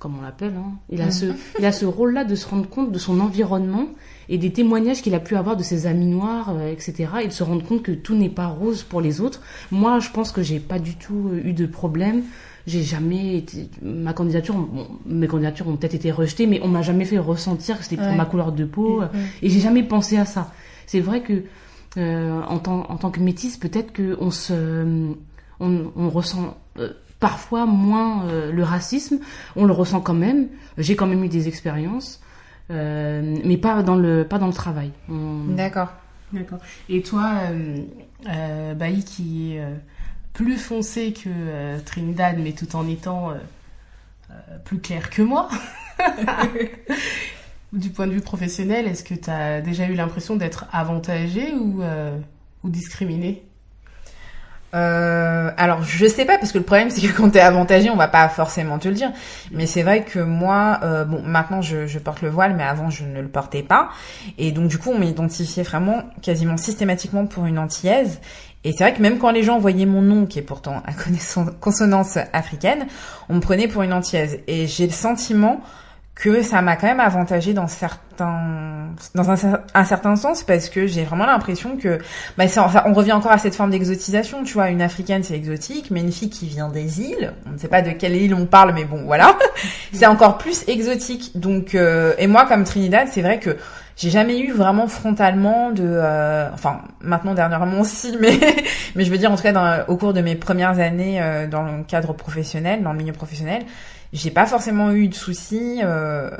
comme 0.00 0.18
on 0.18 0.22
l'appelle, 0.22 0.54
hein, 0.56 0.72
il 0.88 1.00
a 1.02 1.12
ce, 1.12 1.26
il 1.58 1.64
a 1.64 1.70
ce 1.70 1.84
rôle-là 1.84 2.24
de 2.24 2.34
se 2.34 2.48
rendre 2.48 2.68
compte 2.68 2.90
de 2.90 2.98
son 2.98 3.20
environnement 3.20 3.86
et 4.28 4.38
des 4.38 4.52
témoignages 4.52 5.02
qu'il 5.02 5.14
a 5.14 5.20
pu 5.20 5.36
avoir 5.36 5.56
de 5.56 5.62
ses 5.62 5.86
amis 5.86 6.06
noirs, 6.06 6.50
euh, 6.50 6.72
etc. 6.72 7.10
Et 7.22 7.28
de 7.28 7.32
se 7.32 7.44
rendre 7.44 7.64
compte 7.64 7.82
que 7.82 7.92
tout 7.92 8.16
n'est 8.16 8.30
pas 8.30 8.46
rose 8.46 8.82
pour 8.82 9.00
les 9.00 9.20
autres. 9.20 9.40
Moi, 9.70 10.00
je 10.00 10.10
pense 10.10 10.32
que 10.32 10.42
j'ai 10.42 10.58
pas 10.58 10.78
du 10.78 10.96
tout 10.96 11.30
euh, 11.32 11.42
eu 11.44 11.52
de 11.52 11.66
problème. 11.66 12.22
J'ai 12.66 12.82
jamais 12.82 13.36
été, 13.38 13.68
ma 13.82 14.12
candidature, 14.12 14.68
mes 15.06 15.26
candidatures 15.26 15.68
ont 15.68 15.76
peut-être 15.76 15.94
été 15.94 16.10
rejetées, 16.10 16.46
mais 16.46 16.60
on 16.62 16.68
m'a 16.68 16.82
jamais 16.82 17.04
fait 17.04 17.18
ressentir 17.18 17.78
que 17.78 17.84
c'était 17.84 17.96
pour 17.96 18.12
ma 18.12 18.26
couleur 18.26 18.52
de 18.52 18.64
peau. 18.64 19.02
Et 19.42 19.48
j'ai 19.48 19.60
jamais 19.60 19.82
pensé 19.82 20.18
à 20.18 20.26
ça. 20.26 20.52
C'est 20.86 21.00
vrai 21.00 21.22
que 21.22 21.44
euh, 21.96 22.40
en, 22.42 22.58
tant, 22.58 22.86
en 22.88 22.96
tant 22.96 23.10
que 23.10 23.18
métisse, 23.20 23.56
peut-être 23.56 23.92
que 23.92 24.16
on 24.20 24.30
se, 24.30 24.84
on, 25.58 25.92
on 25.96 26.08
ressent 26.08 26.56
euh, 26.78 26.92
parfois 27.20 27.66
moins 27.66 28.26
euh, 28.26 28.50
le 28.50 28.62
racisme. 28.64 29.18
On 29.56 29.66
le 29.66 29.72
ressent 29.72 30.00
quand 30.00 30.14
même. 30.14 30.48
J'ai 30.78 30.96
quand 30.96 31.06
même 31.06 31.22
eu 31.22 31.28
des 31.28 31.46
expériences. 31.46 32.20
Euh, 32.70 33.36
mais 33.44 33.56
pas 33.56 33.82
dans 33.82 33.96
le 33.96 34.24
pas 34.24 34.38
dans 34.38 34.46
le 34.46 34.52
travail. 34.52 34.92
D'accord. 35.08 35.88
D'accord. 36.32 36.58
Et 36.88 37.02
toi, 37.02 37.32
euh, 37.50 37.82
euh, 38.28 38.74
Bailly, 38.74 39.04
qui 39.04 39.54
est 39.54 39.60
euh, 39.60 39.74
plus 40.32 40.56
foncé 40.56 41.12
que 41.12 41.78
Trinidad, 41.80 42.38
mais 42.38 42.52
tout 42.52 42.76
en 42.76 42.88
étant 42.88 43.34
plus 44.64 44.78
clair 44.78 45.10
que 45.10 45.22
moi, 45.22 45.48
du 47.72 47.90
point 47.90 48.06
de 48.06 48.12
vue 48.12 48.20
professionnel, 48.20 48.86
est-ce 48.86 49.02
que 49.02 49.14
tu 49.14 49.28
as 49.28 49.60
déjà 49.60 49.88
eu 49.88 49.94
l'impression 49.94 50.36
d'être 50.36 50.66
avantagé 50.72 51.52
ou, 51.54 51.82
ou 52.62 52.70
discriminé? 52.70 53.42
Euh, 54.72 55.50
alors 55.56 55.82
je 55.82 56.06
sais 56.06 56.24
pas 56.24 56.38
parce 56.38 56.52
que 56.52 56.58
le 56.58 56.64
problème 56.64 56.90
c'est 56.90 57.00
que 57.00 57.12
quand 57.16 57.30
t'es 57.30 57.40
avantagé 57.40 57.90
on 57.90 57.96
va 57.96 58.08
pas 58.08 58.28
forcément 58.28 58.78
te 58.78 58.88
le 58.88 58.94
dire. 58.94 59.12
Mais 59.50 59.66
c'est 59.66 59.82
vrai 59.82 60.04
que 60.04 60.20
moi 60.20 60.80
euh, 60.82 61.04
bon 61.04 61.22
maintenant 61.22 61.60
je, 61.60 61.86
je, 61.86 61.98
porte 61.98 62.22
le 62.22 62.28
voile 62.28 62.54
mais 62.56 62.62
avant 62.62 62.90
je 62.90 63.04
ne 63.04 63.20
le 63.20 63.28
portais 63.28 63.62
pas. 63.62 63.90
Et 64.38 64.52
donc 64.52 64.68
du 64.68 64.78
coup 64.78 64.90
on 64.90 64.98
m'identifiait 64.98 65.64
vraiment 65.64 66.04
quasiment 66.22 66.56
systématiquement 66.56 67.26
pour 67.26 67.46
une 67.46 67.58
antillaise. 67.58 68.20
Et 68.62 68.72
c'est 68.72 68.84
vrai 68.84 68.94
que 68.94 69.02
même 69.02 69.18
quand 69.18 69.30
les 69.30 69.42
gens 69.42 69.58
voyaient 69.58 69.86
mon 69.86 70.02
nom 70.02 70.26
qui 70.26 70.38
est 70.38 70.42
pourtant 70.42 70.82
à 70.86 70.92
consonance 71.60 72.18
africaine 72.32 72.86
on 73.28 73.36
me 73.36 73.40
prenait 73.40 73.68
pour 73.68 73.82
une 73.82 73.92
antillaise. 73.92 74.38
Et 74.46 74.66
j'ai 74.66 74.86
le 74.86 74.92
sentiment 74.92 75.62
que 76.20 76.42
ça 76.42 76.60
m'a 76.60 76.76
quand 76.76 76.86
même 76.86 77.00
avantagé 77.00 77.54
dans 77.54 77.66
certains 77.66 78.90
dans 79.14 79.30
un, 79.30 79.60
un 79.72 79.84
certain 79.84 80.16
sens 80.16 80.42
parce 80.42 80.68
que 80.68 80.86
j'ai 80.86 81.04
vraiment 81.04 81.24
l'impression 81.24 81.78
que 81.78 81.98
bah 82.36 82.46
ça, 82.46 82.84
on 82.86 82.92
revient 82.92 83.12
encore 83.12 83.32
à 83.32 83.38
cette 83.38 83.54
forme 83.54 83.70
d'exotisation 83.70 84.44
tu 84.44 84.52
vois. 84.52 84.68
Une 84.68 84.82
africaine 84.82 85.22
c'est 85.22 85.34
exotique 85.34 85.90
mais 85.90 86.00
une 86.00 86.12
fille 86.12 86.28
qui 86.28 86.46
vient 86.46 86.68
des 86.68 87.00
îles 87.00 87.32
on 87.46 87.52
ne 87.52 87.58
sait 87.58 87.68
pas 87.68 87.80
de 87.80 87.92
quelle 87.92 88.14
île 88.16 88.34
on 88.34 88.44
parle 88.44 88.74
mais 88.74 88.84
bon 88.84 89.04
voilà. 89.06 89.36
C'est 89.94 90.06
encore 90.06 90.36
plus 90.36 90.64
exotique. 90.68 91.38
Donc 91.38 91.74
euh, 91.74 92.12
et 92.18 92.26
moi 92.26 92.44
comme 92.44 92.64
Trinidad 92.64 93.08
c'est 93.10 93.22
vrai 93.22 93.38
que 93.38 93.56
j'ai 93.96 94.10
jamais 94.10 94.40
eu 94.40 94.52
vraiment 94.52 94.88
frontalement 94.88 95.70
de 95.70 95.84
euh, 95.86 96.50
enfin 96.52 96.82
maintenant 97.00 97.32
dernièrement 97.32 97.80
aussi 97.80 98.14
mais 98.20 98.38
mais 98.94 99.04
je 99.04 99.10
veux 99.10 99.18
dire 99.18 99.32
en 99.32 99.36
tout 99.36 99.42
cas 99.42 99.52
dans, 99.52 99.84
au 99.88 99.96
cours 99.96 100.12
de 100.12 100.20
mes 100.20 100.34
premières 100.34 100.78
années 100.78 101.22
euh, 101.22 101.46
dans 101.46 101.62
le 101.62 101.82
cadre 101.84 102.12
professionnel 102.12 102.82
dans 102.82 102.92
le 102.92 102.98
milieu 102.98 103.14
professionnel 103.14 103.62
j'ai 104.12 104.30
pas 104.30 104.46
forcément 104.46 104.90
eu 104.92 105.08
de 105.08 105.14
soucis. 105.14 105.80
Euh, 105.82 106.30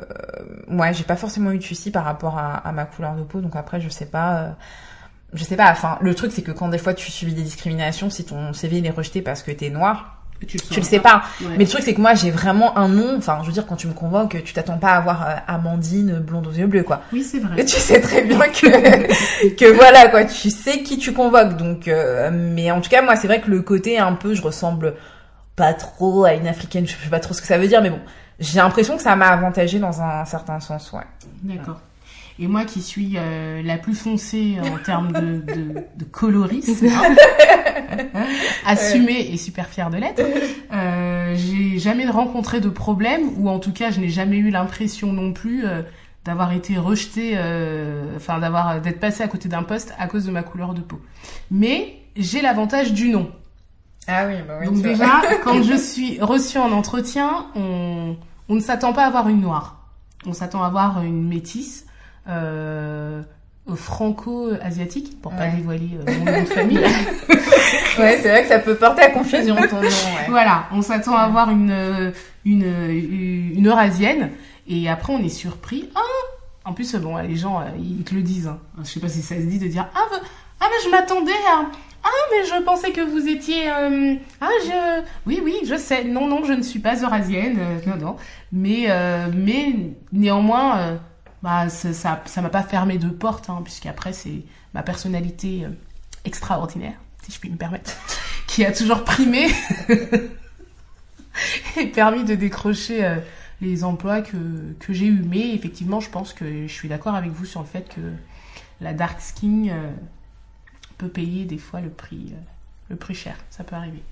ouais, 0.68 0.92
j'ai 0.92 1.04
pas 1.04 1.16
forcément 1.16 1.52
eu 1.52 1.58
de 1.58 1.62
soucis 1.62 1.90
par 1.90 2.04
rapport 2.04 2.36
à, 2.38 2.56
à, 2.56 2.72
ma 2.72 2.84
couleur 2.84 3.14
de 3.14 3.22
peau. 3.22 3.40
Donc 3.40 3.54
après, 3.56 3.80
je 3.80 3.88
sais 3.88 4.06
pas. 4.06 4.38
Euh, 4.38 4.50
je 5.34 5.44
sais 5.44 5.56
pas. 5.56 5.70
Enfin, 5.70 5.98
le 6.00 6.14
truc 6.14 6.32
c'est 6.32 6.42
que 6.42 6.50
quand 6.50 6.68
des 6.68 6.78
fois 6.78 6.94
tu 6.94 7.10
subis 7.10 7.34
des 7.34 7.42
discriminations, 7.42 8.10
si 8.10 8.24
ton 8.24 8.52
CV 8.52 8.78
il 8.78 8.86
est 8.86 8.90
rejeté 8.90 9.22
parce 9.22 9.42
que 9.42 9.52
t'es 9.52 9.70
noir. 9.70 10.16
Tu 10.46 10.56
le, 10.56 10.62
tu 10.62 10.80
le 10.80 10.86
sais 10.86 11.00
pas. 11.00 11.22
Mais 11.42 11.64
le 11.64 11.66
truc, 11.66 11.82
c'est 11.82 11.92
que 11.92 12.00
moi, 12.00 12.14
j'ai 12.14 12.30
vraiment 12.30 12.78
un 12.78 12.88
nom. 12.88 13.16
Enfin, 13.18 13.40
je 13.42 13.48
veux 13.48 13.52
dire, 13.52 13.66
quand 13.66 13.76
tu 13.76 13.86
me 13.86 13.92
convoques, 13.92 14.42
tu 14.42 14.54
t'attends 14.54 14.78
pas 14.78 14.92
à 14.92 14.96
avoir 14.96 15.28
euh, 15.28 15.34
Amandine 15.46 16.18
blonde 16.18 16.46
aux 16.46 16.52
yeux 16.52 16.66
bleus, 16.66 16.82
quoi. 16.82 17.02
Oui, 17.12 17.22
c'est 17.22 17.40
vrai. 17.40 17.60
Et 17.60 17.64
tu 17.66 17.76
sais 17.76 18.00
très 18.00 18.22
bien 18.22 18.38
que, 18.48 19.54
que 19.54 19.72
voilà, 19.72 20.08
quoi. 20.08 20.24
Tu 20.24 20.48
sais 20.48 20.82
qui 20.82 20.96
tu 20.96 21.12
convoques. 21.12 21.58
Donc, 21.58 21.88
euh, 21.88 22.30
mais 22.32 22.70
en 22.70 22.80
tout 22.80 22.88
cas, 22.88 23.02
moi, 23.02 23.16
c'est 23.16 23.26
vrai 23.26 23.42
que 23.42 23.50
le 23.50 23.60
côté 23.60 23.98
un 23.98 24.14
peu, 24.14 24.32
je 24.32 24.40
ressemble 24.40 24.94
pas 25.60 25.74
trop 25.74 26.24
à 26.24 26.32
une 26.32 26.46
africaine, 26.46 26.86
je 26.86 26.96
sais 26.96 27.10
pas 27.10 27.20
trop 27.20 27.34
ce 27.34 27.42
que 27.42 27.46
ça 27.46 27.58
veut 27.58 27.68
dire, 27.68 27.82
mais 27.82 27.90
bon, 27.90 28.00
j'ai 28.38 28.60
l'impression 28.60 28.96
que 28.96 29.02
ça 29.02 29.14
m'a 29.14 29.26
avantagé 29.26 29.78
dans 29.78 30.00
un 30.00 30.24
certain 30.24 30.58
sens, 30.58 30.90
ouais. 30.92 31.04
D'accord. 31.42 31.80
Et 32.38 32.46
moi 32.46 32.64
qui 32.64 32.80
suis 32.80 33.16
euh, 33.18 33.62
la 33.62 33.76
plus 33.76 33.94
foncée 33.94 34.56
en 34.58 34.78
termes 34.82 35.12
de, 35.12 35.52
de, 35.52 35.74
de 35.96 36.04
colorisme, 36.10 36.86
hein, 38.14 38.24
assumée 38.64 39.28
et 39.30 39.36
super 39.36 39.68
fière 39.68 39.90
de 39.90 39.98
l'être, 39.98 40.22
euh, 40.72 41.34
j'ai 41.36 41.78
jamais 41.78 42.08
rencontré 42.08 42.62
de 42.62 42.70
problème, 42.70 43.20
ou 43.36 43.50
en 43.50 43.58
tout 43.58 43.72
cas 43.72 43.90
je 43.90 44.00
n'ai 44.00 44.08
jamais 44.08 44.38
eu 44.38 44.48
l'impression 44.48 45.12
non 45.12 45.34
plus 45.34 45.66
euh, 45.66 45.82
d'avoir 46.24 46.54
été 46.54 46.78
rejetée, 46.78 47.38
enfin 48.16 48.38
d'avoir 48.38 48.80
d'être 48.80 49.00
passée 49.00 49.22
à 49.22 49.28
côté 49.28 49.50
d'un 49.50 49.62
poste 49.62 49.94
à 49.98 50.06
cause 50.06 50.24
de 50.24 50.30
ma 50.30 50.42
couleur 50.42 50.72
de 50.72 50.80
peau. 50.80 51.00
Mais 51.50 51.96
j'ai 52.16 52.40
l'avantage 52.40 52.94
du 52.94 53.10
nom. 53.10 53.30
Ah 54.06 54.26
oui, 54.26 54.34
bah 54.46 54.54
oui. 54.60 54.66
Donc 54.66 54.82
déjà, 54.82 55.22
quand 55.44 55.62
je 55.62 55.74
suis 55.76 56.20
reçue 56.20 56.58
en 56.58 56.72
entretien, 56.72 57.46
on, 57.54 58.16
on 58.48 58.54
ne 58.54 58.60
s'attend 58.60 58.92
pas 58.92 59.04
à 59.04 59.06
avoir 59.06 59.28
une 59.28 59.40
noire. 59.40 59.76
On 60.26 60.32
s'attend 60.32 60.62
à 60.62 60.66
avoir 60.66 61.02
une 61.02 61.28
métisse. 61.28 61.86
Euh, 62.28 63.22
franco-asiatique, 63.76 65.20
pour 65.22 65.32
pas 65.32 65.46
dévoiler 65.46 65.90
euh, 65.94 66.12
mon 66.18 66.32
nom 66.32 66.42
de 66.42 66.46
famille. 66.46 66.78
ouais, 67.98 68.18
c'est 68.20 68.28
vrai 68.28 68.42
que 68.42 68.48
ça 68.48 68.58
peut 68.58 68.74
porter 68.74 69.02
à 69.02 69.10
confusion 69.10 69.54
ton 69.54 69.76
nom. 69.76 69.82
Ouais. 69.82 70.26
Voilà, 70.28 70.64
on 70.72 70.82
s'attend 70.82 71.14
à 71.14 71.20
avoir 71.20 71.50
une, 71.50 72.12
une, 72.44 73.54
une 73.54 73.68
eurasienne, 73.68 74.30
et 74.66 74.88
après 74.88 75.12
on 75.12 75.22
est 75.22 75.28
surpris. 75.28 75.88
Ah 75.94 76.00
en 76.64 76.72
plus, 76.72 76.94
bon, 76.96 77.16
les 77.16 77.36
gens, 77.36 77.60
euh, 77.60 77.64
ils 77.78 78.04
te 78.04 78.14
le 78.14 78.22
disent. 78.22 78.48
Hein. 78.48 78.58
Je 78.82 78.88
sais 78.88 79.00
pas 79.00 79.08
si 79.08 79.22
ça 79.22 79.34
se 79.36 79.42
dit 79.42 79.58
de 79.58 79.66
dire 79.66 79.88
ah, 79.94 80.06
ah 80.60 80.66
mais 80.68 80.84
je 80.84 80.90
m'attendais 80.90 81.32
à 81.32 81.66
ah, 82.02 82.08
mais 82.30 82.46
je 82.46 82.62
pensais 82.62 82.92
que 82.92 83.00
vous 83.00 83.28
étiez. 83.28 83.70
Euh... 83.70 84.14
Ah, 84.40 84.48
je. 84.64 85.02
Oui, 85.26 85.40
oui, 85.42 85.56
je 85.64 85.76
sais. 85.76 86.04
Non, 86.04 86.26
non, 86.26 86.44
je 86.44 86.52
ne 86.52 86.62
suis 86.62 86.78
pas 86.78 86.96
eurasienne. 87.02 87.58
Euh, 87.58 87.78
non, 87.86 87.96
non. 87.96 88.16
Mais, 88.52 88.86
euh, 88.88 89.28
mais 89.34 89.74
néanmoins, 90.12 90.98
bah, 91.42 91.68
ça, 91.68 92.22
ça 92.24 92.42
m'a 92.42 92.48
pas 92.48 92.62
fermé 92.62 92.98
de 92.98 93.08
porte, 93.08 93.50
hein, 93.50 93.60
puisqu'après 93.62 94.12
c'est 94.12 94.42
ma 94.72 94.82
personnalité 94.82 95.66
extraordinaire, 96.24 96.94
si 97.22 97.32
je 97.32 97.40
puis 97.40 97.50
me 97.50 97.56
permettre, 97.56 97.92
qui 98.46 98.64
a 98.64 98.72
toujours 98.72 99.04
primé 99.04 99.48
et 101.76 101.86
permis 101.86 102.24
de 102.24 102.34
décrocher 102.34 103.18
les 103.60 103.84
emplois 103.84 104.22
que 104.22 104.36
que 104.78 104.92
j'ai 104.92 105.06
eu. 105.06 105.22
Mais 105.28 105.54
effectivement, 105.54 106.00
je 106.00 106.08
pense 106.08 106.32
que 106.32 106.66
je 106.66 106.72
suis 106.72 106.88
d'accord 106.88 107.14
avec 107.14 107.30
vous 107.30 107.44
sur 107.44 107.60
le 107.60 107.66
fait 107.66 107.88
que 107.94 108.00
la 108.80 108.94
dark 108.94 109.20
skin 109.20 109.68
peut 111.00 111.08
payer 111.08 111.44
des 111.46 111.58
fois 111.58 111.80
le 111.80 111.88
prix, 111.88 112.32
euh, 112.32 112.40
le 112.90 112.96
prix 112.96 113.14
cher. 113.14 113.36
Ça 113.48 113.64
peut 113.64 113.74
arriver. 113.74 114.02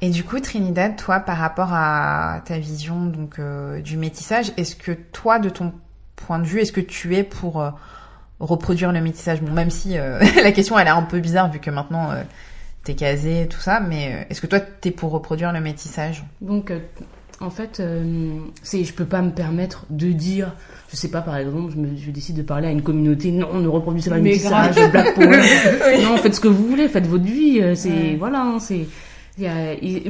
Et 0.00 0.08
du 0.08 0.24
coup, 0.24 0.40
Trinidad, 0.40 0.96
toi, 0.96 1.20
par 1.20 1.36
rapport 1.36 1.72
à 1.72 2.40
ta 2.46 2.58
vision 2.58 3.04
donc 3.04 3.38
euh, 3.38 3.82
du 3.82 3.98
métissage, 3.98 4.52
est-ce 4.56 4.74
que 4.74 4.92
toi, 4.92 5.38
de 5.38 5.50
ton 5.50 5.74
point 6.16 6.38
de 6.38 6.44
vue, 6.44 6.60
est-ce 6.60 6.72
que 6.72 6.80
tu 6.80 7.14
es 7.14 7.22
pour 7.22 7.60
euh, 7.60 7.70
reproduire 8.38 8.92
le 8.92 9.02
métissage? 9.02 9.42
Bon, 9.42 9.52
même 9.52 9.70
si 9.70 9.96
la 10.42 10.52
question 10.52 10.78
elle 10.78 10.86
est 10.86 10.90
un 10.90 11.02
peu 11.02 11.20
bizarre 11.20 11.50
vu 11.50 11.60
que 11.60 11.70
maintenant 11.70 12.14
t'es 12.82 12.94
casé 12.94 13.46
tout 13.48 13.60
ça, 13.60 13.80
mais 13.80 14.26
est-ce 14.30 14.40
que 14.40 14.46
toi 14.46 14.60
t'es 14.60 14.90
pour 14.90 15.10
reproduire 15.10 15.52
le 15.52 15.60
métissage? 15.60 16.24
Donc, 16.40 16.72
en 17.40 17.50
fait, 17.50 17.82
c'est 18.62 18.84
je 18.84 18.92
peux 18.92 19.04
pas 19.04 19.22
me 19.22 19.30
permettre 19.30 19.86
de 19.90 20.12
dire 20.12 20.54
je 20.90 20.96
sais 20.96 21.08
pas, 21.08 21.20
par 21.20 21.36
exemple, 21.36 21.72
je, 21.72 21.80
me, 21.80 21.96
je 21.96 22.10
décide 22.10 22.36
de 22.36 22.42
parler 22.42 22.68
à 22.68 22.70
une 22.70 22.82
communauté, 22.82 23.30
non, 23.30 23.54
ne 23.54 23.68
reproduisez 23.68 24.10
pas 24.10 24.18
le 24.18 24.90
Black 24.90 25.14
Power. 25.14 25.40
Non, 26.02 26.16
faites 26.16 26.34
ce 26.34 26.40
que 26.40 26.48
vous 26.48 26.66
voulez, 26.66 26.88
faites 26.88 27.06
votre 27.06 27.24
vie. 27.24 27.60
Euh, 27.60 27.74
c'est 27.74 28.16
voilà, 28.18 28.42
hein, 28.42 28.58
c'est. 28.58 28.86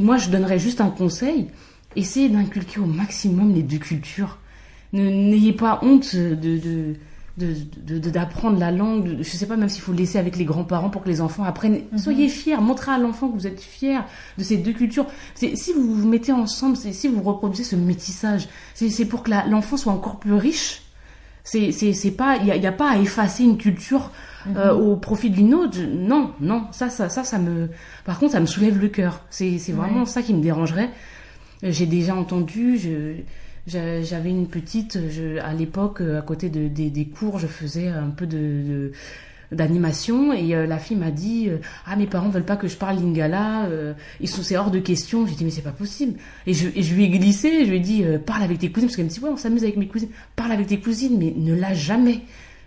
moi, 0.01 0.17
je 0.17 0.31
donnerais 0.31 0.59
juste 0.59 0.81
un 0.81 0.89
conseil 0.89 1.49
essayez 1.97 2.29
d'inculquer 2.29 2.81
au 2.81 2.87
maximum 2.87 3.55
les 3.55 3.63
deux 3.63 3.79
cultures. 3.79 4.39
N'ayez 4.93 5.53
pas 5.53 5.79
honte 5.83 6.17
de, 6.17 6.35
de 6.35 6.95
d'apprendre 8.11 8.59
la 8.59 8.71
langue, 8.71 9.19
je 9.21 9.31
sais 9.31 9.47
pas 9.47 9.57
même 9.57 9.69
s'il 9.69 9.83
faut 9.83 9.93
le 9.93 9.99
laisser 9.99 10.19
avec 10.19 10.37
les 10.37 10.45
grands-parents 10.45 10.91
pour 10.91 11.03
que 11.03 11.09
les 11.09 11.21
enfants 11.21 11.45
apprennent. 11.45 11.83
Mhm. 11.93 11.99
Soyez 11.99 12.29
fiers, 12.29 12.57
montrez 12.57 12.93
à 12.93 12.99
l'enfant 12.99 13.29
que 13.29 13.35
vous 13.35 13.47
êtes 13.47 13.61
fiers 13.61 14.01
de 14.39 14.45
ces 14.45 14.57
deux 14.57 14.73
cultures. 14.73 15.07
Si 15.35 15.73
vous 15.73 15.95
vous 15.95 16.09
mettez 16.09 16.33
ensemble, 16.33 16.77
si 16.77 17.09
vous 17.09 17.23
reproduisez 17.23 17.65
ce 17.65 17.77
métissage, 17.77 18.49
c'est 18.75 19.05
pour 19.05 19.23
que 19.23 19.31
l'enfant 19.49 19.77
soit 19.77 19.93
encore 19.93 20.19
plus 20.19 20.35
riche 20.35 20.83
C'est 21.45 22.15
pas 22.17 22.37
il 22.37 22.47
y 22.47 22.51
a, 22.51 22.57
y 22.57 22.67
a 22.67 22.73
pas 22.73 22.91
à 22.91 22.99
effacer 22.99 23.45
une 23.45 23.59
culture 23.59 24.11
euh, 24.57 24.73
au 24.73 24.97
profit 24.97 25.31
d'une 25.31 25.55
autre. 25.55 25.79
Non, 25.81 26.33
non, 26.41 26.65
ça 26.73 26.89
ça 26.89 27.09
ça 27.09 27.25
ça 27.25 27.39
me 27.39 27.69
par 28.05 28.19
contre 28.19 28.33
ça 28.33 28.41
me 28.41 28.47
soulève 28.47 28.81
le 28.81 28.89
cœur. 28.89 29.23
C'est 29.31 29.59
vraiment 29.73 30.07
ça 30.07 30.23
qui 30.23 30.35
me 30.35 30.43
dérangerait. 30.43 30.91
J'ai 31.63 31.87
déjà 31.87 32.15
entendu 32.15 32.79
je 32.79 33.17
j'avais 33.67 34.31
une 34.31 34.49
petite 34.49 34.99
je, 35.11 35.39
à 35.39 35.55
l'époque 35.55 36.01
à 36.01 36.23
côté 36.23 36.49
de, 36.49 36.69
des, 36.69 37.07
cours 37.07 37.39
je 37.39 37.47
faisais 37.47 37.89
un 37.89 38.11
peu 38.11 38.27
de, 38.27 38.93
d'animation 39.53 40.33
et 40.33 40.55
euh, 40.55 40.67
la 40.67 40.79
fille 40.79 40.97
m'a 40.97 41.11
dit 41.11 41.49
euh, 41.49 41.59
ah 41.87 41.97
mes 41.97 42.07
parents 42.07 42.29
veulent 42.29 42.45
pas 42.45 42.57
que 42.57 42.69
je 42.69 42.77
parle 42.77 42.97
lingala 42.97 43.67
euh, 43.67 43.95
ils 44.21 44.29
sont 44.29 44.43
c'est 44.43 44.57
hors 44.57 44.71
de 44.71 44.79
question. 44.79 45.27
J'ai 45.27 45.35
dit 45.35 45.45
mais 45.45 45.51
c'est 45.51 45.63
pas 45.63 45.73
possible. 45.73 46.19
Et 46.47 46.55
je, 46.55 46.69
et 46.75 46.83
je 46.83 46.95
lui 46.95 47.05
ai 47.05 47.09
glissé 47.09 47.65
je 47.65 47.71
lui 47.71 47.79
ai 47.79 47.81
dit 47.81 48.05
parle 48.25 48.43
avec 48.43 48.59
tes 48.59 48.71
cousines. 48.71 48.89
Parce 48.89 48.97
qu'elle 48.97 49.07
me 49.07 49.11
dit 49.11 49.21
ouais 49.21 49.31
on 49.31 49.37
s'amuse 49.37 49.63
avec 49.63 49.77
mes 49.77 49.87
cousines. 49.87 50.11
Parle 50.37 50.53
avec 50.53 50.67
tes 50.69 50.79
cousines 50.79 51.19
mais 51.19 51.33
ne 51.37 51.55
lâche 51.55 51.79
jamais 51.79 52.21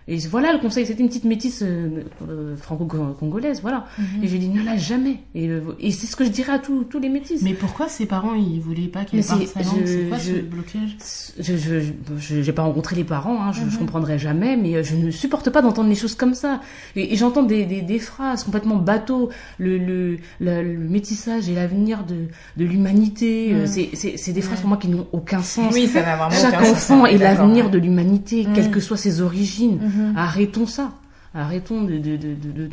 et 0.06 0.18
voilà 0.28 0.52
le 0.52 0.58
conseil, 0.58 0.84
c'était 0.84 1.02
une 1.02 1.08
petite 1.08 1.24
métisse 1.24 1.62
euh, 1.62 2.04
euh, 2.28 2.56
franco-congolaise, 2.56 3.62
voilà. 3.62 3.86
Mhm. 3.98 4.22
Et 4.22 4.28
j'ai 4.28 4.38
dit 4.38 4.48
ne 4.48 4.62
lâche 4.62 4.86
jamais. 4.86 5.20
Et, 5.34 5.48
euh, 5.48 5.62
et 5.80 5.92
c'est 5.92 6.06
ce 6.06 6.14
que 6.14 6.24
je 6.24 6.30
dirais 6.30 6.52
à 6.52 6.58
tous, 6.58 6.84
tous 6.84 6.98
les 6.98 7.08
métisses. 7.08 7.40
Mais 7.40 7.54
pourquoi 7.54 7.88
ses 7.88 8.04
parents 8.04 8.34
ils 8.34 8.60
voulaient 8.60 8.88
pas 8.88 9.04
qu'elle 9.04 9.24
parle 9.24 9.46
sa 9.46 9.62
langue 9.62 9.82
C'est 9.86 10.08
quoi 10.08 10.18
je, 10.18 10.24
ce 10.24 10.40
blocage 10.40 10.96
Je 11.38 11.56
je 11.56 12.42
j'ai 12.42 12.52
pas 12.52 12.62
rencontré 12.62 12.96
les 12.96 13.04
parents, 13.04 13.42
hein, 13.42 13.52
je, 13.52 13.60
je 13.60 13.64
mhm. 13.64 13.78
comprendrai 13.78 14.18
jamais, 14.18 14.58
mais 14.58 14.84
je 14.84 14.94
ne 14.94 15.10
supporte 15.10 15.48
pas 15.48 15.62
d'entendre 15.62 15.88
les 15.88 15.94
choses 15.94 16.14
comme 16.14 16.34
ça. 16.34 16.60
Et, 16.96 17.16
j'entends 17.16 17.42
des, 17.42 17.64
des, 17.64 17.80
des, 17.80 17.98
phrases 17.98 18.44
complètement 18.44 18.76
bateau. 18.76 19.30
Le, 19.58 19.78
le, 19.78 20.18
le, 20.40 20.78
métissage 20.78 21.48
et 21.48 21.54
l'avenir 21.54 22.04
de, 22.04 22.26
de 22.58 22.64
l'humanité, 22.64 23.54
mhm. 23.54 23.66
c'est 23.66 24.16
c'est 24.16 24.32
des 24.32 24.42
phrases 24.42 24.60
pour 24.60 24.68
moi 24.68 24.76
qui 24.76 24.88
n'ont 24.88 25.06
aucun 25.12 25.40
sens. 25.42 25.72
Oui, 25.72 25.86
ça 25.86 26.02
n'a 26.02 26.16
vraiment 26.16 26.30
Chaque 26.30 26.60
aucun 26.60 26.72
enfant 26.72 27.06
est 27.06 27.16
l'avenir 27.16 27.70
de 27.70 27.78
l'humanité, 27.78 28.46
quelles 28.54 28.70
que 28.70 28.80
soient 28.80 28.98
ses 28.98 29.22
origines. 29.22 29.78
Mhm. 29.94 30.16
Arrêtons 30.16 30.66
ça. 30.66 30.92
Arrêtons 31.34 31.82
de, 31.82 31.98
de, 31.98 32.16
de, 32.16 32.34
de, 32.34 32.70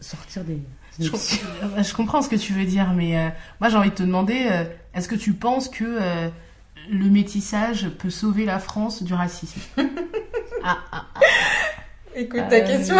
sortir 0.00 0.42
des... 0.44 0.58
Je, 0.98 1.94
comprends 1.94 2.20
ce 2.20 2.28
que 2.28 2.36
tu 2.36 2.52
veux 2.52 2.64
dire, 2.64 2.92
mais 2.94 3.16
euh, 3.16 3.28
moi 3.60 3.70
j'ai 3.70 3.76
envie 3.76 3.90
de 3.90 3.94
te 3.94 4.02
demander, 4.02 4.46
euh, 4.50 4.64
est-ce 4.94 5.08
que 5.08 5.14
tu 5.14 5.32
penses 5.32 5.68
que 5.68 5.84
euh, 5.84 6.28
le 6.90 7.06
métissage 7.06 7.88
peut 7.98 8.10
sauver 8.10 8.44
la 8.44 8.58
France 8.58 9.02
du 9.02 9.14
racisme? 9.14 9.60
Ah, 10.64 10.78
ah, 10.92 11.06
ah, 11.16 11.20
Écoute 12.14 12.42
ta 12.48 12.60
question. 12.60 12.94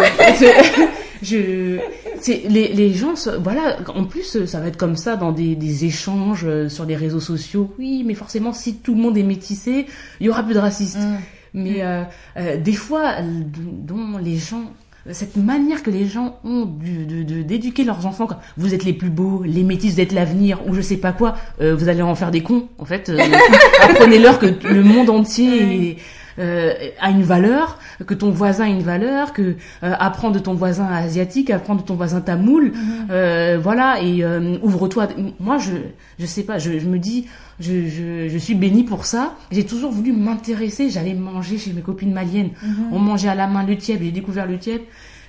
je, 1.21 1.79
c'est 2.19 2.43
les, 2.49 2.73
les 2.73 2.93
gens, 2.93 3.13
voilà, 3.39 3.77
en 3.87 4.03
plus 4.03 4.43
ça 4.45 4.59
va 4.59 4.67
être 4.67 4.75
comme 4.75 4.97
ça 4.97 5.15
dans 5.15 5.31
des, 5.31 5.55
des 5.55 5.85
échanges 5.85 6.45
sur 6.67 6.83
les 6.83 6.97
réseaux 6.97 7.21
sociaux. 7.21 7.73
Oui, 7.79 8.03
mais 8.05 8.15
forcément 8.15 8.51
si 8.51 8.79
tout 8.79 8.95
le 8.95 9.01
monde 9.01 9.17
est 9.17 9.23
métissé, 9.23 9.85
il 10.19 10.25
y 10.25 10.29
aura 10.29 10.43
plus 10.43 10.55
de 10.55 10.59
racistes. 10.59 10.97
Mm 10.97 11.19
mais 11.53 11.83
euh, 11.83 12.03
euh, 12.37 12.57
des 12.57 12.73
fois 12.73 13.15
dont 13.21 14.17
les 14.17 14.37
gens 14.37 14.71
cette 15.11 15.35
manière 15.35 15.83
que 15.83 15.89
les 15.89 16.05
gens 16.05 16.39
ont 16.45 16.65
de 16.65 17.41
d'éduquer 17.41 17.83
leurs 17.83 18.05
enfants 18.05 18.27
vous 18.55 18.73
êtes 18.73 18.85
les 18.85 18.93
plus 18.93 19.09
beaux 19.09 19.43
les 19.45 19.63
métis 19.63 19.95
vous 19.95 19.99
êtes 19.99 20.13
l'avenir 20.13 20.61
ou 20.67 20.73
je 20.73 20.81
sais 20.81 20.97
pas 20.97 21.11
quoi 21.11 21.35
euh, 21.59 21.75
vous 21.75 21.89
allez 21.89 22.01
en 22.01 22.15
faire 22.15 22.31
des 22.31 22.41
cons 22.41 22.69
en 22.77 22.85
fait 22.85 23.09
euh, 23.09 23.19
apprenez-leur 23.81 24.39
que 24.39 24.45
le 24.45 24.81
monde 24.81 25.09
entier 25.09 25.97
euh, 26.39 26.73
a 26.99 27.09
une 27.09 27.23
valeur, 27.23 27.79
que 28.05 28.13
ton 28.13 28.31
voisin 28.31 28.65
a 28.65 28.69
une 28.69 28.81
valeur, 28.81 29.33
que 29.33 29.55
apprendre 29.81 30.35
de 30.35 30.39
ton 30.39 30.53
voisin 30.53 30.87
asiatique, 30.87 31.49
apprendre 31.49 31.81
de 31.81 31.85
ton 31.85 31.95
voisin 31.95 32.21
tamoul, 32.21 32.71
mm-hmm. 32.71 33.57
voilà, 33.57 34.01
et 34.01 34.23
ouvre-toi. 34.61 35.07
Moi, 35.39 35.57
je 35.57 35.73
je 36.19 36.25
sais 36.25 36.43
pas, 36.43 36.57
je, 36.59 36.79
je 36.79 36.87
me 36.87 36.99
dis, 36.99 37.27
je, 37.59 37.87
je, 37.87 38.29
je 38.29 38.37
suis 38.37 38.55
bénie 38.55 38.83
pour 38.83 39.05
ça. 39.05 39.35
J'ai 39.51 39.65
toujours 39.65 39.91
voulu 39.91 40.13
m'intéresser. 40.13 40.89
J'allais 40.89 41.13
manger 41.13 41.57
chez 41.57 41.73
mes 41.73 41.81
copines 41.81 42.13
maliennes. 42.13 42.51
Mhm. 42.61 42.87
On 42.91 42.99
mangeait 42.99 43.29
à 43.29 43.35
la 43.35 43.47
main 43.47 43.65
le 43.65 43.77
tiep. 43.77 43.99
J'ai 44.01 44.11
découvert 44.11 44.47
le 44.47 44.57
tiep. 44.57 44.81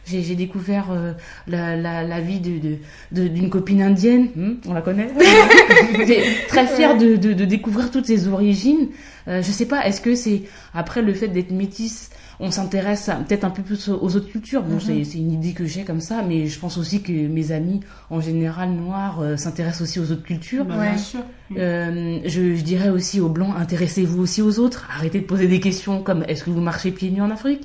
J'ai 0.06 0.34
découvert 0.34 0.90
euh, 0.90 1.12
la, 1.46 1.76
la, 1.76 2.02
la, 2.02 2.20
vie 2.20 2.40
de 2.40 2.78
d'une 3.10 3.44
de, 3.44 3.48
copine 3.48 3.80
indienne. 3.80 4.28
Hmm, 4.36 4.54
on 4.66 4.74
la 4.74 4.82
connaît. 4.82 5.08
Très 6.48 6.66
fière 6.66 6.98
de, 6.98 7.16
de, 7.16 7.32
de, 7.32 7.44
découvrir 7.44 7.90
toutes 7.90 8.06
ses 8.06 8.28
origines. 8.28 8.88
Euh, 9.28 9.42
je 9.42 9.50
sais 9.50 9.66
pas, 9.66 9.86
est-ce 9.86 10.02
que 10.02 10.14
c'est 10.14 10.42
après 10.74 11.00
le 11.00 11.14
fait 11.14 11.28
d'être 11.28 11.50
métisse 11.50 12.10
on 12.40 12.50
s'intéresse 12.50 13.10
peut-être 13.26 13.44
un 13.44 13.50
peu 13.50 13.62
plus 13.62 13.88
aux 13.88 14.16
autres 14.16 14.28
cultures. 14.28 14.62
Bon, 14.62 14.74
mhm. 14.74 15.04
c'est 15.04 15.18
une 15.18 15.32
idée 15.32 15.52
que 15.52 15.66
j'ai 15.66 15.82
comme 15.82 16.00
ça, 16.00 16.22
mais 16.26 16.46
je 16.46 16.58
pense 16.58 16.78
aussi 16.78 17.02
que 17.02 17.12
mes 17.12 17.52
amis, 17.52 17.80
en 18.10 18.20
général 18.20 18.70
noirs, 18.70 19.20
euh, 19.20 19.36
s'intéressent 19.36 19.82
aussi 19.82 20.00
aux 20.00 20.10
autres 20.12 20.22
cultures. 20.22 20.64
Bah, 20.64 20.74
bien 20.80 20.98
sûr. 20.98 21.20
Euh, 21.56 22.18
je, 22.24 22.54
je, 22.56 22.62
dirais 22.62 22.88
aussi 22.88 23.20
aux 23.20 23.28
blancs, 23.28 23.54
intéressez-vous 23.58 24.20
aussi 24.22 24.42
aux 24.42 24.58
autres. 24.58 24.88
Arrêtez 24.96 25.20
de 25.20 25.26
poser 25.26 25.46
des 25.46 25.60
questions 25.60 26.02
comme 26.02 26.24
est-ce 26.26 26.44
que 26.44 26.50
vous 26.50 26.60
marchez 26.60 26.90
pieds 26.90 27.10
nus 27.10 27.22
en 27.22 27.30
Afrique? 27.30 27.62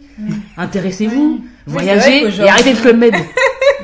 Intéressez-vous, 0.57 1.43
voyagez 1.65 2.25
et 2.25 2.49
arrêtez 2.49 2.73
le 2.73 2.79
club 2.79 2.97
med. 2.97 3.13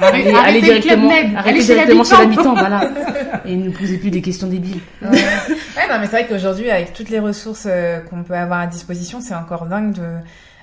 Allez, 0.01 0.33
allez, 0.33 0.61
directement, 0.61 1.09
arrêtez 1.37 1.63
directement 1.63 2.03
chez 2.03 2.17
l'habitant, 2.17 2.53
voilà. 2.53 2.89
Et 3.45 3.55
ne 3.55 3.69
posez 3.69 3.97
plus 3.97 4.09
des 4.09 4.21
questions 4.21 4.47
débiles. 4.47 4.81
Ouais, 5.01 5.09
ouais 5.09 5.87
non, 5.89 5.99
mais 5.99 6.05
c'est 6.05 6.11
vrai 6.11 6.27
qu'aujourd'hui, 6.27 6.69
avec 6.69 6.93
toutes 6.93 7.09
les 7.09 7.19
ressources 7.19 7.67
euh, 7.69 7.99
qu'on 8.01 8.23
peut 8.23 8.33
avoir 8.33 8.59
à 8.59 8.67
disposition, 8.67 9.21
c'est 9.21 9.35
encore 9.35 9.67
dingue 9.67 9.93
de 9.93 10.17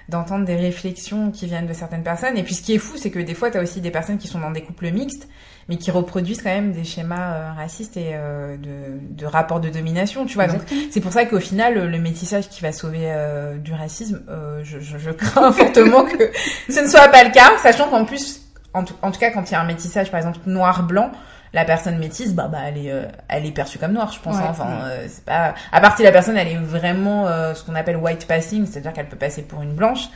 d'entendre 0.08 0.44
des 0.44 0.56
réflexions 0.56 1.30
qui 1.30 1.46
viennent 1.46 1.66
de 1.66 1.72
certaines 1.72 2.02
personnes. 2.02 2.36
Et 2.36 2.42
puis 2.42 2.54
ce 2.54 2.62
qui 2.62 2.74
est 2.74 2.78
fou, 2.78 2.96
c'est 2.96 3.10
que 3.10 3.18
des 3.18 3.34
fois, 3.34 3.50
tu 3.50 3.58
as 3.58 3.62
aussi 3.62 3.80
des 3.80 3.90
personnes 3.90 4.18
qui 4.18 4.28
sont 4.28 4.40
dans 4.40 4.50
des 4.50 4.62
couples 4.62 4.90
mixtes, 4.90 5.28
mais 5.68 5.76
qui 5.76 5.90
reproduisent 5.90 6.42
quand 6.42 6.50
même 6.50 6.72
des 6.72 6.84
schémas 6.84 7.34
euh, 7.34 7.52
racistes 7.52 7.96
et 7.96 8.10
euh, 8.12 8.56
de, 8.56 8.98
de 9.10 9.26
rapports 9.26 9.60
de 9.60 9.68
domination, 9.68 10.26
tu 10.26 10.34
vois. 10.34 10.46
Donc 10.46 10.60
c'est 10.90 11.00
pour 11.00 11.12
ça 11.12 11.24
qu'au 11.24 11.40
final, 11.40 11.88
le 11.88 11.98
métissage 11.98 12.48
qui 12.48 12.62
va 12.62 12.72
sauver 12.72 13.04
euh, 13.04 13.56
du 13.58 13.72
racisme, 13.72 14.22
je, 14.62 14.80
je, 14.80 14.98
je, 14.98 15.10
crains 15.12 15.52
fortement 15.52 16.04
que 16.04 16.30
ce 16.68 16.80
ne 16.80 16.88
soit 16.88 17.08
pas 17.08 17.24
le 17.24 17.30
cas, 17.30 17.52
sachant 17.62 17.88
qu'en 17.88 18.04
plus, 18.04 18.42
en, 18.74 18.84
en, 19.02 19.10
tout 19.10 19.20
cas, 19.20 19.30
quand 19.30 19.50
il 19.50 19.52
y 19.52 19.54
a 19.54 19.60
un 19.60 19.66
métissage, 19.66 20.10
par 20.10 20.18
exemple, 20.18 20.38
noir-blanc, 20.46 21.12
la 21.52 21.64
personne 21.64 21.98
métisse, 21.98 22.34
bah, 22.34 22.48
bah, 22.50 22.58
elle 22.66 22.78
est, 22.78 22.90
euh, 22.90 23.06
elle 23.28 23.44
est 23.44 23.52
perçue 23.52 23.78
comme 23.78 23.92
noire, 23.92 24.10
je 24.12 24.20
pense. 24.20 24.36
Hein. 24.36 24.46
Enfin, 24.48 24.68
euh, 24.84 25.06
c'est 25.08 25.24
pas, 25.24 25.54
à 25.70 25.80
part 25.80 25.96
si 25.96 26.02
la 26.02 26.12
personne, 26.12 26.36
elle 26.36 26.48
est 26.48 26.56
vraiment 26.56 27.26
euh, 27.26 27.54
ce 27.54 27.62
qu'on 27.62 27.74
appelle 27.74 27.96
white 27.96 28.26
passing, 28.26 28.66
c'est-à-dire 28.66 28.92
qu'elle 28.92 29.08
peut 29.08 29.16
passer 29.16 29.42
pour 29.42 29.62
une 29.62 29.74
blanche. 29.74 30.08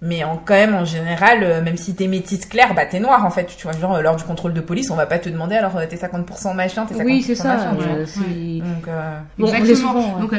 Mais 0.00 0.22
en, 0.22 0.36
quand 0.36 0.54
même, 0.54 0.74
en 0.74 0.84
général, 0.84 1.62
même 1.64 1.76
si 1.76 1.94
t'es 1.94 2.06
métisse 2.06 2.46
claire, 2.46 2.74
bah 2.74 2.86
t'es 2.86 3.00
noire 3.00 3.24
en 3.24 3.30
fait. 3.30 3.46
Tu 3.56 3.64
vois, 3.64 3.72
genre 3.72 4.00
lors 4.00 4.14
du 4.14 4.24
contrôle 4.24 4.52
de 4.54 4.60
police, 4.60 4.90
on 4.90 4.96
va 4.96 5.06
pas 5.06 5.18
te 5.18 5.28
demander 5.28 5.56
alors 5.56 5.72
t'es 5.88 5.96
50% 5.96 6.54
machin, 6.54 6.86
t'es 6.86 6.94
50% 6.94 7.04
oui, 7.04 7.22
c'est 7.22 7.34
ça, 7.34 7.72
machin. 7.72 7.74
Donc, 9.38 9.54
Exactement. 9.54 10.18
Donc, 10.20 10.34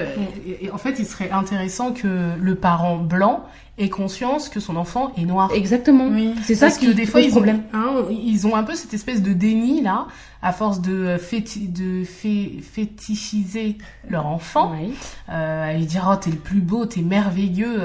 en 0.72 0.78
fait, 0.78 0.96
il 1.00 1.06
serait 1.06 1.32
intéressant 1.32 1.92
que 1.92 2.08
le 2.40 2.56
parent 2.56 2.98
blanc 2.98 3.46
ait 3.80 3.90
conscience 3.90 4.50
que 4.50 4.60
son 4.60 4.76
enfant 4.76 5.14
est 5.18 5.26
noir. 5.26 5.52
Exactement. 5.56 6.08
Oui. 6.08 6.36
C'est 6.44 6.56
ça 6.56 6.70
ce 6.70 6.80
que 6.80 6.92
des 6.92 7.06
fois 7.06 7.22
ils 7.22 7.32
problème. 7.32 7.64
Ont, 7.74 7.78
hein, 7.78 8.06
ils 8.12 8.46
ont 8.46 8.56
un 8.56 8.64
peu 8.64 8.76
cette 8.76 8.94
espèce 8.94 9.24
de 9.24 9.34
déni 9.34 9.82
là, 9.82 10.08
à 10.42 10.52
force 10.52 10.82
de 10.82 11.18
féti 11.18 11.68
de 11.68 12.04
fé 12.04 12.60
fétichiser 12.62 13.78
leur 14.08 14.28
enfant. 14.28 14.74
Oui. 14.80 14.94
Euh, 15.30 15.74
lui 15.74 15.86
dire 15.86 16.10
oh 16.12 16.16
t'es 16.18 16.30
le 16.30 16.38
plus 16.38 16.62
beau, 16.62 16.86
t'es 16.86 17.02
merveilleux. 17.02 17.80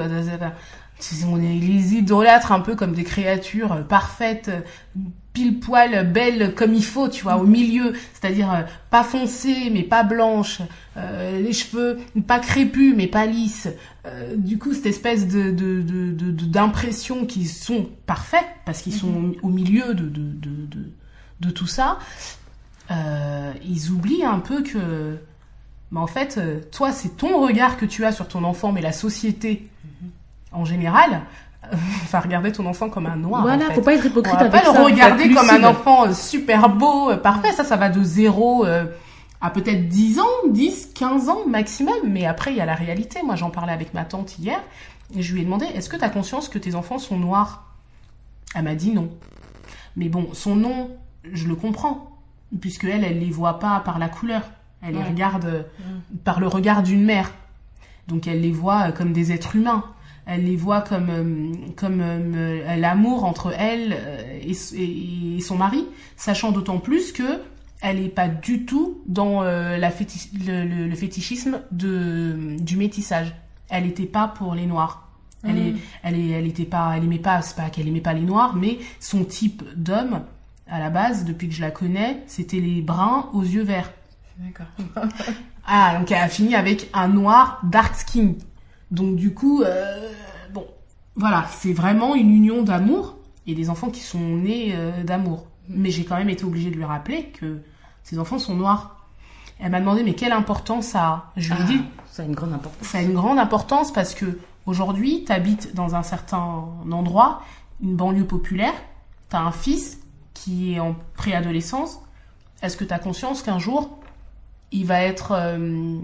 On 1.27 1.35
les 1.35 1.95
idolâtre 1.95 2.51
un 2.51 2.61
peu 2.61 2.75
comme 2.75 2.93
des 2.93 3.03
créatures 3.03 3.85
parfaites 3.87 4.49
pile 5.35 5.59
poil 5.59 6.11
belle 6.11 6.55
comme 6.55 6.73
il 6.73 6.83
faut, 6.83 7.09
tu 7.09 7.23
vois, 7.23 7.35
au 7.35 7.43
milieu, 7.43 7.93
c'est-à-dire 8.13 8.51
euh, 8.51 8.61
pas 8.89 9.03
foncée 9.03 9.69
mais 9.71 9.83
pas 9.83 10.03
blanche, 10.03 10.61
euh, 10.97 11.39
les 11.41 11.53
cheveux 11.53 11.99
pas 12.25 12.39
crépus 12.39 12.95
mais 12.95 13.05
pas 13.05 13.27
lisses. 13.27 13.67
Euh, 14.07 14.35
du 14.35 14.57
coup, 14.57 14.73
cette 14.73 14.87
espèce 14.87 15.27
de 15.27 15.51
d'impression 16.47 17.21
de, 17.21 17.25
qui 17.25 17.45
sont 17.45 17.89
parfaites 18.07 18.47
parce 18.65 18.81
qu'ils 18.81 18.93
sont 18.93 19.11
mhm. 19.11 19.35
au, 19.43 19.49
milieu 19.49 19.93
de, 19.93 20.09
de, 20.09 21.49
tout 21.51 21.67
ça, 21.67 21.99
ils 22.89 23.91
oublient 23.91 24.25
un 24.25 24.39
peu 24.39 24.63
que, 24.63 25.17
mais 25.91 25.99
en 25.99 26.07
fait, 26.07 26.39
toi, 26.71 26.91
c'est 26.91 27.17
ton 27.17 27.45
regard 27.45 27.77
que 27.77 27.85
tu 27.85 28.05
as 28.05 28.11
sur 28.11 28.27
ton 28.27 28.43
enfant, 28.43 28.71
mais 28.71 28.81
la 28.81 28.93
société. 28.93 29.67
En 30.55 30.65
général, 30.65 31.21
enfin 32.03 32.19
regarder 32.19 32.51
ton 32.51 32.65
enfant 32.65 32.89
comme 32.89 33.05
un 33.05 33.15
noir. 33.15 33.41
Voilà, 33.41 33.65
en 33.65 33.67
fait. 33.69 33.75
faut 33.75 33.81
pas 33.81 33.93
être 33.93 34.05
hypocrite 34.05 34.35
avec 34.35 34.53
ça. 34.53 34.71
Pas 34.71 34.73
le 34.73 34.83
regarder 34.83 35.33
comme 35.33 35.49
un 35.49 35.63
enfant 35.63 36.07
euh, 36.07 36.13
super 36.13 36.69
beau, 36.69 37.11
euh, 37.11 37.17
parfait. 37.17 37.51
Ça, 37.51 37.63
ça 37.63 37.75
va 37.75 37.89
de 37.89 38.03
zéro 38.03 38.65
euh, 38.65 38.85
à 39.41 39.49
peut-être 39.49 39.87
10 39.87 40.19
ans, 40.19 40.49
10, 40.49 40.91
15 40.95 41.29
ans 41.29 41.47
maximum. 41.47 41.95
Mais 42.05 42.25
après, 42.25 42.51
il 42.51 42.57
y 42.57 42.61
a 42.61 42.65
la 42.65 42.75
réalité. 42.75 43.21
Moi, 43.23 43.35
j'en 43.35 43.49
parlais 43.49 43.73
avec 43.73 43.93
ma 43.93 44.05
tante 44.05 44.37
hier 44.39 44.59
et 45.15 45.21
je 45.21 45.33
lui 45.33 45.41
ai 45.41 45.45
demandé 45.45 45.65
est-ce 45.65 45.89
que 45.89 45.97
tu 45.97 46.03
as 46.03 46.09
conscience 46.09 46.49
que 46.49 46.59
tes 46.59 46.75
enfants 46.75 46.99
sont 46.99 47.17
noirs? 47.17 47.63
Elle 48.55 48.63
m'a 48.63 48.75
dit 48.75 48.91
non. 48.91 49.09
Mais 49.95 50.09
bon, 50.09 50.29
son 50.33 50.55
nom, 50.55 50.89
je 51.31 51.47
le 51.47 51.55
comprends 51.55 52.11
puisque 52.59 52.85
elle, 52.85 53.03
elle 53.03 53.19
les 53.19 53.31
voit 53.31 53.59
pas 53.59 53.79
par 53.79 53.99
la 53.99 54.09
couleur. 54.09 54.41
Elle 54.81 54.95
les 54.95 55.03
regarde 55.03 55.65
par 56.23 56.39
le 56.39 56.47
regard 56.47 56.83
d'une 56.83 57.03
mère. 57.03 57.31
Donc 58.07 58.27
elle 58.27 58.41
les 58.41 58.51
voit 58.51 58.91
comme 58.91 59.13
des 59.13 59.31
êtres 59.31 59.55
humains 59.55 59.83
elle 60.25 60.45
les 60.45 60.55
voit 60.55 60.81
comme 60.81 61.09
euh, 61.09 61.71
comme 61.75 62.01
euh, 62.01 62.75
l'amour 62.77 63.25
entre 63.25 63.53
elle 63.57 63.93
euh, 63.93 64.39
et, 64.41 65.37
et, 65.37 65.41
son 65.41 65.57
mari, 65.57 65.85
sachant 66.17 66.51
d'autant 66.51 66.79
plus 66.79 67.11
que 67.11 67.41
elle 67.81 67.99
est 67.99 68.09
pas 68.09 68.27
du 68.27 68.65
tout 68.65 69.01
dans 69.05 69.43
la 69.43 69.77
le, 69.77 70.87
le, 70.87 70.95
fétichisme 70.95 71.61
de 71.71 72.55
du 72.59 72.77
métissage. 72.77 73.35
Elle 73.69 73.83
n'était 73.83 74.05
pas 74.05 74.27
pour 74.27 74.55
les 74.55 74.65
noirs. 74.65 75.09
Elle 75.43 75.57
est, 75.59 75.73
elle 76.01 76.19
est, 76.19 76.29
elle 76.29 76.47
était 76.47 76.65
pas, 76.65 76.93
elle 76.97 77.03
aimait 77.03 77.19
pas, 77.19 77.43
c'est 77.43 77.55
pas 77.55 77.69
qu'elle 77.69 77.87
aimait 77.87 78.01
pas 78.01 78.13
les 78.13 78.21
noirs, 78.21 78.55
mais 78.55 78.79
son 78.99 79.23
type 79.23 79.61
d'homme, 79.75 80.21
à 80.67 80.79
la 80.79 80.89
base, 80.89 81.25
depuis 81.25 81.47
que 81.47 81.53
je 81.53 81.61
la 81.61 81.69
connais, 81.69 82.23
c'était 82.25 82.59
les 82.59 82.81
bruns 82.81 83.29
aux 83.33 83.43
yeux 83.43 83.61
verts. 83.61 83.91
D'accord. 84.39 84.65
ah, 85.67 85.97
donc 85.99 86.09
elle 86.09 86.23
a 86.23 86.29
fini 86.29 86.55
avec 86.55 86.89
un 86.93 87.09
noir 87.09 87.61
dark 87.63 87.93
skin. 87.93 88.33
Donc 88.91 89.15
du 89.15 89.33
coup, 89.33 89.61
euh, 89.63 90.09
bon, 90.53 90.65
voilà, 91.15 91.45
c'est 91.51 91.73
vraiment 91.73 92.15
une 92.15 92.29
union 92.31 92.63
d'amour 92.63 93.17
et 93.47 93.55
des 93.55 93.69
enfants 93.69 93.89
qui 93.89 94.01
sont 94.01 94.19
nés 94.19 94.73
euh, 94.75 95.03
d'amour. 95.03 95.45
Mais 95.67 95.89
j'ai 95.89 96.05
quand 96.05 96.17
même 96.17 96.29
été 96.29 96.43
obligée 96.45 96.69
de 96.69 96.75
lui 96.75 96.83
rappeler 96.85 97.25
que 97.25 97.59
ces 98.03 98.19
enfants 98.19 98.39
sont 98.39 98.55
noirs. 98.55 99.07
Elle 99.59 99.71
m'a 99.71 99.79
demandé 99.79 100.03
mais 100.03 100.13
quelle 100.13 100.33
importance 100.33 100.87
ça 100.87 101.03
a? 101.07 101.31
Je 101.37 101.53
lui 101.53 101.59
ai 101.59 101.63
Ah, 101.63 101.67
dit 101.67 101.81
Ça 102.11 102.23
a 102.23 102.25
une 102.25 102.35
grande 102.35 102.53
importance. 102.53 102.87
ça 102.87 102.97
a 102.99 103.01
une 103.01 103.13
grande 103.13 103.39
importance 103.39 103.91
parce 103.91 104.13
que 104.13 104.37
aujourd'hui, 104.65 105.23
tu 105.25 105.31
habites 105.31 105.73
dans 105.73 105.95
un 105.95 106.03
certain 106.03 106.65
endroit, 106.91 107.41
une 107.81 107.95
banlieue 107.95 108.25
populaire, 108.25 108.73
tu 109.29 109.35
as 109.35 109.41
un 109.41 109.51
fils 109.51 109.99
qui 110.33 110.73
est 110.73 110.79
en 110.79 110.95
préadolescence. 111.15 111.99
Est-ce 112.61 112.75
que 112.77 112.83
tu 112.83 112.93
as 112.93 112.99
conscience 112.99 113.41
qu'un 113.41 113.59
jour, 113.59 113.97
il 114.71 114.85
va 114.85 115.01
être 115.01 115.31
euh, 115.31 115.97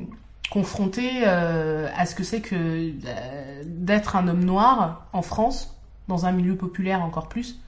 confronté 0.51 1.09
euh, 1.25 1.87
à 1.97 2.05
ce 2.05 2.13
que 2.13 2.23
c'est 2.23 2.41
que 2.41 2.55
euh, 2.55 3.63
d'être 3.65 4.15
un 4.15 4.27
homme 4.27 4.43
noir 4.43 5.07
en 5.13 5.21
France, 5.23 5.75
dans 6.07 6.25
un 6.27 6.31
milieu 6.31 6.55
populaire 6.55 7.01
encore 7.01 7.27
plus 7.29 7.59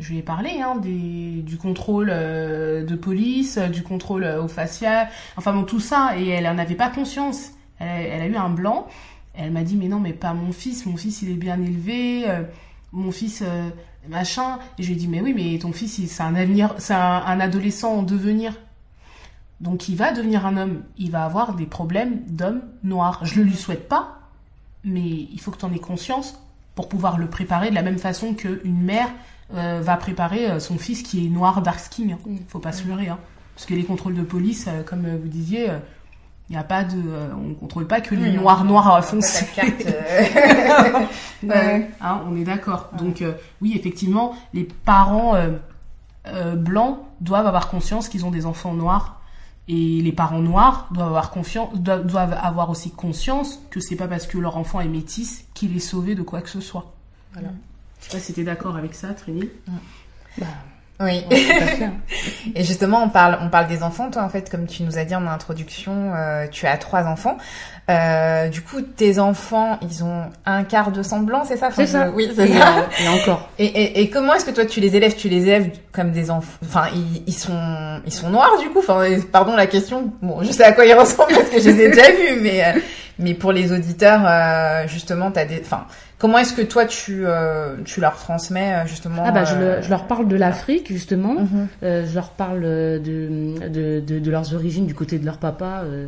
je 0.00 0.10
lui 0.10 0.18
ai 0.18 0.22
parlé 0.22 0.60
hein, 0.60 0.76
des, 0.76 1.42
du 1.42 1.56
contrôle 1.58 2.08
euh, 2.10 2.84
de 2.84 2.96
police, 2.96 3.58
du 3.58 3.82
contrôle 3.84 4.24
au 4.24 4.48
facial, 4.48 5.08
enfin 5.36 5.52
bon 5.52 5.62
tout 5.62 5.78
ça, 5.78 6.14
et 6.18 6.26
elle 6.28 6.48
en 6.48 6.58
avait 6.58 6.74
pas 6.74 6.88
conscience. 6.88 7.50
Elle, 7.78 7.88
a- 7.88 8.00
elle 8.00 8.22
a 8.22 8.26
eu 8.26 8.34
un 8.36 8.48
blanc. 8.50 8.88
Elle 9.34 9.52
m'a 9.52 9.62
dit 9.62 9.76
mais 9.76 9.86
non 9.88 10.00
mais 10.00 10.12
pas 10.14 10.32
mon 10.34 10.50
fils, 10.50 10.86
mon 10.86 10.96
fils 10.96 11.22
il 11.22 11.30
est 11.30 11.34
bien 11.34 11.60
élevé, 11.62 12.24
mon 12.92 13.12
fils 13.12 13.44
machin. 14.08 14.58
Et 14.78 14.82
je 14.82 14.88
lui 14.88 14.94
ai 14.94 14.98
dit 14.98 15.08
mais 15.08 15.20
oui 15.20 15.34
mais 15.36 15.58
ton 15.58 15.72
fils 15.72 15.98
il- 15.98 16.08
c'est 16.08 16.22
un 16.24 16.34
avenir, 16.34 16.74
c'est 16.78 16.94
un, 16.94 17.22
un 17.24 17.38
adolescent 17.38 17.92
en 17.98 18.02
devenir. 18.02 18.54
Donc 19.62 19.88
il 19.88 19.96
va 19.96 20.12
devenir 20.12 20.44
un 20.44 20.56
homme, 20.56 20.82
il 20.98 21.10
va 21.10 21.24
avoir 21.24 21.54
des 21.54 21.66
problèmes 21.66 22.20
d'homme 22.26 22.60
noir. 22.84 23.20
Je 23.22 23.36
le 23.36 23.44
lui 23.44 23.54
souhaite 23.56 23.88
pas, 23.88 24.18
mais 24.84 25.00
il 25.32 25.40
faut 25.40 25.50
que 25.50 25.56
tu 25.58 25.64
en 25.64 25.72
aies 25.72 25.78
conscience 25.78 26.38
pour 26.74 26.88
pouvoir 26.88 27.16
le 27.16 27.28
préparer 27.28 27.70
de 27.70 27.74
la 27.74 27.82
même 27.82 27.98
façon 27.98 28.34
qu'une 28.34 28.82
mère 28.82 29.08
euh, 29.54 29.80
va 29.82 29.96
préparer 29.96 30.50
euh, 30.50 30.58
son 30.58 30.78
fils 30.78 31.02
qui 31.02 31.26
est 31.26 31.30
noir 31.30 31.62
dark 31.62 31.78
skin. 31.78 32.10
hein. 32.12 32.18
Mm. 32.26 32.36
Faut 32.48 32.58
pas 32.58 32.72
se 32.72 32.86
leurrer. 32.86 33.08
Hein. 33.08 33.18
Parce 33.54 33.66
que 33.66 33.74
les 33.74 33.84
contrôles 33.84 34.14
de 34.14 34.22
police, 34.22 34.66
euh, 34.68 34.82
comme 34.82 35.04
euh, 35.04 35.16
vous 35.20 35.28
disiez, 35.28 35.68
il 36.48 36.52
n'y 36.52 36.58
a 36.58 36.64
pas 36.64 36.82
de, 36.84 36.96
euh, 36.96 37.28
on 37.34 37.54
contrôle 37.54 37.86
pas 37.86 38.00
que 38.00 38.14
noirs 38.14 38.64
on 38.68 38.90
à 38.90 38.98
a 38.98 39.02
foncé. 39.02 39.46
euh, 39.86 41.06
Ouais, 41.44 41.90
hein, 42.00 42.20
on 42.28 42.36
est 42.36 42.44
d'accord. 42.44 42.90
Donc 42.98 43.22
euh, 43.22 43.32
oui, 43.60 43.74
effectivement, 43.76 44.34
les 44.54 44.64
parents 44.64 45.34
euh, 45.34 45.50
euh, 46.26 46.56
blancs 46.56 46.98
doivent 47.20 47.46
avoir 47.46 47.68
conscience 47.68 48.08
qu'ils 48.08 48.26
ont 48.26 48.30
des 48.30 48.44
enfants 48.44 48.74
noirs. 48.74 49.20
Et 49.68 50.00
les 50.02 50.12
parents 50.12 50.40
noirs 50.40 50.88
doivent 50.92 51.08
avoir 51.08 51.30
confiance, 51.30 51.72
doivent, 51.74 52.06
doivent 52.06 52.38
avoir 52.40 52.70
aussi 52.70 52.90
conscience 52.90 53.60
que 53.70 53.80
c'est 53.80 53.96
pas 53.96 54.08
parce 54.08 54.26
que 54.26 54.38
leur 54.38 54.56
enfant 54.56 54.80
est 54.80 54.88
métis 54.88 55.44
qu'il 55.54 55.76
est 55.76 55.80
sauvé 55.80 56.14
de 56.14 56.22
quoi 56.22 56.42
que 56.42 56.48
ce 56.48 56.60
soit. 56.60 56.92
Voilà. 57.32 57.48
Je 58.00 58.06
sais 58.06 58.16
pas 58.16 58.22
si 58.22 58.32
t'es 58.32 58.44
d'accord 58.44 58.76
avec 58.76 58.94
ça, 58.94 59.14
Trini. 59.14 59.48
Bah, 60.36 60.46
Oui. 61.02 61.24
ouais, 61.30 61.36
tout 61.44 61.62
à 61.62 61.66
fait, 61.66 61.84
hein. 61.84 61.92
Et 62.54 62.64
justement, 62.64 63.02
on 63.02 63.08
parle, 63.08 63.38
on 63.42 63.48
parle 63.48 63.66
des 63.66 63.82
enfants. 63.82 64.10
Toi, 64.10 64.22
en 64.22 64.28
fait, 64.28 64.50
comme 64.50 64.66
tu 64.66 64.82
nous 64.84 64.98
as 64.98 65.04
dit 65.04 65.14
en 65.14 65.26
introduction, 65.26 66.12
euh, 66.14 66.46
tu 66.50 66.66
as 66.66 66.76
trois 66.76 67.04
enfants. 67.04 67.36
Euh, 67.90 68.48
du 68.48 68.62
coup, 68.62 68.80
tes 68.80 69.18
enfants, 69.18 69.78
ils 69.82 70.04
ont 70.04 70.26
un 70.46 70.62
quart 70.64 70.92
de 70.92 71.02
sang 71.02 71.20
blanc, 71.20 71.42
c'est 71.44 71.56
ça? 71.56 71.66
Enfin, 71.68 71.76
C'est 71.84 71.86
je- 71.86 71.92
ça. 71.92 72.10
Oui, 72.14 72.30
c'est 72.34 72.48
Et, 72.48 72.56
ça. 72.56 72.68
euh, 72.78 72.82
et 73.04 73.08
encore. 73.08 73.48
Et, 73.58 73.64
et, 73.66 74.00
et 74.02 74.10
comment 74.10 74.34
est-ce 74.34 74.44
que 74.44 74.50
toi 74.52 74.64
tu 74.64 74.80
les 74.80 74.94
élèves? 74.96 75.16
Tu 75.16 75.28
les 75.28 75.42
élèves 75.42 75.70
comme 75.90 76.12
des 76.12 76.30
enfants? 76.30 76.58
Enfin, 76.64 76.84
ils, 76.94 77.22
ils 77.26 77.32
sont 77.34 78.00
ils 78.06 78.12
sont 78.12 78.30
noirs 78.30 78.56
du 78.60 78.68
coup? 78.70 78.78
Enfin, 78.78 79.00
euh, 79.02 79.18
pardon 79.32 79.56
la 79.56 79.66
question. 79.66 80.12
Bon, 80.22 80.42
je 80.42 80.52
sais 80.52 80.64
à 80.64 80.72
quoi 80.72 80.84
ils 80.86 80.94
ressemblent 80.98 81.34
parce 81.34 81.48
que 81.50 81.60
je 81.60 81.70
les 81.70 81.80
ai 81.82 81.88
déjà 81.90 82.08
vus, 82.10 82.40
mais 82.40 82.64
euh, 82.64 82.78
mais 83.18 83.34
pour 83.34 83.52
les 83.52 83.72
auditeurs, 83.72 84.22
euh, 84.26 84.86
justement, 84.86 85.30
t'as 85.32 85.44
des. 85.44 85.60
Enfin, 85.64 85.86
comment 86.22 86.38
est-ce 86.38 86.54
que 86.54 86.62
toi 86.62 86.86
tu 86.86 87.24
euh, 87.26 87.76
tu 87.84 88.00
leur 88.00 88.16
transmets 88.16 88.72
euh, 88.72 88.86
justement 88.86 89.24
Ah 89.26 89.32
bah 89.32 89.44
je, 89.44 89.54
euh, 89.56 89.76
le- 89.76 89.82
je 89.82 89.90
leur 89.90 90.06
parle 90.06 90.26
de 90.28 90.36
l'Afrique 90.36 90.86
justement. 90.90 91.34
mhm. 91.40 91.66
Euh, 91.82 92.06
je 92.08 92.14
leur 92.14 92.30
parle 92.30 92.62
de, 92.62 93.00
de, 93.68 94.00
de, 94.00 94.18
de 94.18 94.30
leurs 94.30 94.54
origines 94.54 94.86
du 94.86 94.94
côté 94.94 95.18
de 95.18 95.26
leur 95.26 95.36
papa, 95.38 95.82
euh, 95.84 96.06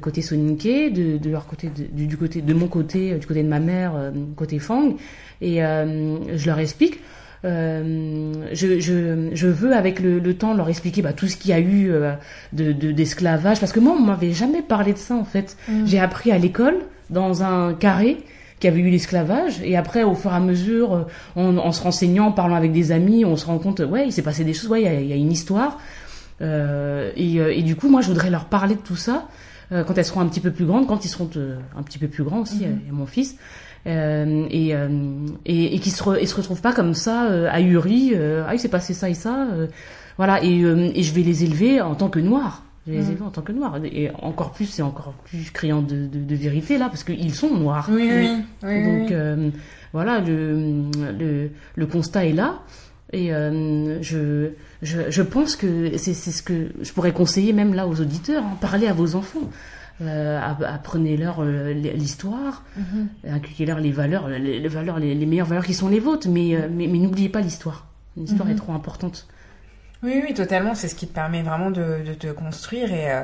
côté 0.00 0.22
Soninké, 0.22 0.90
de, 0.90 1.18
de 1.18 1.30
leur 1.30 1.46
côté, 1.46 1.68
de, 1.68 1.84
du, 1.92 2.06
du 2.06 2.16
côté 2.16 2.40
de 2.40 2.54
mon 2.54 2.66
côté, 2.66 3.14
du 3.18 3.26
côté 3.26 3.42
de 3.42 3.48
ma 3.48 3.60
mère, 3.60 3.92
euh, 3.96 4.10
côté 4.36 4.58
Fang, 4.58 4.94
et 5.40 5.62
euh, 5.64 6.16
je 6.36 6.46
leur 6.46 6.58
explique. 6.58 7.00
Euh, 7.44 8.32
je, 8.52 8.78
je, 8.80 9.30
je 9.34 9.46
veux 9.48 9.74
avec 9.74 9.98
le, 10.00 10.18
le 10.20 10.34
temps 10.34 10.54
leur 10.54 10.68
expliquer 10.68 11.02
bah, 11.02 11.12
tout 11.12 11.26
ce 11.26 11.36
qu'il 11.36 11.50
y 11.50 11.54
a 11.54 11.58
eu 11.58 11.90
euh, 11.90 12.12
de 12.52 12.70
de- 12.72 12.92
d'esclavage 12.92 13.58
parce 13.58 13.72
que 13.72 13.80
moi 13.80 13.94
on 13.98 14.00
m'avait 14.02 14.32
jamais 14.32 14.62
parlé 14.62 14.92
de 14.92 14.98
ça 14.98 15.14
en 15.14 15.24
fait. 15.24 15.56
Mhm. 15.68 15.86
J'ai 15.86 15.98
appris 15.98 16.30
à 16.30 16.38
l'école 16.38 16.76
dans 17.10 17.42
un 17.42 17.74
carré 17.74 18.18
qu'il 18.62 18.70
y 18.70 18.72
avait 18.72 18.80
eu 18.80 18.90
l'esclavage. 18.90 19.60
Et 19.62 19.76
après 19.76 20.04
au 20.04 20.14
fur 20.14 20.32
et 20.32 20.36
à 20.36 20.40
mesure 20.40 20.94
euh, 20.94 21.02
en, 21.36 21.58
en 21.58 21.72
se 21.72 21.82
renseignant, 21.82 22.28
en 22.28 22.32
parlant 22.32 22.54
avec 22.56 22.72
des 22.72 22.92
amis, 22.92 23.24
on 23.26 23.36
se 23.36 23.44
rend 23.46 23.58
compte 23.58 23.80
ouais 23.80 24.06
il 24.06 24.12
s'est 24.12 24.22
passé 24.22 24.44
des 24.44 24.54
choses, 24.54 24.70
ouais 24.70 24.80
il 24.82 24.84
y 24.84 24.88
a, 24.88 25.00
il 25.00 25.06
y 25.08 25.12
a 25.12 25.16
une 25.16 25.32
histoire. 25.32 25.78
Euh, 26.40 27.10
et, 27.16 27.40
euh, 27.40 27.52
et 27.54 27.62
du 27.62 27.76
coup 27.76 27.88
moi 27.88 28.00
je 28.00 28.08
voudrais 28.08 28.30
leur 28.30 28.46
parler 28.46 28.74
de 28.74 28.80
tout 28.80 28.96
ça 28.96 29.28
euh, 29.70 29.84
quand 29.84 29.96
elles 29.98 30.04
seront 30.04 30.20
un 30.20 30.26
petit 30.26 30.40
peu 30.40 30.50
plus 30.50 30.64
grandes, 30.64 30.86
quand 30.86 31.04
ils 31.04 31.08
seront 31.08 31.28
euh, 31.36 31.56
un 31.76 31.82
petit 31.82 31.98
peu 31.98 32.08
plus 32.08 32.24
grands 32.24 32.40
aussi, 32.40 32.64
euh, 32.64 32.88
et 32.88 32.92
mon 32.92 33.06
fils. 33.06 33.36
Euh, 33.86 34.46
et, 34.50 34.74
euh, 34.76 34.88
et, 35.44 35.74
et 35.74 35.78
qui 35.80 35.90
se, 35.90 36.02
re- 36.04 36.16
et 36.16 36.26
se 36.26 36.36
retrouvent 36.36 36.60
pas 36.60 36.72
comme 36.72 36.94
ça 36.94 37.26
euh, 37.26 37.48
ahuris 37.50 38.12
euh, 38.14 38.44
ah 38.46 38.54
il 38.54 38.60
s'est 38.60 38.68
passé 38.68 38.94
ça 38.94 39.10
et 39.10 39.14
ça 39.14 39.48
euh, 39.52 39.66
voilà 40.16 40.40
et, 40.44 40.62
euh, 40.62 40.92
et 40.94 41.02
je 41.02 41.12
vais 41.12 41.22
les 41.22 41.42
élever 41.42 41.80
en 41.80 41.96
tant 41.96 42.08
que 42.08 42.20
noirs 42.20 42.62
je 42.86 42.92
les 42.92 42.98
Mhm. 43.02 43.10
élever 43.10 43.22
en 43.24 43.30
tant 43.30 43.42
que 43.42 43.52
noirs 43.52 43.78
et 43.84 44.10
encore 44.22 44.52
plus 44.52 44.66
c'est 44.66 44.82
encore 44.82 45.12
plus 45.24 45.50
criant 45.52 45.82
de, 45.82 46.06
de, 46.06 46.18
de 46.18 46.34
vérité 46.34 46.78
là 46.78 46.88
parce 46.88 47.04
qu'ils 47.04 47.34
sont 47.34 47.50
noirs 47.54 47.88
Oui, 47.90 48.08
oui, 48.10 48.28
oui. 48.64 48.84
donc 48.84 49.12
euh, 49.12 49.50
voilà 49.92 50.20
le, 50.20 50.84
le 51.18 51.50
le 51.76 51.86
constat 51.86 52.26
est 52.26 52.32
là 52.32 52.60
et 53.12 53.32
euh, 53.34 54.02
je, 54.02 54.50
je 54.82 54.98
je 55.10 55.22
pense 55.22 55.54
que 55.54 55.96
c'est 55.98 56.14
ce 56.14 56.42
que 56.42 56.70
je 56.82 56.92
pourrais 56.92 57.12
conseiller 57.12 57.52
même 57.52 57.72
là 57.74 57.86
aux 57.86 58.00
auditeurs 58.00 58.42
hein, 58.44 58.56
parlez 58.60 58.86
à 58.88 58.92
vos 58.94 59.14
enfants 59.14 59.48
euh, 60.00 60.40
app- 60.40 60.64
apprenez-leur 60.66 61.36
euh, 61.40 61.72
l'histoire 61.74 62.64
Mhm. 62.76 63.08
inculquez-leur 63.30 63.78
les 63.78 63.92
valeurs, 63.92 64.28
les, 64.28 64.58
les 64.58 64.68
valeurs, 64.68 64.98
les, 64.98 65.14
les 65.14 65.26
meilleures 65.26 65.46
valeurs 65.46 65.66
qui 65.66 65.74
sont 65.74 65.88
les 65.88 66.00
vôtres, 66.00 66.28
mais, 66.28 66.56
mais, 66.72 66.86
mais 66.88 66.98
n'oubliez 66.98 67.28
pas 67.28 67.40
l'histoire. 67.40 67.86
L'histoire 68.16 68.46
Mhm. 68.48 68.52
est 68.54 68.56
trop 68.56 68.72
importante. 68.72 69.28
Oui, 70.02 70.20
oui, 70.26 70.34
totalement. 70.34 70.74
C'est 70.74 70.88
ce 70.88 70.94
qui 70.94 71.06
te 71.06 71.14
permet 71.14 71.42
vraiment 71.42 71.70
de, 71.70 72.02
de 72.04 72.14
te 72.14 72.26
construire 72.28 72.92
et, 72.92 73.12
euh, 73.12 73.22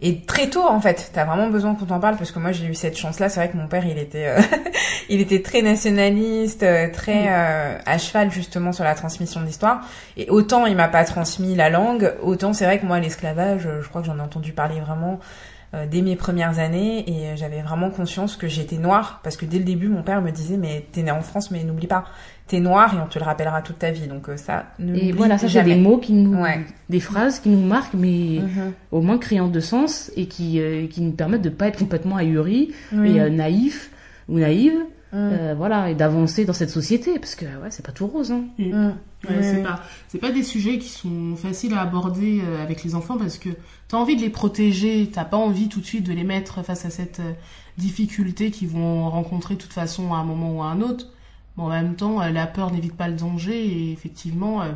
et 0.00 0.20
très 0.24 0.48
tôt, 0.50 0.62
en 0.62 0.80
fait. 0.80 1.10
T'as 1.12 1.24
vraiment 1.24 1.48
besoin 1.48 1.74
qu'on 1.74 1.86
t'en 1.86 1.98
parle 2.00 2.16
parce 2.16 2.30
que 2.30 2.38
moi, 2.38 2.52
j'ai 2.52 2.66
eu 2.66 2.74
cette 2.74 2.96
chance-là. 2.96 3.28
C'est 3.28 3.40
vrai 3.40 3.50
que 3.50 3.56
mon 3.56 3.66
père, 3.66 3.84
il 3.86 3.98
était, 3.98 4.28
euh, 4.28 4.40
il 5.08 5.20
était 5.20 5.42
très 5.42 5.62
nationaliste, 5.62 6.62
euh, 6.62 6.88
très 6.92 7.26
euh, 7.28 7.76
à 7.84 7.98
cheval, 7.98 8.30
justement, 8.30 8.72
sur 8.72 8.84
la 8.84 8.94
transmission 8.94 9.40
de 9.40 9.46
l'histoire. 9.46 9.80
Et 10.16 10.28
autant 10.30 10.66
il 10.66 10.76
m'a 10.76 10.88
pas 10.88 11.04
transmis 11.04 11.56
la 11.56 11.70
langue, 11.70 12.14
autant 12.22 12.52
c'est 12.52 12.64
vrai 12.66 12.78
que 12.78 12.86
moi, 12.86 13.00
l'esclavage, 13.00 13.68
je 13.80 13.88
crois 13.88 14.00
que 14.00 14.06
j'en 14.06 14.18
ai 14.18 14.22
entendu 14.22 14.52
parler 14.52 14.80
vraiment 14.80 15.18
euh, 15.74 15.86
dès 15.86 16.02
mes 16.02 16.16
premières 16.16 16.58
années 16.58 17.08
et 17.08 17.34
j'avais 17.36 17.62
vraiment 17.62 17.88
conscience 17.88 18.36
que 18.36 18.46
j'étais 18.46 18.76
noire 18.76 19.20
parce 19.24 19.38
que 19.38 19.46
dès 19.46 19.58
le 19.58 19.64
début, 19.64 19.88
mon 19.88 20.02
père 20.02 20.20
me 20.20 20.30
disait, 20.30 20.58
mais 20.58 20.86
t'es 20.92 21.02
né 21.02 21.10
en 21.10 21.22
France, 21.22 21.50
mais 21.50 21.64
n'oublie 21.64 21.86
pas, 21.86 22.04
t'es 22.52 22.60
noire 22.60 22.94
et 22.94 23.00
on 23.02 23.06
te 23.06 23.18
le 23.18 23.24
rappellera 23.24 23.62
toute 23.62 23.78
ta 23.78 23.90
vie. 23.90 24.06
Donc 24.06 24.28
euh, 24.28 24.36
ça, 24.36 24.66
ne 24.78 24.94
Et 24.94 25.10
voilà, 25.12 25.38
ça 25.38 25.48
c'est 25.48 25.62
des 25.64 25.74
mots 25.74 25.98
qui 25.98 26.12
nous, 26.12 26.34
Ouais. 26.40 26.64
des 26.90 27.00
phrases 27.00 27.40
qui 27.40 27.48
nous 27.48 27.66
marquent, 27.66 27.94
mais 27.94 28.40
Mhm. 28.42 28.72
au 28.92 29.00
moins 29.00 29.18
criantes 29.18 29.52
de 29.52 29.60
sens 29.60 30.10
et 30.16 30.26
qui, 30.26 30.60
euh, 30.60 30.86
qui 30.86 31.00
nous 31.00 31.12
permettent 31.12 31.42
de 31.42 31.48
pas 31.50 31.68
être 31.68 31.78
complètement 31.78 32.16
ahuris 32.16 32.72
Oui. 32.92 33.16
et 33.16 33.20
euh, 33.20 33.30
naïfs 33.30 33.90
ou 34.28 34.38
naïves, 34.38 34.78
Mm. 35.12 35.16
euh, 35.16 35.54
voilà, 35.54 35.90
et 35.90 35.94
d'avancer 35.94 36.46
dans 36.46 36.54
cette 36.54 36.70
société, 36.70 37.18
parce 37.18 37.34
que 37.34 37.44
ouais, 37.44 37.68
c'est 37.70 37.84
pas 37.84 37.92
tout 37.92 38.06
rose. 38.06 38.32
Hein. 38.32 38.44
Mm. 38.58 38.92
Ouais, 39.28 39.42
c'est 39.42 39.62
pas 39.62 39.80
c'est 40.08 40.18
pas 40.18 40.30
des 40.30 40.42
sujets 40.42 40.78
qui 40.78 40.88
sont 40.88 41.36
faciles 41.36 41.74
à 41.74 41.80
aborder 41.82 42.40
euh, 42.42 42.62
avec 42.62 42.82
les 42.82 42.94
enfants 42.94 43.16
parce 43.18 43.36
que 43.38 43.50
t'as 43.88 43.96
envie 43.98 44.16
de 44.16 44.22
les 44.22 44.30
protéger, 44.30 45.08
t'as 45.12 45.24
pas 45.26 45.36
envie 45.36 45.68
tout 45.68 45.80
de 45.80 45.86
suite 45.86 46.04
de 46.06 46.12
les 46.14 46.24
mettre 46.24 46.64
face 46.64 46.84
à 46.86 46.90
cette 46.90 47.20
euh, 47.20 47.32
difficulté 47.78 48.50
qu'ils 48.50 48.68
vont 48.68 49.08
rencontrer 49.10 49.54
de 49.54 49.60
toute 49.60 49.72
façon 49.72 50.12
à 50.14 50.16
un 50.18 50.24
moment 50.24 50.56
ou 50.56 50.62
à 50.62 50.66
un 50.66 50.80
autre. 50.80 51.06
Mais 51.56 51.62
en 51.64 51.68
même 51.68 51.96
temps, 51.96 52.20
euh, 52.22 52.30
la 52.30 52.46
peur 52.46 52.70
n'évite 52.72 52.96
pas 52.96 53.08
le 53.08 53.16
danger 53.16 53.66
et 53.66 53.92
effectivement, 53.92 54.62
euh, 54.62 54.72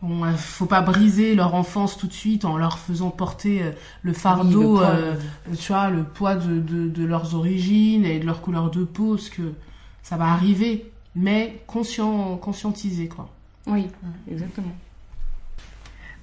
bon, 0.00 0.24
euh, 0.24 0.32
faut 0.36 0.66
pas 0.66 0.80
briser 0.82 1.34
leur 1.34 1.54
enfance 1.54 1.96
tout 1.96 2.06
de 2.06 2.12
suite 2.12 2.44
en 2.44 2.56
leur 2.56 2.78
faisant 2.78 3.10
porter 3.10 3.62
le 4.02 4.12
fardeau, 4.12 4.58
Oui, 4.58 4.64
le 4.64 4.68
poids, 4.78 4.90
euh, 4.90 5.16
tu 5.58 5.72
vois, 5.72 5.90
le 5.90 6.04
poids 6.04 6.34
de, 6.36 6.60
de, 6.60 6.88
de 6.88 7.04
leurs 7.04 7.34
origines 7.34 8.04
et 8.04 8.18
de 8.20 8.26
leur 8.26 8.40
couleur 8.42 8.70
de 8.70 8.84
peau, 8.84 9.14
parce 9.16 9.28
que 9.30 9.54
ça 10.02 10.16
va 10.16 10.26
arriver, 10.32 10.90
mais 11.14 11.62
conscient, 11.66 12.36
conscientiser 12.36 13.08
quoi. 13.08 13.28
Oui, 13.66 13.86
exactement. 14.30 14.72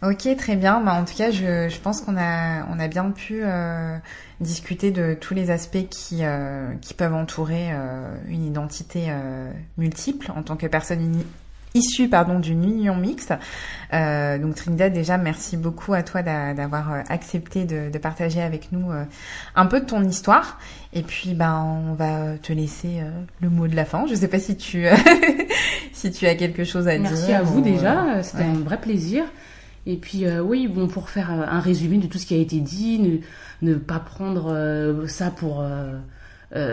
Ok, 0.02 0.30
très 0.38 0.56
bien. 0.56 0.80
Bah, 0.80 0.94
en 0.94 1.04
tout 1.04 1.16
cas, 1.16 1.30
je, 1.30 1.68
je 1.68 1.80
pense 1.80 2.02
qu'on 2.02 2.16
a, 2.18 2.66
on 2.68 2.80
a 2.80 2.88
bien 2.88 3.12
pu 3.12 3.42
euh, 3.44 3.98
discuter 4.40 4.92
de 4.92 5.14
tous 5.14 5.34
les 5.34 5.52
aspects 5.52 5.90
qui, 5.90 6.20
euh, 6.22 6.74
qui 6.82 6.94
peuvent 6.94 7.14
entourer 7.14 7.70
euh, 7.72 8.16
une 8.30 8.46
identité 8.46 9.08
euh, 9.10 9.52
multiple 9.78 10.32
en 10.34 10.42
tant 10.42 10.56
que 10.56 10.68
personne 10.68 11.22
issue 11.74 12.08
pardon, 12.08 12.40
d'une 12.40 12.64
union 12.64 12.96
mixte. 12.96 13.34
Euh, 13.94 14.38
donc 14.38 14.56
Trinidad, 14.56 14.94
déjà, 14.94 15.18
merci 15.18 15.58
beaucoup 15.58 15.94
à 15.94 16.02
toi 16.02 16.24
d'avoir 16.24 17.04
accepté 17.10 17.66
de, 17.66 17.90
de, 17.90 17.98
partager 17.98 18.42
avec 18.42 18.72
nous 18.72 18.92
un 19.56 19.66
peu 19.66 19.82
de 19.82 19.86
ton 19.86 20.02
histoire. 20.02 20.60
Et 20.94 21.04
puis, 21.04 21.34
ben, 21.34 21.84
on 21.90 21.94
va 21.94 22.38
te 22.42 22.54
laisser 22.54 23.02
le 23.42 23.50
mot 23.50 23.68
de 23.68 23.76
la 23.76 23.86
fin. 23.86 24.06
Je 24.08 24.16
sais 24.16 24.30
pas 24.30 24.40
si 24.40 24.56
tu, 24.56 24.86
si 25.94 26.10
tu 26.10 26.26
as 26.26 26.36
quelque 26.36 26.64
chose 26.64 26.88
à 26.88 26.98
merci 26.98 27.26
dire. 27.26 27.28
Merci 27.28 27.34
à 27.34 27.42
vous 27.44 27.62
déjà. 27.62 28.24
C'était 28.24 28.44
un 28.44 28.54
vrai 28.54 28.80
plaisir. 28.80 29.26
Et 29.90 29.98
puis 29.98 30.26
euh, 30.26 30.40
oui, 30.40 30.68
bon, 30.68 30.88
pour 30.88 31.10
faire 31.10 31.32
euh, 31.32 31.46
un 31.50 31.60
résumé 31.60 31.98
de 31.98 32.06
tout 32.06 32.20
ce 32.20 32.28
qui 32.28 32.36
a 32.36 32.38
été 32.38 32.60
dit, 32.60 33.00
ne, 33.00 33.68
ne 33.68 33.74
pas 33.76 33.98
prendre 33.98 34.52
euh, 34.54 35.08
ça 35.08 35.32
pour 35.32 35.64
euh, 35.64 35.98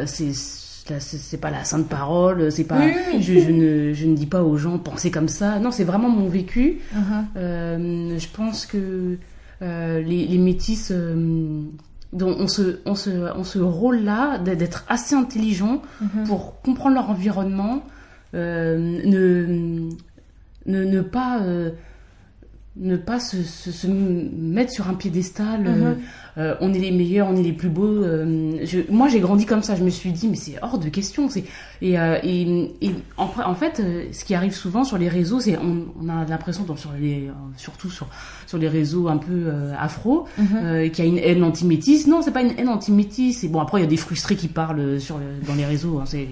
c'est 0.06 0.32
c'est 0.34 1.40
pas 1.40 1.50
la 1.50 1.64
sainte 1.64 1.88
parole, 1.88 2.52
c'est 2.52 2.64
pas 2.64 2.78
oui, 2.78 2.92
oui. 3.14 3.22
Je, 3.22 3.40
je, 3.40 3.50
ne, 3.50 3.92
je 3.94 4.06
ne 4.06 4.14
dis 4.14 4.26
pas 4.26 4.42
aux 4.44 4.56
gens 4.56 4.78
pensez 4.78 5.10
comme 5.10 5.28
ça. 5.28 5.58
Non, 5.58 5.72
c'est 5.72 5.82
vraiment 5.82 6.10
mon 6.10 6.28
vécu. 6.28 6.78
Uh 6.94 6.98
-huh. 6.98 8.18
je 8.18 8.28
pense 8.36 8.66
que 8.66 9.16
les, 9.60 10.26
les 10.32 10.38
métis 10.38 10.92
dont 12.12 12.36
on 12.38 12.46
se, 12.46 12.78
on 12.84 12.94
se, 12.94 13.10
on 13.36 13.42
se 13.42 13.58
rôle 13.58 14.00
là 14.04 14.38
d'être 14.38 14.84
assez 14.88 15.16
intelligent 15.16 15.76
uh 16.00 16.04
-huh. 16.04 16.26
pour 16.28 16.60
comprendre 16.62 16.94
leur 16.94 17.10
environnement, 17.10 17.82
ne, 18.32 19.90
ne, 20.66 20.84
ne 20.94 21.00
pas 21.02 21.40
ne 22.78 22.96
pas 22.96 23.20
se, 23.20 23.42
se, 23.42 23.72
se, 23.72 23.86
mettre 23.86 24.70
sur 24.70 24.88
un 24.88 24.94
piédestal. 24.94 25.66
Euh, 25.66 25.94
euh, 26.38 26.54
on 26.60 26.74
est 26.74 26.78
les 26.78 26.90
meilleurs, 26.90 27.28
on 27.28 27.36
est 27.36 27.42
les 27.42 27.52
plus 27.52 27.70
beaux. 27.70 28.04
Euh, 28.04 28.58
je, 28.64 28.80
moi, 28.90 29.08
j'ai 29.08 29.20
grandi 29.20 29.46
comme 29.46 29.62
ça. 29.62 29.74
Je 29.74 29.82
me 29.82 29.88
suis 29.90 30.12
dit, 30.12 30.28
mais 30.28 30.36
c'est 30.36 30.56
hors 30.62 30.78
de 30.78 30.88
question. 30.88 31.28
C'est 31.30 31.44
et, 31.80 31.98
euh, 31.98 32.18
et, 32.22 32.70
et 32.82 32.90
en, 33.16 33.30
en, 33.44 33.54
fait, 33.54 33.80
euh, 33.80 34.04
ce 34.12 34.24
qui 34.24 34.34
arrive 34.34 34.54
souvent 34.54 34.84
sur 34.84 34.98
les 34.98 35.08
réseaux, 35.08 35.40
c'est 35.40 35.56
on, 35.56 35.86
on, 36.02 36.08
a 36.08 36.24
l'impression, 36.26 36.64
sur 36.76 36.92
les, 36.92 37.30
surtout 37.56 37.90
sur 37.90 38.08
sur 38.46 38.58
les 38.58 38.68
réseaux 38.68 39.08
un 39.08 39.16
peu 39.16 39.46
euh, 39.46 39.72
afro, 39.78 40.26
euh, 40.38 40.88
qu'il 40.88 41.04
y 41.04 41.08
a 41.08 41.10
une 41.10 41.18
haine 41.18 41.42
anti-métisse. 41.42 42.06
Non, 42.06 42.20
c'est 42.22 42.30
pas 42.30 42.42
une 42.42 42.52
haine 42.58 42.68
anti-métisse. 42.68 43.42
Et 43.44 43.48
bon, 43.48 43.60
après, 43.60 43.80
il 43.80 43.84
y 43.84 43.86
a 43.86 43.90
des 43.90 43.96
frustrés 43.96 44.36
qui 44.36 44.48
parlent 44.48 45.00
sur 45.00 45.18
le, 45.18 45.46
dans 45.46 45.54
les 45.54 45.64
réseaux. 45.64 45.98
Hein, 45.98 46.04
c'est 46.06 46.28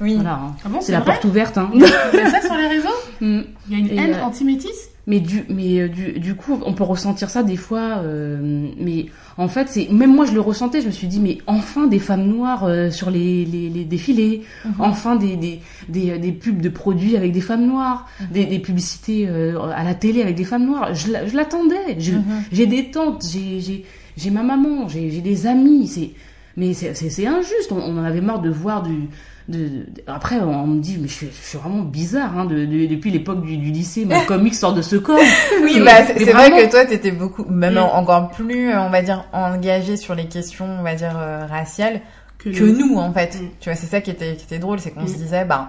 oui. 0.00 0.14
voilà. 0.14 0.34
Hein. 0.34 0.56
Ah 0.64 0.68
bon, 0.68 0.80
c'est 0.80 0.92
la 0.92 1.00
porte 1.00 1.24
ouverte. 1.24 1.56
Hein. 1.56 1.70
A 2.12 2.30
ça 2.30 2.40
sur 2.42 2.56
les 2.56 2.66
réseaux 2.66 2.88
Mm. 3.20 3.40
Il 3.68 3.72
y 3.72 3.76
a 3.76 3.78
une 3.78 3.86
Et, 3.86 3.96
haine 3.96 4.14
euh, 4.14 4.22
anti-métisse 4.24 4.90
mais 5.06 5.20
du 5.20 5.44
mais 5.48 5.80
euh, 5.80 5.88
du, 5.88 6.18
du 6.18 6.34
coup 6.34 6.60
on 6.64 6.72
peut 6.72 6.82
ressentir 6.84 7.30
ça 7.30 7.42
des 7.44 7.56
fois 7.56 7.98
euh, 8.02 8.68
mais 8.78 9.06
en 9.36 9.46
fait 9.48 9.68
c'est 9.68 9.88
même 9.90 10.14
moi 10.14 10.24
je 10.26 10.32
le 10.32 10.40
ressentais 10.40 10.80
je 10.80 10.86
me 10.86 10.92
suis 10.92 11.06
dit 11.06 11.20
mais 11.20 11.38
enfin 11.46 11.86
des 11.86 11.98
femmes 12.00 12.26
noires 12.26 12.64
euh, 12.64 12.90
sur 12.90 13.10
les, 13.10 13.44
les, 13.44 13.68
les 13.70 13.84
défilés 13.84 14.42
Mm-hmm. 14.64 14.70
enfin 14.78 15.14
des, 15.16 15.36
des 15.36 15.60
des 15.88 16.18
des 16.18 16.32
pubs 16.32 16.60
de 16.60 16.68
produits 16.68 17.16
avec 17.16 17.32
des 17.32 17.40
femmes 17.40 17.66
noires 17.66 18.06
Mm-hmm. 18.20 18.32
des, 18.32 18.44
des 18.46 18.58
publicités 18.58 19.28
euh, 19.28 19.60
à 19.74 19.84
la 19.84 19.94
télé 19.94 20.22
avec 20.22 20.34
des 20.34 20.44
femmes 20.44 20.66
noires 20.66 20.92
je, 20.94 21.06
je 21.26 21.36
l'attendais 21.36 21.94
Mm-hmm. 21.96 22.22
j'ai 22.52 22.66
des 22.66 22.90
tantes 22.90 23.24
j'ai 23.30 23.60
j'ai 23.60 23.84
j'ai 24.16 24.30
ma 24.30 24.42
maman 24.42 24.88
j'ai 24.88 25.10
j'ai 25.10 25.20
des 25.20 25.46
amis 25.46 25.86
c'est 25.86 26.10
mais 26.56 26.74
c'est 26.74 26.94
c'est 26.94 27.10
c'est 27.10 27.26
injuste 27.26 27.70
on, 27.70 27.76
on 27.78 27.98
en 27.98 28.04
avait 28.04 28.20
marre 28.22 28.40
de 28.40 28.50
voir 28.50 28.82
du 28.82 29.08
de, 29.48 29.58
de- 29.58 29.84
après 30.08 30.36
on 30.40 30.66
me 30.66 30.80
dit 30.80 30.98
mais 31.00 31.06
je 31.08 31.12
suis, 31.12 31.26
je 31.28 31.48
suis 31.48 31.58
vraiment 31.58 31.82
bizarre 31.82 32.36
hein, 32.36 32.44
de, 32.46 32.64
de- 32.64 32.86
depuis 32.86 33.10
l'époque 33.12 33.44
du, 33.44 33.56
du 33.56 33.70
lycée 33.70 34.04
mon 34.04 34.18
comic 34.26 34.54
sort 34.54 34.74
de 34.74 34.82
ce 34.82 34.96
corps 34.96 35.18
Oui, 35.62 35.80
bah, 35.84 36.04
c'est 36.16 36.32
vrai 36.32 36.50
que 36.50 36.70
toi, 36.70 36.84
t'étais 36.84 37.12
beaucoup, 37.12 37.44
même 37.48 37.74
Mm. 37.74 37.78
encore 37.78 38.30
plus, 38.30 38.70
euh, 38.70 38.80
on 38.80 38.90
va 38.90 39.02
dire, 39.02 39.24
engagé 39.32 39.96
sur 39.96 40.14
les 40.16 40.26
questions, 40.26 40.66
on 40.80 40.82
va 40.82 40.94
dire, 40.94 41.16
euh, 41.16 41.46
raciales 41.46 42.00
que 42.38 42.48
nous, 42.64 42.96
en 42.96 43.12
fait. 43.12 43.34
Mm. 43.40 43.48
Tu 43.60 43.68
vois, 43.70 43.76
c'est 43.76 43.86
ça 43.86 44.00
qui 44.00 44.10
était, 44.10 44.34
qui 44.36 44.44
était 44.44 44.58
drôle, 44.58 44.78
c'est 44.80 44.90
qu'on 44.90 45.02
Mm. 45.02 45.08
se 45.08 45.14
disait, 45.16 45.44
bah, 45.44 45.68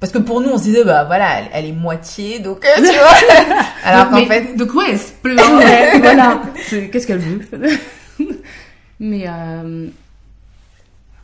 parce 0.00 0.12
que 0.12 0.18
pour 0.18 0.40
nous, 0.40 0.50
on 0.50 0.58
se 0.58 0.64
disait, 0.64 0.84
bah, 0.84 1.04
voilà, 1.04 1.38
elle, 1.40 1.46
elle 1.52 1.64
est 1.66 1.72
moitié, 1.72 2.38
donc, 2.40 2.60
tu 2.76 2.82
vois. 2.82 3.56
Alors 3.84 4.10
qu'en 4.10 4.24
fait, 4.26 4.56
de 4.56 4.64
quoi 4.64 4.84
elle 4.90 4.98
se 4.98 5.12
plaint 5.22 5.38
Ouais, 5.58 5.98
voilà 6.00 6.42
qu'est-ce 6.90 7.06
qu'elle 7.06 7.18
veut? 7.18 7.40
Mais 9.00 9.24
euh, 9.28 9.88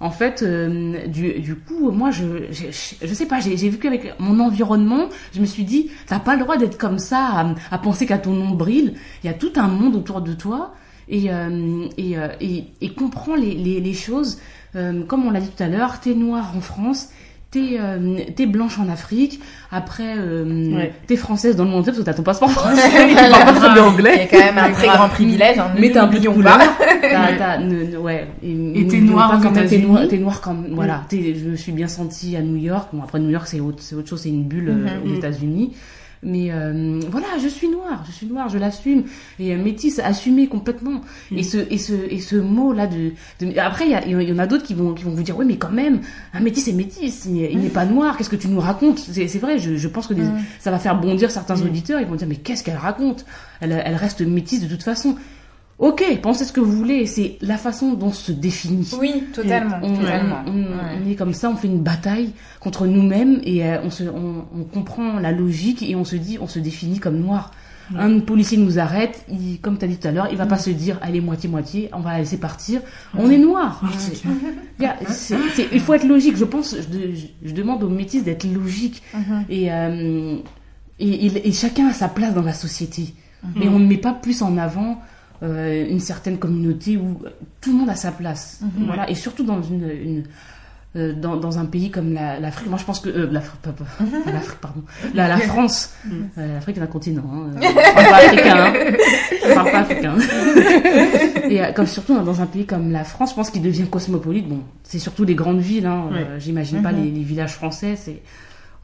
en 0.03 0.11
fait 0.11 0.43
euh, 0.43 1.07
du, 1.07 1.41
du 1.41 1.55
coup 1.55 1.91
moi 1.91 2.11
je 2.11 2.25
je, 2.51 2.65
je- 3.07 3.15
sais 3.15 3.27
pas 3.27 3.41
j'ai 3.41 3.57
j'ai 3.57 3.71
vu 3.71 3.79
qu'avec 3.79 4.13
mon 4.19 4.39
environnement. 4.41 5.09
Je 5.35 5.41
me 5.41 5.47
suis 5.47 5.65
dit 5.65 5.91
t'as 6.07 6.19
pas 6.19 6.35
le 6.37 6.41
droit 6.43 6.59
d'être 6.59 6.77
comme 6.77 6.99
ça 6.99 7.19
à, 7.33 7.55
à 7.71 7.79
penser 7.79 8.05
qu'à 8.05 8.19
ton 8.19 8.33
nombril. 8.33 8.95
Il 9.25 9.27
y 9.29 9.31
a 9.31 9.35
tout 9.35 9.53
un 9.57 9.69
monde 9.69 9.97
autour 9.97 10.21
de 10.21 10.35
toi. 10.35 10.75
Et 11.09 11.31
euh, 11.33 11.87
et, 11.99 12.19
euh, 12.19 12.29
et, 12.41 12.65
et 12.81 12.89
comprends 12.95 13.35
les, 13.37 13.55
les, 13.55 13.81
les 13.81 13.95
choses. 13.95 14.39
Euh, 14.77 15.03
comme 15.05 15.27
on 15.27 15.31
l'a 15.31 15.41
dit 15.41 15.49
tout 15.55 15.63
à 15.63 15.69
l'heure 15.69 16.01
t'es 16.01 16.15
noir 16.15 16.53
en 16.57 16.61
France 16.61 17.09
t'es 17.51 17.77
euh, 17.79 18.21
t'es 18.35 18.47
blanche 18.47 18.79
en 18.79 18.89
Afrique. 18.89 19.41
Après 19.71 20.15
euh, 20.17 20.75
Ouais. 20.75 20.95
t'es 21.07 21.17
française 21.17 21.55
dans 21.57 21.65
le 21.65 21.71
monde 21.71 21.81
entier 21.81 21.93
parce 21.93 21.99
que 22.03 22.05
t'as 22.07 22.15
ton 22.15 22.23
passeport 22.23 22.51
français 22.51 22.89
tu 23.09 23.15
parles 23.15 23.31
pas 23.45 23.53
très 23.53 23.73
bien 23.75 23.85
anglais. 23.85 24.13
Il 24.15 24.19
y 24.21 24.23
a 24.23 24.27
quand 24.27 24.55
même 24.55 24.59
un 24.59 24.73
très 24.73 24.87
grand 24.89 25.09
privilège, 25.19 25.59
hein, 25.59 25.71
mais 25.79 25.91
t'as 25.91 26.05
un 26.05 26.09
peu 26.09 26.19
de 26.19 26.29
couleur. 26.31 26.59
T'as- 27.39 27.99
ouais. 28.01 28.29
Et, 28.43 28.81
Et 28.81 28.87
t'es 28.89 29.01
noir 29.01 29.41
quand 29.43 29.51
même, 29.51 29.69
T'es 29.69 29.79
noir, 29.79 30.09
t'es 30.09 30.19
noir 30.19 30.41
quand 30.41 30.57
voilà. 30.73 31.05
T'es- 31.09 31.35
je 31.35 31.49
me 31.49 31.57
suis 31.57 31.73
bien 31.73 31.89
sentie 31.89 32.37
à 32.37 32.43
New 32.43 32.57
York. 32.57 32.89
Bon 32.93 33.03
après 33.03 33.19
New 33.21 33.31
York 33.31 33.47
c'est 33.47 33.61
autre, 33.61 33.79
c'est 33.83 33.95
autre 33.95 34.09
chose, 34.09 34.21
c'est 34.23 34.29
une 34.31 34.45
bulle 34.45 34.69
euh, 34.71 34.99
Mhm. 35.05 35.11
aux 35.13 35.17
États-Unis. 35.17 35.73
Mais 36.25 36.53
euh, 36.53 37.01
voilà, 37.11 37.27
je 37.43 37.49
suis 37.49 37.69
noire, 37.69 38.05
je 38.07 38.13
suis 38.13 38.27
noire, 38.27 38.49
je 38.49 38.57
l'assume. 38.57 39.03
Et 39.41 39.53
euh, 39.53 39.59
métisse, 39.61 39.99
assumé 39.99 40.47
complètement. 40.47 41.01
Et 41.35 41.43
ce 41.43 41.57
et 41.69 41.79
ce 41.79 41.95
et 42.09 42.21
ce 42.21 42.37
mot 42.37 42.73
là 42.73 42.87
de, 42.87 43.11
de- 43.45 43.59
après 43.59 43.87
il 44.07 44.13
y, 44.29 44.33
en 44.33 44.39
a 44.39 44.47
d'autres 44.47 44.63
qui 44.63 44.75
vont 44.75 44.93
qui 44.95 45.03
vont 45.03 45.11
vous 45.11 45.23
dire 45.25 45.37
oui 45.37 45.47
mais 45.49 45.57
quand 45.57 45.73
même 45.73 45.99
un 46.33 46.39
métis 46.39 46.67
c'est 46.67 46.73
métis, 46.75 47.25
il, 47.29 47.39
il 47.51 47.59
n'est 47.59 47.71
pas 47.71 47.87
noir. 47.87 48.17
Qu'est-ce 48.17 48.31
que 48.31 48.37
tu 48.37 48.47
nous 48.47 48.61
racontes? 48.61 49.01
C'est 49.01 49.27
c'est 49.27 49.41
vrai, 49.41 49.59
je, 49.59 49.75
je 49.75 49.89
pense 49.89 50.07
que 50.07 50.15
des- 50.15 50.23
Mhm. 50.23 50.39
ça 50.61 50.71
va 50.71 50.79
faire 50.79 50.97
bondir 51.01 51.29
certains 51.33 51.61
auditeurs. 51.61 52.01
Ils 52.01 52.07
vont 52.07 52.15
dire 52.15 52.29
mais 52.29 52.37
qu'est-ce 52.37 52.63
qu'elle 52.63 52.77
raconte? 52.77 53.25
Elle, 53.61 53.83
elle 53.85 53.97
reste 53.97 54.21
métisse 54.21 54.61
de 54.63 54.69
toute 54.69 54.85
façon. 54.85 55.17
Ok, 55.83 56.05
pensez 56.23 56.45
ce 56.45 56.53
que 56.53 56.61
vous 56.61 56.71
voulez, 56.71 57.07
c'est 57.07 57.39
la 57.41 57.57
façon 57.57 57.95
dont 57.95 58.07
on 58.07 58.13
se 58.13 58.31
définit. 58.31 58.89
Oui, 59.01 59.25
totalement, 59.35 59.79
On, 59.83 59.97
totalement. 59.97 60.37
on- 60.47 60.53
Ouais. 60.63 61.01
on 61.05 61.11
est 61.11 61.17
comme 61.17 61.35
ça, 61.35 61.51
on 61.51 61.57
fait 61.57 61.67
une 61.67 61.83
bataille 61.83 62.31
contre 62.61 62.87
nous-mêmes 62.87 63.41
et 63.43 63.65
euh, 63.67 63.79
on, 63.83 63.91
se, 63.91 64.05
on, 64.05 64.63
comprend 64.73 65.19
la 65.19 65.33
logique 65.33 65.83
et 65.83 65.97
on 65.97 66.05
se 66.05 66.15
dit, 66.15 66.39
on 66.41 66.47
se 66.47 66.61
définit 66.61 67.01
comme 67.01 67.19
noir. 67.19 67.51
Un 67.99 68.21
policier 68.21 68.57
nous 68.59 68.79
arrête, 68.79 69.25
il, 69.29 69.59
comme 69.61 69.77
tu 69.77 69.85
as 69.85 69.89
dit 69.89 69.97
tout 69.99 70.07
à 70.07 70.13
l'heure, 70.13 70.29
il 70.31 70.39
va 70.39 70.47
pas 70.47 70.57
se 70.57 70.71
dire 70.71 70.99
allez 71.03 71.21
moitié-moitié, 71.21 71.91
on 71.93 71.99
va 71.99 72.13
la 72.13 72.19
laisser 72.21 72.39
partir. 72.39 72.81
On 73.19 73.29
est 73.29 73.37
noir. 73.39 73.83
Il 75.73 75.81
faut 75.81 75.95
être 75.95 76.07
logique. 76.07 76.37
Je 76.37 76.45
pense, 76.45 76.77
je, 76.77 76.83
je- 77.17 77.49
je 77.49 77.53
demande 77.53 77.83
aux 77.83 77.89
métis 77.91 78.23
d'être 78.25 78.45
logique 78.45 79.03
Mhm. 79.15 79.45
et, 79.51 79.73
euh, 79.73 80.37
et, 81.01 81.27
et- 81.27 81.49
et 81.49 81.53
chacun 81.53 81.89
a 81.89 81.93
sa 81.93 82.09
place 82.09 82.35
dans 82.35 82.43
la 82.43 82.53
société. 82.55 83.15
Mais 83.57 83.69
on 83.69 83.79
ne 83.81 83.87
met 83.87 83.97
pas 83.97 84.13
plus 84.13 84.41
en 84.43 84.57
avant 84.57 85.01
euh, 85.43 85.87
une 85.89 86.01
certaine 86.01 86.39
communauté 86.39 86.97
où 86.97 87.21
tout 87.61 87.73
le 87.73 87.79
monde 87.79 87.91
a 87.91 87.95
sa 87.97 88.13
place. 88.13 88.61
Mhm. 88.63 88.87
Voilà. 88.87 89.11
Et 89.11 89.15
surtout 89.15 89.45
dans 89.45 89.61
une, 89.63 89.89
une 89.91 90.25
euh, 90.95 91.15
dans, 91.15 91.37
dans 91.37 91.59
un 91.59 91.65
pays 91.65 91.91
comme 91.91 92.13
la- 92.13 92.39
l'Afrique. 92.39 92.69
Moi, 92.69 92.79
je 92.79 92.85
pense 92.85 93.01
que 93.01 93.09
euh, 93.09 93.27
l'Afrique, 93.33 93.61
pas, 93.63 93.73
pas- 93.73 93.85
pas 94.25 94.31
l'Afrique, 94.31 94.61
pardon, 94.61 94.83
la, 95.15 95.27
la 95.27 95.39
France. 95.51 95.95
Euh, 96.39 96.55
L'Afrique 96.55 96.77
est 96.77 96.83
un 96.83 96.87
continent. 96.87 97.25
Hein. 97.33 97.61
Parle 97.95 98.11
pas 98.11 98.17
africain. 98.17 98.57
Hein. 98.67 99.55
Parle 99.55 99.71
pas 99.71 99.79
africain. 99.81 100.15
Et 101.49 101.61
comme 101.75 101.87
surtout 101.87 102.19
dans 102.23 102.41
un 102.41 102.47
pays 102.47 102.67
comme 102.67 102.93
la 102.93 103.05
France, 103.05 103.31
je 103.31 103.35
pense 103.35 103.51
qu'il 103.51 103.63
devient 103.63 103.87
cosmopolite. 103.91 104.49
Bon, 104.49 104.61
c'est 104.83 104.99
surtout 104.99 105.25
les 105.25 105.35
grandes 105.35 105.61
villes. 105.61 105.87
Hein. 105.87 106.11
J'imagine 106.39 106.83
pas 106.83 106.93
Mhm. 106.93 107.05
les, 107.05 107.11
les 107.11 107.23
villages 107.23 107.55
français. 107.55 107.97
C'est 107.97 108.21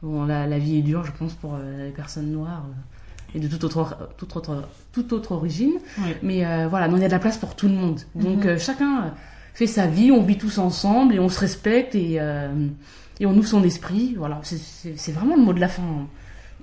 bon, 0.01 0.25
la, 0.25 0.47
la 0.47 0.57
vie 0.59 0.79
est 0.79 0.81
dure, 0.81 1.05
je 1.05 1.11
pense, 1.11 1.33
pour 1.33 1.57
les 1.77 1.91
personnes 1.91 2.31
noires. 2.31 2.63
Et 3.35 3.39
de 3.39 3.47
toute 3.47 3.63
autre, 3.63 4.09
toute 4.17 4.35
autre, 4.35 4.63
toute 4.91 5.13
autre 5.13 5.31
origine. 5.33 5.73
Mais 6.23 6.45
euh, 6.45 6.67
voilà, 6.67 6.87
non, 6.87 6.97
il 6.97 7.01
y 7.01 7.05
a 7.05 7.07
de 7.07 7.13
la 7.13 7.19
place 7.19 7.37
pour 7.37 7.55
tout 7.55 7.67
le 7.67 7.73
monde. 7.75 8.01
Donc 8.15 8.43
Mhm. 8.43 8.49
euh, 8.49 8.59
chacun 8.59 9.05
euh, 9.05 9.09
fait 9.53 9.67
sa 9.67 9.87
vie, 9.87 10.11
on 10.11 10.23
vit 10.23 10.37
tous 10.37 10.57
ensemble 10.57 11.15
et 11.15 11.19
on 11.19 11.29
se 11.29 11.39
respecte 11.39 11.95
et, 11.95 12.17
euh, 12.19 12.49
et 13.19 13.25
on 13.25 13.31
ouvre 13.35 13.47
son 13.47 13.63
esprit. 13.63 14.15
Voilà, 14.17 14.39
c'est- 14.43 15.11
vraiment 15.11 15.35
le 15.35 15.41
mot 15.43 15.53
de 15.53 15.59
la 15.59 15.67
fin. 15.69 15.83
hein. 15.83 16.07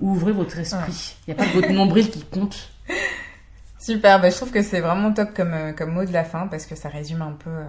Ouvrez 0.01 0.31
votre 0.31 0.57
esprit. 0.59 1.15
Il 1.27 1.33
n'y 1.33 1.39
a 1.39 1.43
pas 1.43 1.49
que 1.49 1.53
votre 1.55 1.71
nombril 1.71 2.09
qui 2.11 2.21
compte. 2.23 2.69
Super, 3.79 4.19
bah, 4.21 4.29
je 4.29 4.35
trouve 4.35 4.51
que 4.51 4.61
c'est 4.61 4.81
vraiment 4.81 5.13
top 5.13 5.33
comme, 5.35 5.55
comme 5.77 5.91
mot 5.91 6.03
de 6.05 6.11
la 6.11 6.23
fin 6.23 6.47
parce 6.47 6.65
que 6.65 6.75
ça 6.75 6.89
résume 6.89 7.21
un 7.21 7.31
peu, 7.31 7.49
euh, 7.49 7.65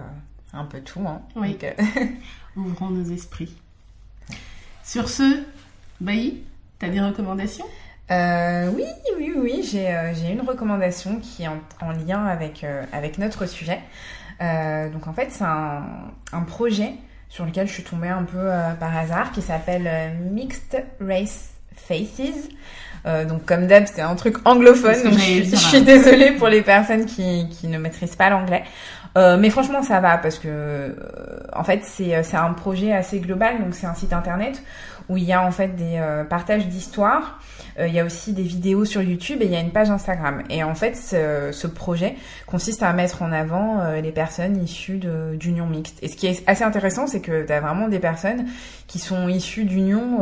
un 0.53 0.65
peu 0.65 0.79
tout. 0.81 1.01
Hein. 1.07 1.21
Oui. 1.35 1.51
Donc, 1.53 1.63
euh, 1.63 1.73
Ouvrons 2.55 2.89
nos 2.89 3.09
esprits. 3.13 3.55
Sur 4.83 5.07
ce, 5.09 5.43
Bailly, 6.01 6.41
t'as 6.79 6.89
des 6.89 6.99
recommandations? 6.99 7.65
Euh, 8.11 8.69
oui, 8.75 8.85
oui, 9.17 9.33
oui, 9.35 9.69
j'ai 9.69 9.87
euh, 9.89 10.13
j'ai 10.13 10.31
une 10.31 10.41
recommandation 10.41 11.19
qui 11.19 11.43
est 11.43 11.47
en, 11.47 11.59
en 11.81 11.91
lien 11.91 12.25
avec, 12.25 12.63
euh, 12.63 12.83
avec 12.91 13.17
notre 13.17 13.45
sujet. 13.45 13.79
Euh, 14.41 14.89
donc 14.89 15.07
en 15.07 15.13
fait, 15.13 15.27
c'est 15.29 15.43
un, 15.43 15.83
un 16.31 16.41
projet 16.41 16.93
sur 17.29 17.45
lequel 17.45 17.67
je 17.67 17.73
suis 17.73 17.83
tombée 17.83 18.09
un 18.09 18.23
peu 18.23 18.37
euh, 18.37 18.73
par 18.73 18.95
hasard 18.97 19.31
qui 19.31 19.41
s'appelle 19.41 19.85
euh, 19.85 20.09
Mixed 20.31 20.83
Race 20.99 21.51
Faces. 21.75 22.49
Euh, 23.05 23.25
donc 23.25 23.45
comme 23.45 23.67
d'hab, 23.67 23.85
c'est 23.85 24.01
un 24.01 24.15
truc 24.15 24.37
anglophone, 24.45 25.03
donc 25.03 25.13
je, 25.13 25.55
suis 25.55 25.81
désolée 25.81 26.31
pour 26.31 26.47
les 26.47 26.61
personnes 26.61 27.05
qui, 27.05 27.47
qui 27.49 27.67
ne 27.67 27.77
maîtrisent 27.77 28.15
pas 28.15 28.29
l'anglais. 28.29 28.63
Euh, 29.17 29.37
mais 29.37 29.49
franchement, 29.49 29.83
ça 29.83 29.99
va 30.01 30.17
parce 30.17 30.37
que 30.37 30.47
euh, 30.47 30.93
en 31.53 31.63
fait, 31.63 31.81
c'est 31.83 32.21
c'est 32.23 32.37
un 32.37 32.53
projet 32.53 32.91
assez 32.91 33.19
global, 33.19 33.59
donc 33.63 33.73
c'est 33.73 33.87
un 33.87 33.95
site 33.95 34.13
internet 34.13 34.61
où 35.07 35.17
il 35.17 35.23
y 35.23 35.33
a 35.33 35.43
en 35.43 35.51
fait 35.51 35.75
des 35.75 36.01
partages 36.29 36.67
d'histoires. 36.67 37.39
Il 37.87 37.93
y 37.93 37.99
a 37.99 38.05
aussi 38.05 38.33
des 38.33 38.43
vidéos 38.43 38.85
sur 38.85 39.01
YouTube 39.01 39.41
et 39.41 39.45
il 39.45 39.51
y 39.51 39.55
a 39.55 39.59
une 39.59 39.71
page 39.71 39.89
Instagram. 39.89 40.43
Et 40.49 40.63
en 40.63 40.75
fait, 40.75 40.95
ce, 40.95 41.51
ce 41.51 41.67
projet 41.67 42.15
consiste 42.45 42.83
à 42.83 42.91
mettre 42.93 43.21
en 43.21 43.31
avant 43.31 43.91
les 44.01 44.11
personnes 44.11 44.61
issues 44.61 44.99
d'unions 45.35 45.67
mixtes. 45.67 45.99
Et 46.01 46.07
ce 46.07 46.15
qui 46.15 46.27
est 46.27 46.43
assez 46.47 46.63
intéressant, 46.63 47.07
c'est 47.07 47.21
que 47.21 47.45
tu 47.45 47.51
as 47.51 47.61
vraiment 47.61 47.87
des 47.87 47.99
personnes 47.99 48.45
qui 48.87 48.99
sont 48.99 49.27
issues 49.27 49.65
d'unions 49.65 50.19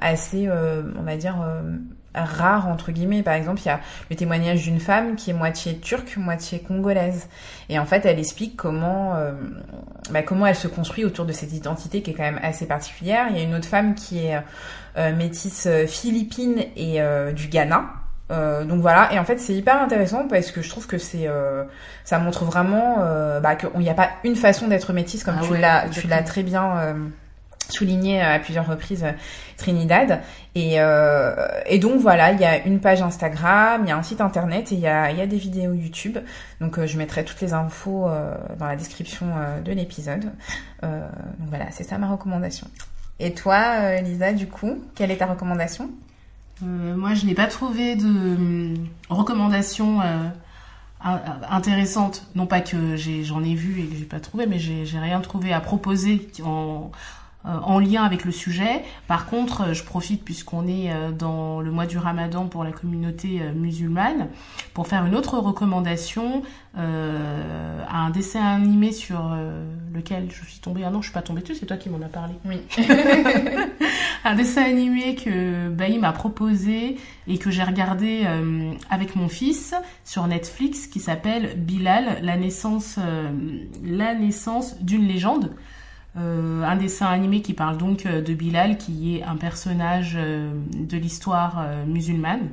assez, 0.00 0.48
on 0.48 1.02
va 1.02 1.16
dire 1.16 1.36
rare 2.14 2.68
entre 2.68 2.92
guillemets. 2.92 3.22
Par 3.22 3.34
exemple, 3.34 3.60
il 3.62 3.66
y 3.66 3.70
a 3.70 3.80
le 4.10 4.16
témoignage 4.16 4.62
d'une 4.62 4.80
femme 4.80 5.16
qui 5.16 5.30
est 5.30 5.34
moitié 5.34 5.78
turque, 5.78 6.16
moitié 6.16 6.60
congolaise, 6.60 7.28
et 7.68 7.78
en 7.78 7.86
fait, 7.86 8.06
elle 8.06 8.18
explique 8.18 8.56
comment 8.56 9.14
euh, 9.16 9.32
bah, 10.10 10.22
comment 10.22 10.46
elle 10.46 10.56
se 10.56 10.68
construit 10.68 11.04
autour 11.04 11.24
de 11.24 11.32
cette 11.32 11.52
identité 11.52 12.02
qui 12.02 12.10
est 12.10 12.14
quand 12.14 12.22
même 12.22 12.40
assez 12.42 12.66
particulière. 12.66 13.26
Il 13.30 13.36
y 13.36 13.40
a 13.40 13.42
une 13.42 13.54
autre 13.54 13.68
femme 13.68 13.94
qui 13.94 14.26
est 14.26 14.38
euh, 14.96 15.14
métisse 15.14 15.66
euh, 15.66 15.86
philippine 15.86 16.64
et 16.76 17.00
du 17.34 17.48
Ghana. 17.48 17.84
donc 18.30 18.80
voilà, 18.80 19.12
et 19.12 19.18
en 19.18 19.24
fait 19.24 19.38
c'est 19.38 19.54
hyper 19.54 19.80
intéressant 19.80 20.28
parce 20.28 20.50
que 20.50 20.62
je 20.62 20.68
trouve 20.68 20.86
que 20.86 20.98
c'est 20.98 21.28
ça 22.04 22.18
montre 22.18 22.44
vraiment 22.44 22.96
bah, 23.40 23.56
qu'il 23.56 23.80
n'y 23.80 23.90
a 23.90 23.94
pas 23.94 24.10
une 24.24 24.36
façon 24.36 24.68
d'être 24.68 24.92
métisse 24.92 25.24
comme 25.24 25.36
ah 25.38 25.44
tu 25.46 25.56
l'as 25.56 25.88
tu 25.88 26.06
l'as 26.06 26.22
très 26.22 26.42
bien 26.42 26.96
souligné 27.74 28.20
à 28.20 28.38
plusieurs 28.38 28.66
reprises 28.66 29.04
Trinidad. 29.56 30.20
Et, 30.54 30.80
euh, 30.80 31.34
et 31.66 31.78
donc 31.78 32.00
voilà, 32.00 32.32
il 32.32 32.40
y 32.40 32.44
a 32.44 32.64
une 32.64 32.80
page 32.80 33.02
Instagram, 33.02 33.82
il 33.84 33.88
y 33.88 33.92
a 33.92 33.96
un 33.96 34.02
site 34.02 34.20
internet 34.20 34.72
et 34.72 34.76
il 34.76 34.80
y 34.80 34.86
a, 34.86 35.10
y 35.10 35.20
a 35.20 35.26
des 35.26 35.36
vidéos 35.36 35.72
YouTube. 35.72 36.18
Donc 36.60 36.78
euh, 36.78 36.86
je 36.86 36.96
mettrai 36.96 37.24
toutes 37.24 37.40
les 37.40 37.52
infos 37.52 38.08
euh, 38.08 38.34
dans 38.58 38.66
la 38.66 38.76
description 38.76 39.26
euh, 39.36 39.60
de 39.60 39.72
l'épisode. 39.72 40.32
Euh, 40.82 41.00
donc 41.38 41.48
voilà, 41.48 41.66
c'est 41.70 41.84
ça 41.84 41.98
ma 41.98 42.08
recommandation. 42.08 42.68
Et 43.20 43.32
toi, 43.32 44.00
Lisa, 44.00 44.32
du 44.32 44.48
coup, 44.48 44.82
quelle 44.96 45.12
est 45.12 45.18
ta 45.18 45.26
recommandation? 45.26 45.90
Moi, 46.60 47.14
je 47.14 47.26
n'ai 47.26 47.34
pas 47.34 47.46
trouvé 47.46 47.94
de 47.94 48.74
recommandation 49.08 50.00
intéressante. 51.04 52.26
Non 52.34 52.46
pas 52.46 52.60
que 52.60 52.96
j'en 52.96 53.42
ai, 53.44 53.54
vu 53.54 53.80
et 53.80 53.86
que 53.86 53.96
j'ai 53.96 54.04
pas 54.04 54.20
trouvé, 54.20 54.46
mais 54.46 54.58
j'ai 54.58 54.98
rien 54.98 55.20
trouvé 55.20 55.52
à 55.52 55.60
proposer 55.60 56.28
en 56.44 56.90
euh, 56.92 56.96
en 57.44 57.78
lien 57.78 58.02
avec 58.02 58.24
le 58.24 58.32
sujet. 58.32 58.82
Par 59.06 59.26
contre, 59.26 59.62
euh, 59.62 59.74
je 59.74 59.84
profite 59.84 60.24
puisqu'on 60.24 60.66
est 60.66 60.90
euh, 60.90 61.10
dans 61.10 61.60
le 61.60 61.70
mois 61.70 61.86
du 61.86 61.98
Ramadan 61.98 62.46
pour 62.46 62.64
la 62.64 62.72
communauté 62.72 63.40
musulmane 63.54 64.28
pour 64.72 64.86
faire 64.86 65.04
une 65.04 65.14
autre 65.14 65.38
recommandation 65.38 66.42
euh, 66.76 67.84
à 67.88 67.98
un 67.98 68.10
dessin 68.10 68.42
animé 68.42 68.92
sur 68.92 69.36
lequel 69.92 70.28
je 70.30 70.44
suis 70.44 70.60
tombée. 70.60 70.82
Ah 70.84 70.90
non, 70.90 71.02
je 71.02 71.06
suis 71.06 71.14
pas 71.14 71.22
tombée 71.22 71.42
dessus, 71.42 71.54
c'est 71.54 71.66
toi 71.66 71.76
qui 71.76 71.90
m'en 71.90 72.00
as 72.04 72.08
parlé. 72.08 72.34
Oui. 72.44 72.60
un 74.24 74.34
dessin 74.34 74.62
animé 74.62 75.14
que 75.14 75.68
Baï 75.68 75.98
m'a 75.98 76.12
proposé 76.12 76.96
et 77.28 77.38
que 77.38 77.50
j'ai 77.50 77.62
regardé 77.62 78.26
avec 78.90 79.16
mon 79.16 79.28
fils 79.28 79.74
sur 80.04 80.26
Netflix 80.26 80.86
qui 80.86 81.00
s'appelle 81.00 81.54
Bilal, 81.56 82.18
la 82.22 82.36
naissance, 82.36 82.98
la 83.84 84.14
naissance 84.14 84.80
d'une 84.80 85.06
légende. 85.06 85.50
Euh, 86.16 86.62
un 86.62 86.76
dessin 86.76 87.06
animé 87.06 87.42
qui 87.42 87.54
parle 87.54 87.76
donc 87.76 88.06
euh, 88.06 88.22
de 88.22 88.34
Bilal, 88.34 88.78
qui 88.78 89.16
est 89.16 89.24
un 89.24 89.36
personnage 89.36 90.14
euh, 90.16 90.52
de 90.72 90.96
l'histoire 90.96 91.66
musulmane. 91.86 92.50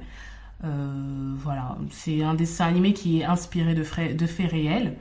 voilà, 0.64 1.78
c'est 1.90 2.24
un 2.24 2.34
dessin 2.34 2.66
animé 2.66 2.94
qui 2.94 3.22
est 3.22 3.26
inspiré 3.26 3.74
de, 3.74 3.84
faits 3.84 4.52
réels 4.52 4.96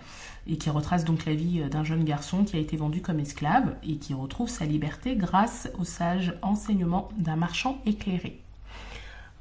et 0.46 0.56
qui 0.56 0.70
retrace 0.70 1.04
donc 1.04 1.26
la 1.26 1.34
vie 1.34 1.60
d'un 1.70 1.84
jeune 1.84 2.04
garçon 2.04 2.44
qui 2.44 2.56
a 2.56 2.58
été 2.58 2.76
vendu 2.76 3.02
comme 3.02 3.20
esclave 3.20 3.74
et 3.86 3.96
qui 3.96 4.14
retrouve 4.14 4.48
sa 4.48 4.64
liberté 4.64 5.16
grâce 5.16 5.68
au 5.78 5.84
sage 5.84 6.34
enseignement 6.40 7.10
d'un 7.18 7.36
marchand 7.36 7.78
éclairé. 7.84 8.40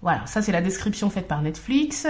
Voilà, 0.01 0.25
ça 0.25 0.41
c'est 0.41 0.51
la 0.51 0.61
description 0.61 1.09
faite 1.09 1.27
par 1.27 1.41
Netflix. 1.41 2.05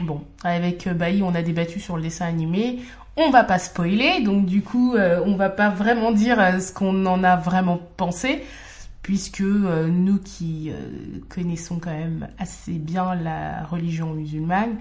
bon, 0.00 0.22
avec 0.44 0.88
Bailly, 0.88 1.22
on 1.22 1.34
a 1.34 1.42
débattu 1.42 1.80
sur 1.80 1.96
le 1.96 2.02
dessin 2.02 2.26
animé. 2.26 2.78
On 3.16 3.30
va 3.30 3.44
pas 3.44 3.58
spoiler, 3.58 4.22
donc 4.22 4.46
du 4.46 4.62
coup, 4.62 4.94
euh, 4.94 5.20
on 5.26 5.36
va 5.36 5.50
pas 5.50 5.68
vraiment 5.68 6.12
dire 6.12 6.40
euh, 6.40 6.60
ce 6.60 6.72
qu'on 6.72 7.04
en 7.04 7.22
a 7.24 7.36
vraiment 7.36 7.78
pensé, 7.98 8.42
puisque 9.02 9.42
euh, 9.42 9.88
nous 9.88 10.18
qui 10.18 10.72
connaissons 11.28 11.78
quand 11.78 11.92
même 11.92 12.28
assez 12.38 12.72
bien 12.72 13.14
la 13.14 13.64
religion 13.64 14.14
musulmane, 14.14 14.76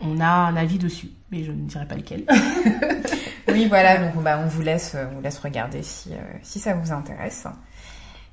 on 0.00 0.18
a 0.18 0.26
un 0.26 0.56
avis 0.56 0.78
dessus, 0.78 1.10
mais 1.30 1.44
je 1.44 1.52
ne 1.52 1.66
dirai 1.68 1.86
pas 1.86 1.94
lequel. 1.94 2.24
oui, 3.48 3.66
voilà, 3.68 3.98
donc 3.98 4.20
bah, 4.24 4.40
on 4.42 4.48
vous 4.48 4.62
laisse, 4.62 4.96
on 4.96 5.14
vous 5.14 5.20
laisse 5.20 5.38
regarder 5.38 5.82
si, 5.84 6.10
si 6.42 6.58
ça 6.58 6.74
vous 6.74 6.90
intéresse. 6.90 7.46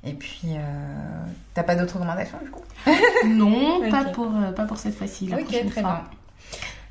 Et 0.02 0.14
puis, 0.14 0.54
t'as 1.54 1.62
pas 1.62 1.76
d'autres 1.76 1.94
recommandations 1.94 2.38
du 2.42 2.50
coup? 2.50 2.62
Non, 3.26 3.80
pas, 3.90 4.04
pour, 4.06 4.32
pas 4.56 4.64
pour 4.64 4.78
cette 4.78 4.96
fois-ci. 4.96 5.30
Ok, 5.32 5.50
très 5.70 5.82
bien. 5.82 6.04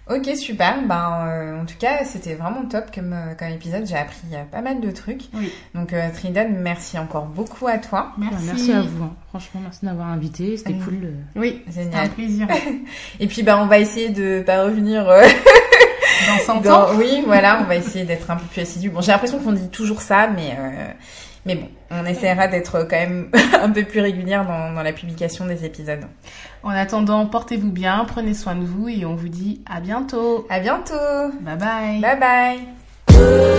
Ok, 0.09 0.35
super. 0.37 0.83
Ben, 0.87 1.27
euh, 1.27 1.61
en 1.61 1.65
tout 1.65 1.77
cas, 1.77 2.05
c'était 2.05 2.35
vraiment 2.35 2.65
top 2.65 2.85
comme, 2.95 3.11
euh, 3.11 3.33
comme 3.37 3.49
épisode. 3.49 3.85
J'ai 3.85 3.97
appris 3.97 4.17
euh, 4.33 4.43
pas 4.49 4.61
mal 4.61 4.79
de 4.79 4.89
trucs. 4.91 5.23
Oui. 5.33 5.51
Donc, 5.75 5.93
Trinidad, 6.13 6.47
merci 6.49 6.97
encore 6.97 7.25
beaucoup 7.25 7.67
à 7.67 7.77
toi. 7.77 8.13
Merci. 8.17 8.45
merci 8.45 8.71
à 8.71 8.81
vous. 8.81 9.03
Hein. 9.03 9.15
Franchement, 9.29 9.61
merci 9.63 9.85
d'avoir 9.85 10.07
invité. 10.07 10.55
C'était 10.55 10.73
cool. 10.73 11.13
Oui, 11.35 11.61
génial. 11.69 12.05
un 12.05 12.09
plaisir. 12.09 12.47
Et 13.19 13.27
puis, 13.27 13.43
ben, 13.43 13.59
on 13.61 13.65
va 13.65 13.79
essayer 13.79 14.09
de 14.09 14.41
pas 14.41 14.63
revenir. 14.63 15.05
dans 16.27 16.61
100 16.61 16.67
ans. 16.67 16.87
Oui, 16.95 17.23
voilà, 17.25 17.59
on 17.61 17.65
va 17.65 17.75
essayer 17.75 18.05
d'être 18.05 18.31
un 18.31 18.37
peu 18.37 18.45
plus 18.45 18.61
assidu. 18.61 18.89
Bon, 18.89 19.01
j'ai 19.01 19.11
l'impression 19.11 19.39
qu'on 19.39 19.51
dit 19.51 19.69
toujours 19.69 20.01
ça, 20.01 20.27
mais 20.27 20.57
mais 21.45 21.55
bon, 21.55 21.69
on 21.91 22.05
essaiera 22.05 22.47
d'être 22.47 22.87
quand 22.89 22.97
même 22.97 23.29
un 23.61 23.69
peu 23.69 23.83
plus 23.83 24.01
régulière 24.01 24.45
dans, 24.45 24.73
dans 24.73 24.83
la 24.83 24.93
publication 24.93 25.45
des 25.45 25.65
épisodes. 25.65 26.05
En 26.63 26.69
attendant, 26.69 27.25
portez-vous 27.25 27.71
bien, 27.71 28.05
prenez 28.05 28.33
soin 28.33 28.55
de 28.55 28.65
vous 28.65 28.89
et 28.89 29.05
on 29.05 29.15
vous 29.15 29.29
dit 29.29 29.61
à 29.69 29.79
bientôt. 29.79 30.45
À 30.49 30.59
bientôt. 30.59 30.93
Bye 31.41 31.57
bye. 31.57 32.01
Bye 32.01 32.19
bye. 32.19 33.57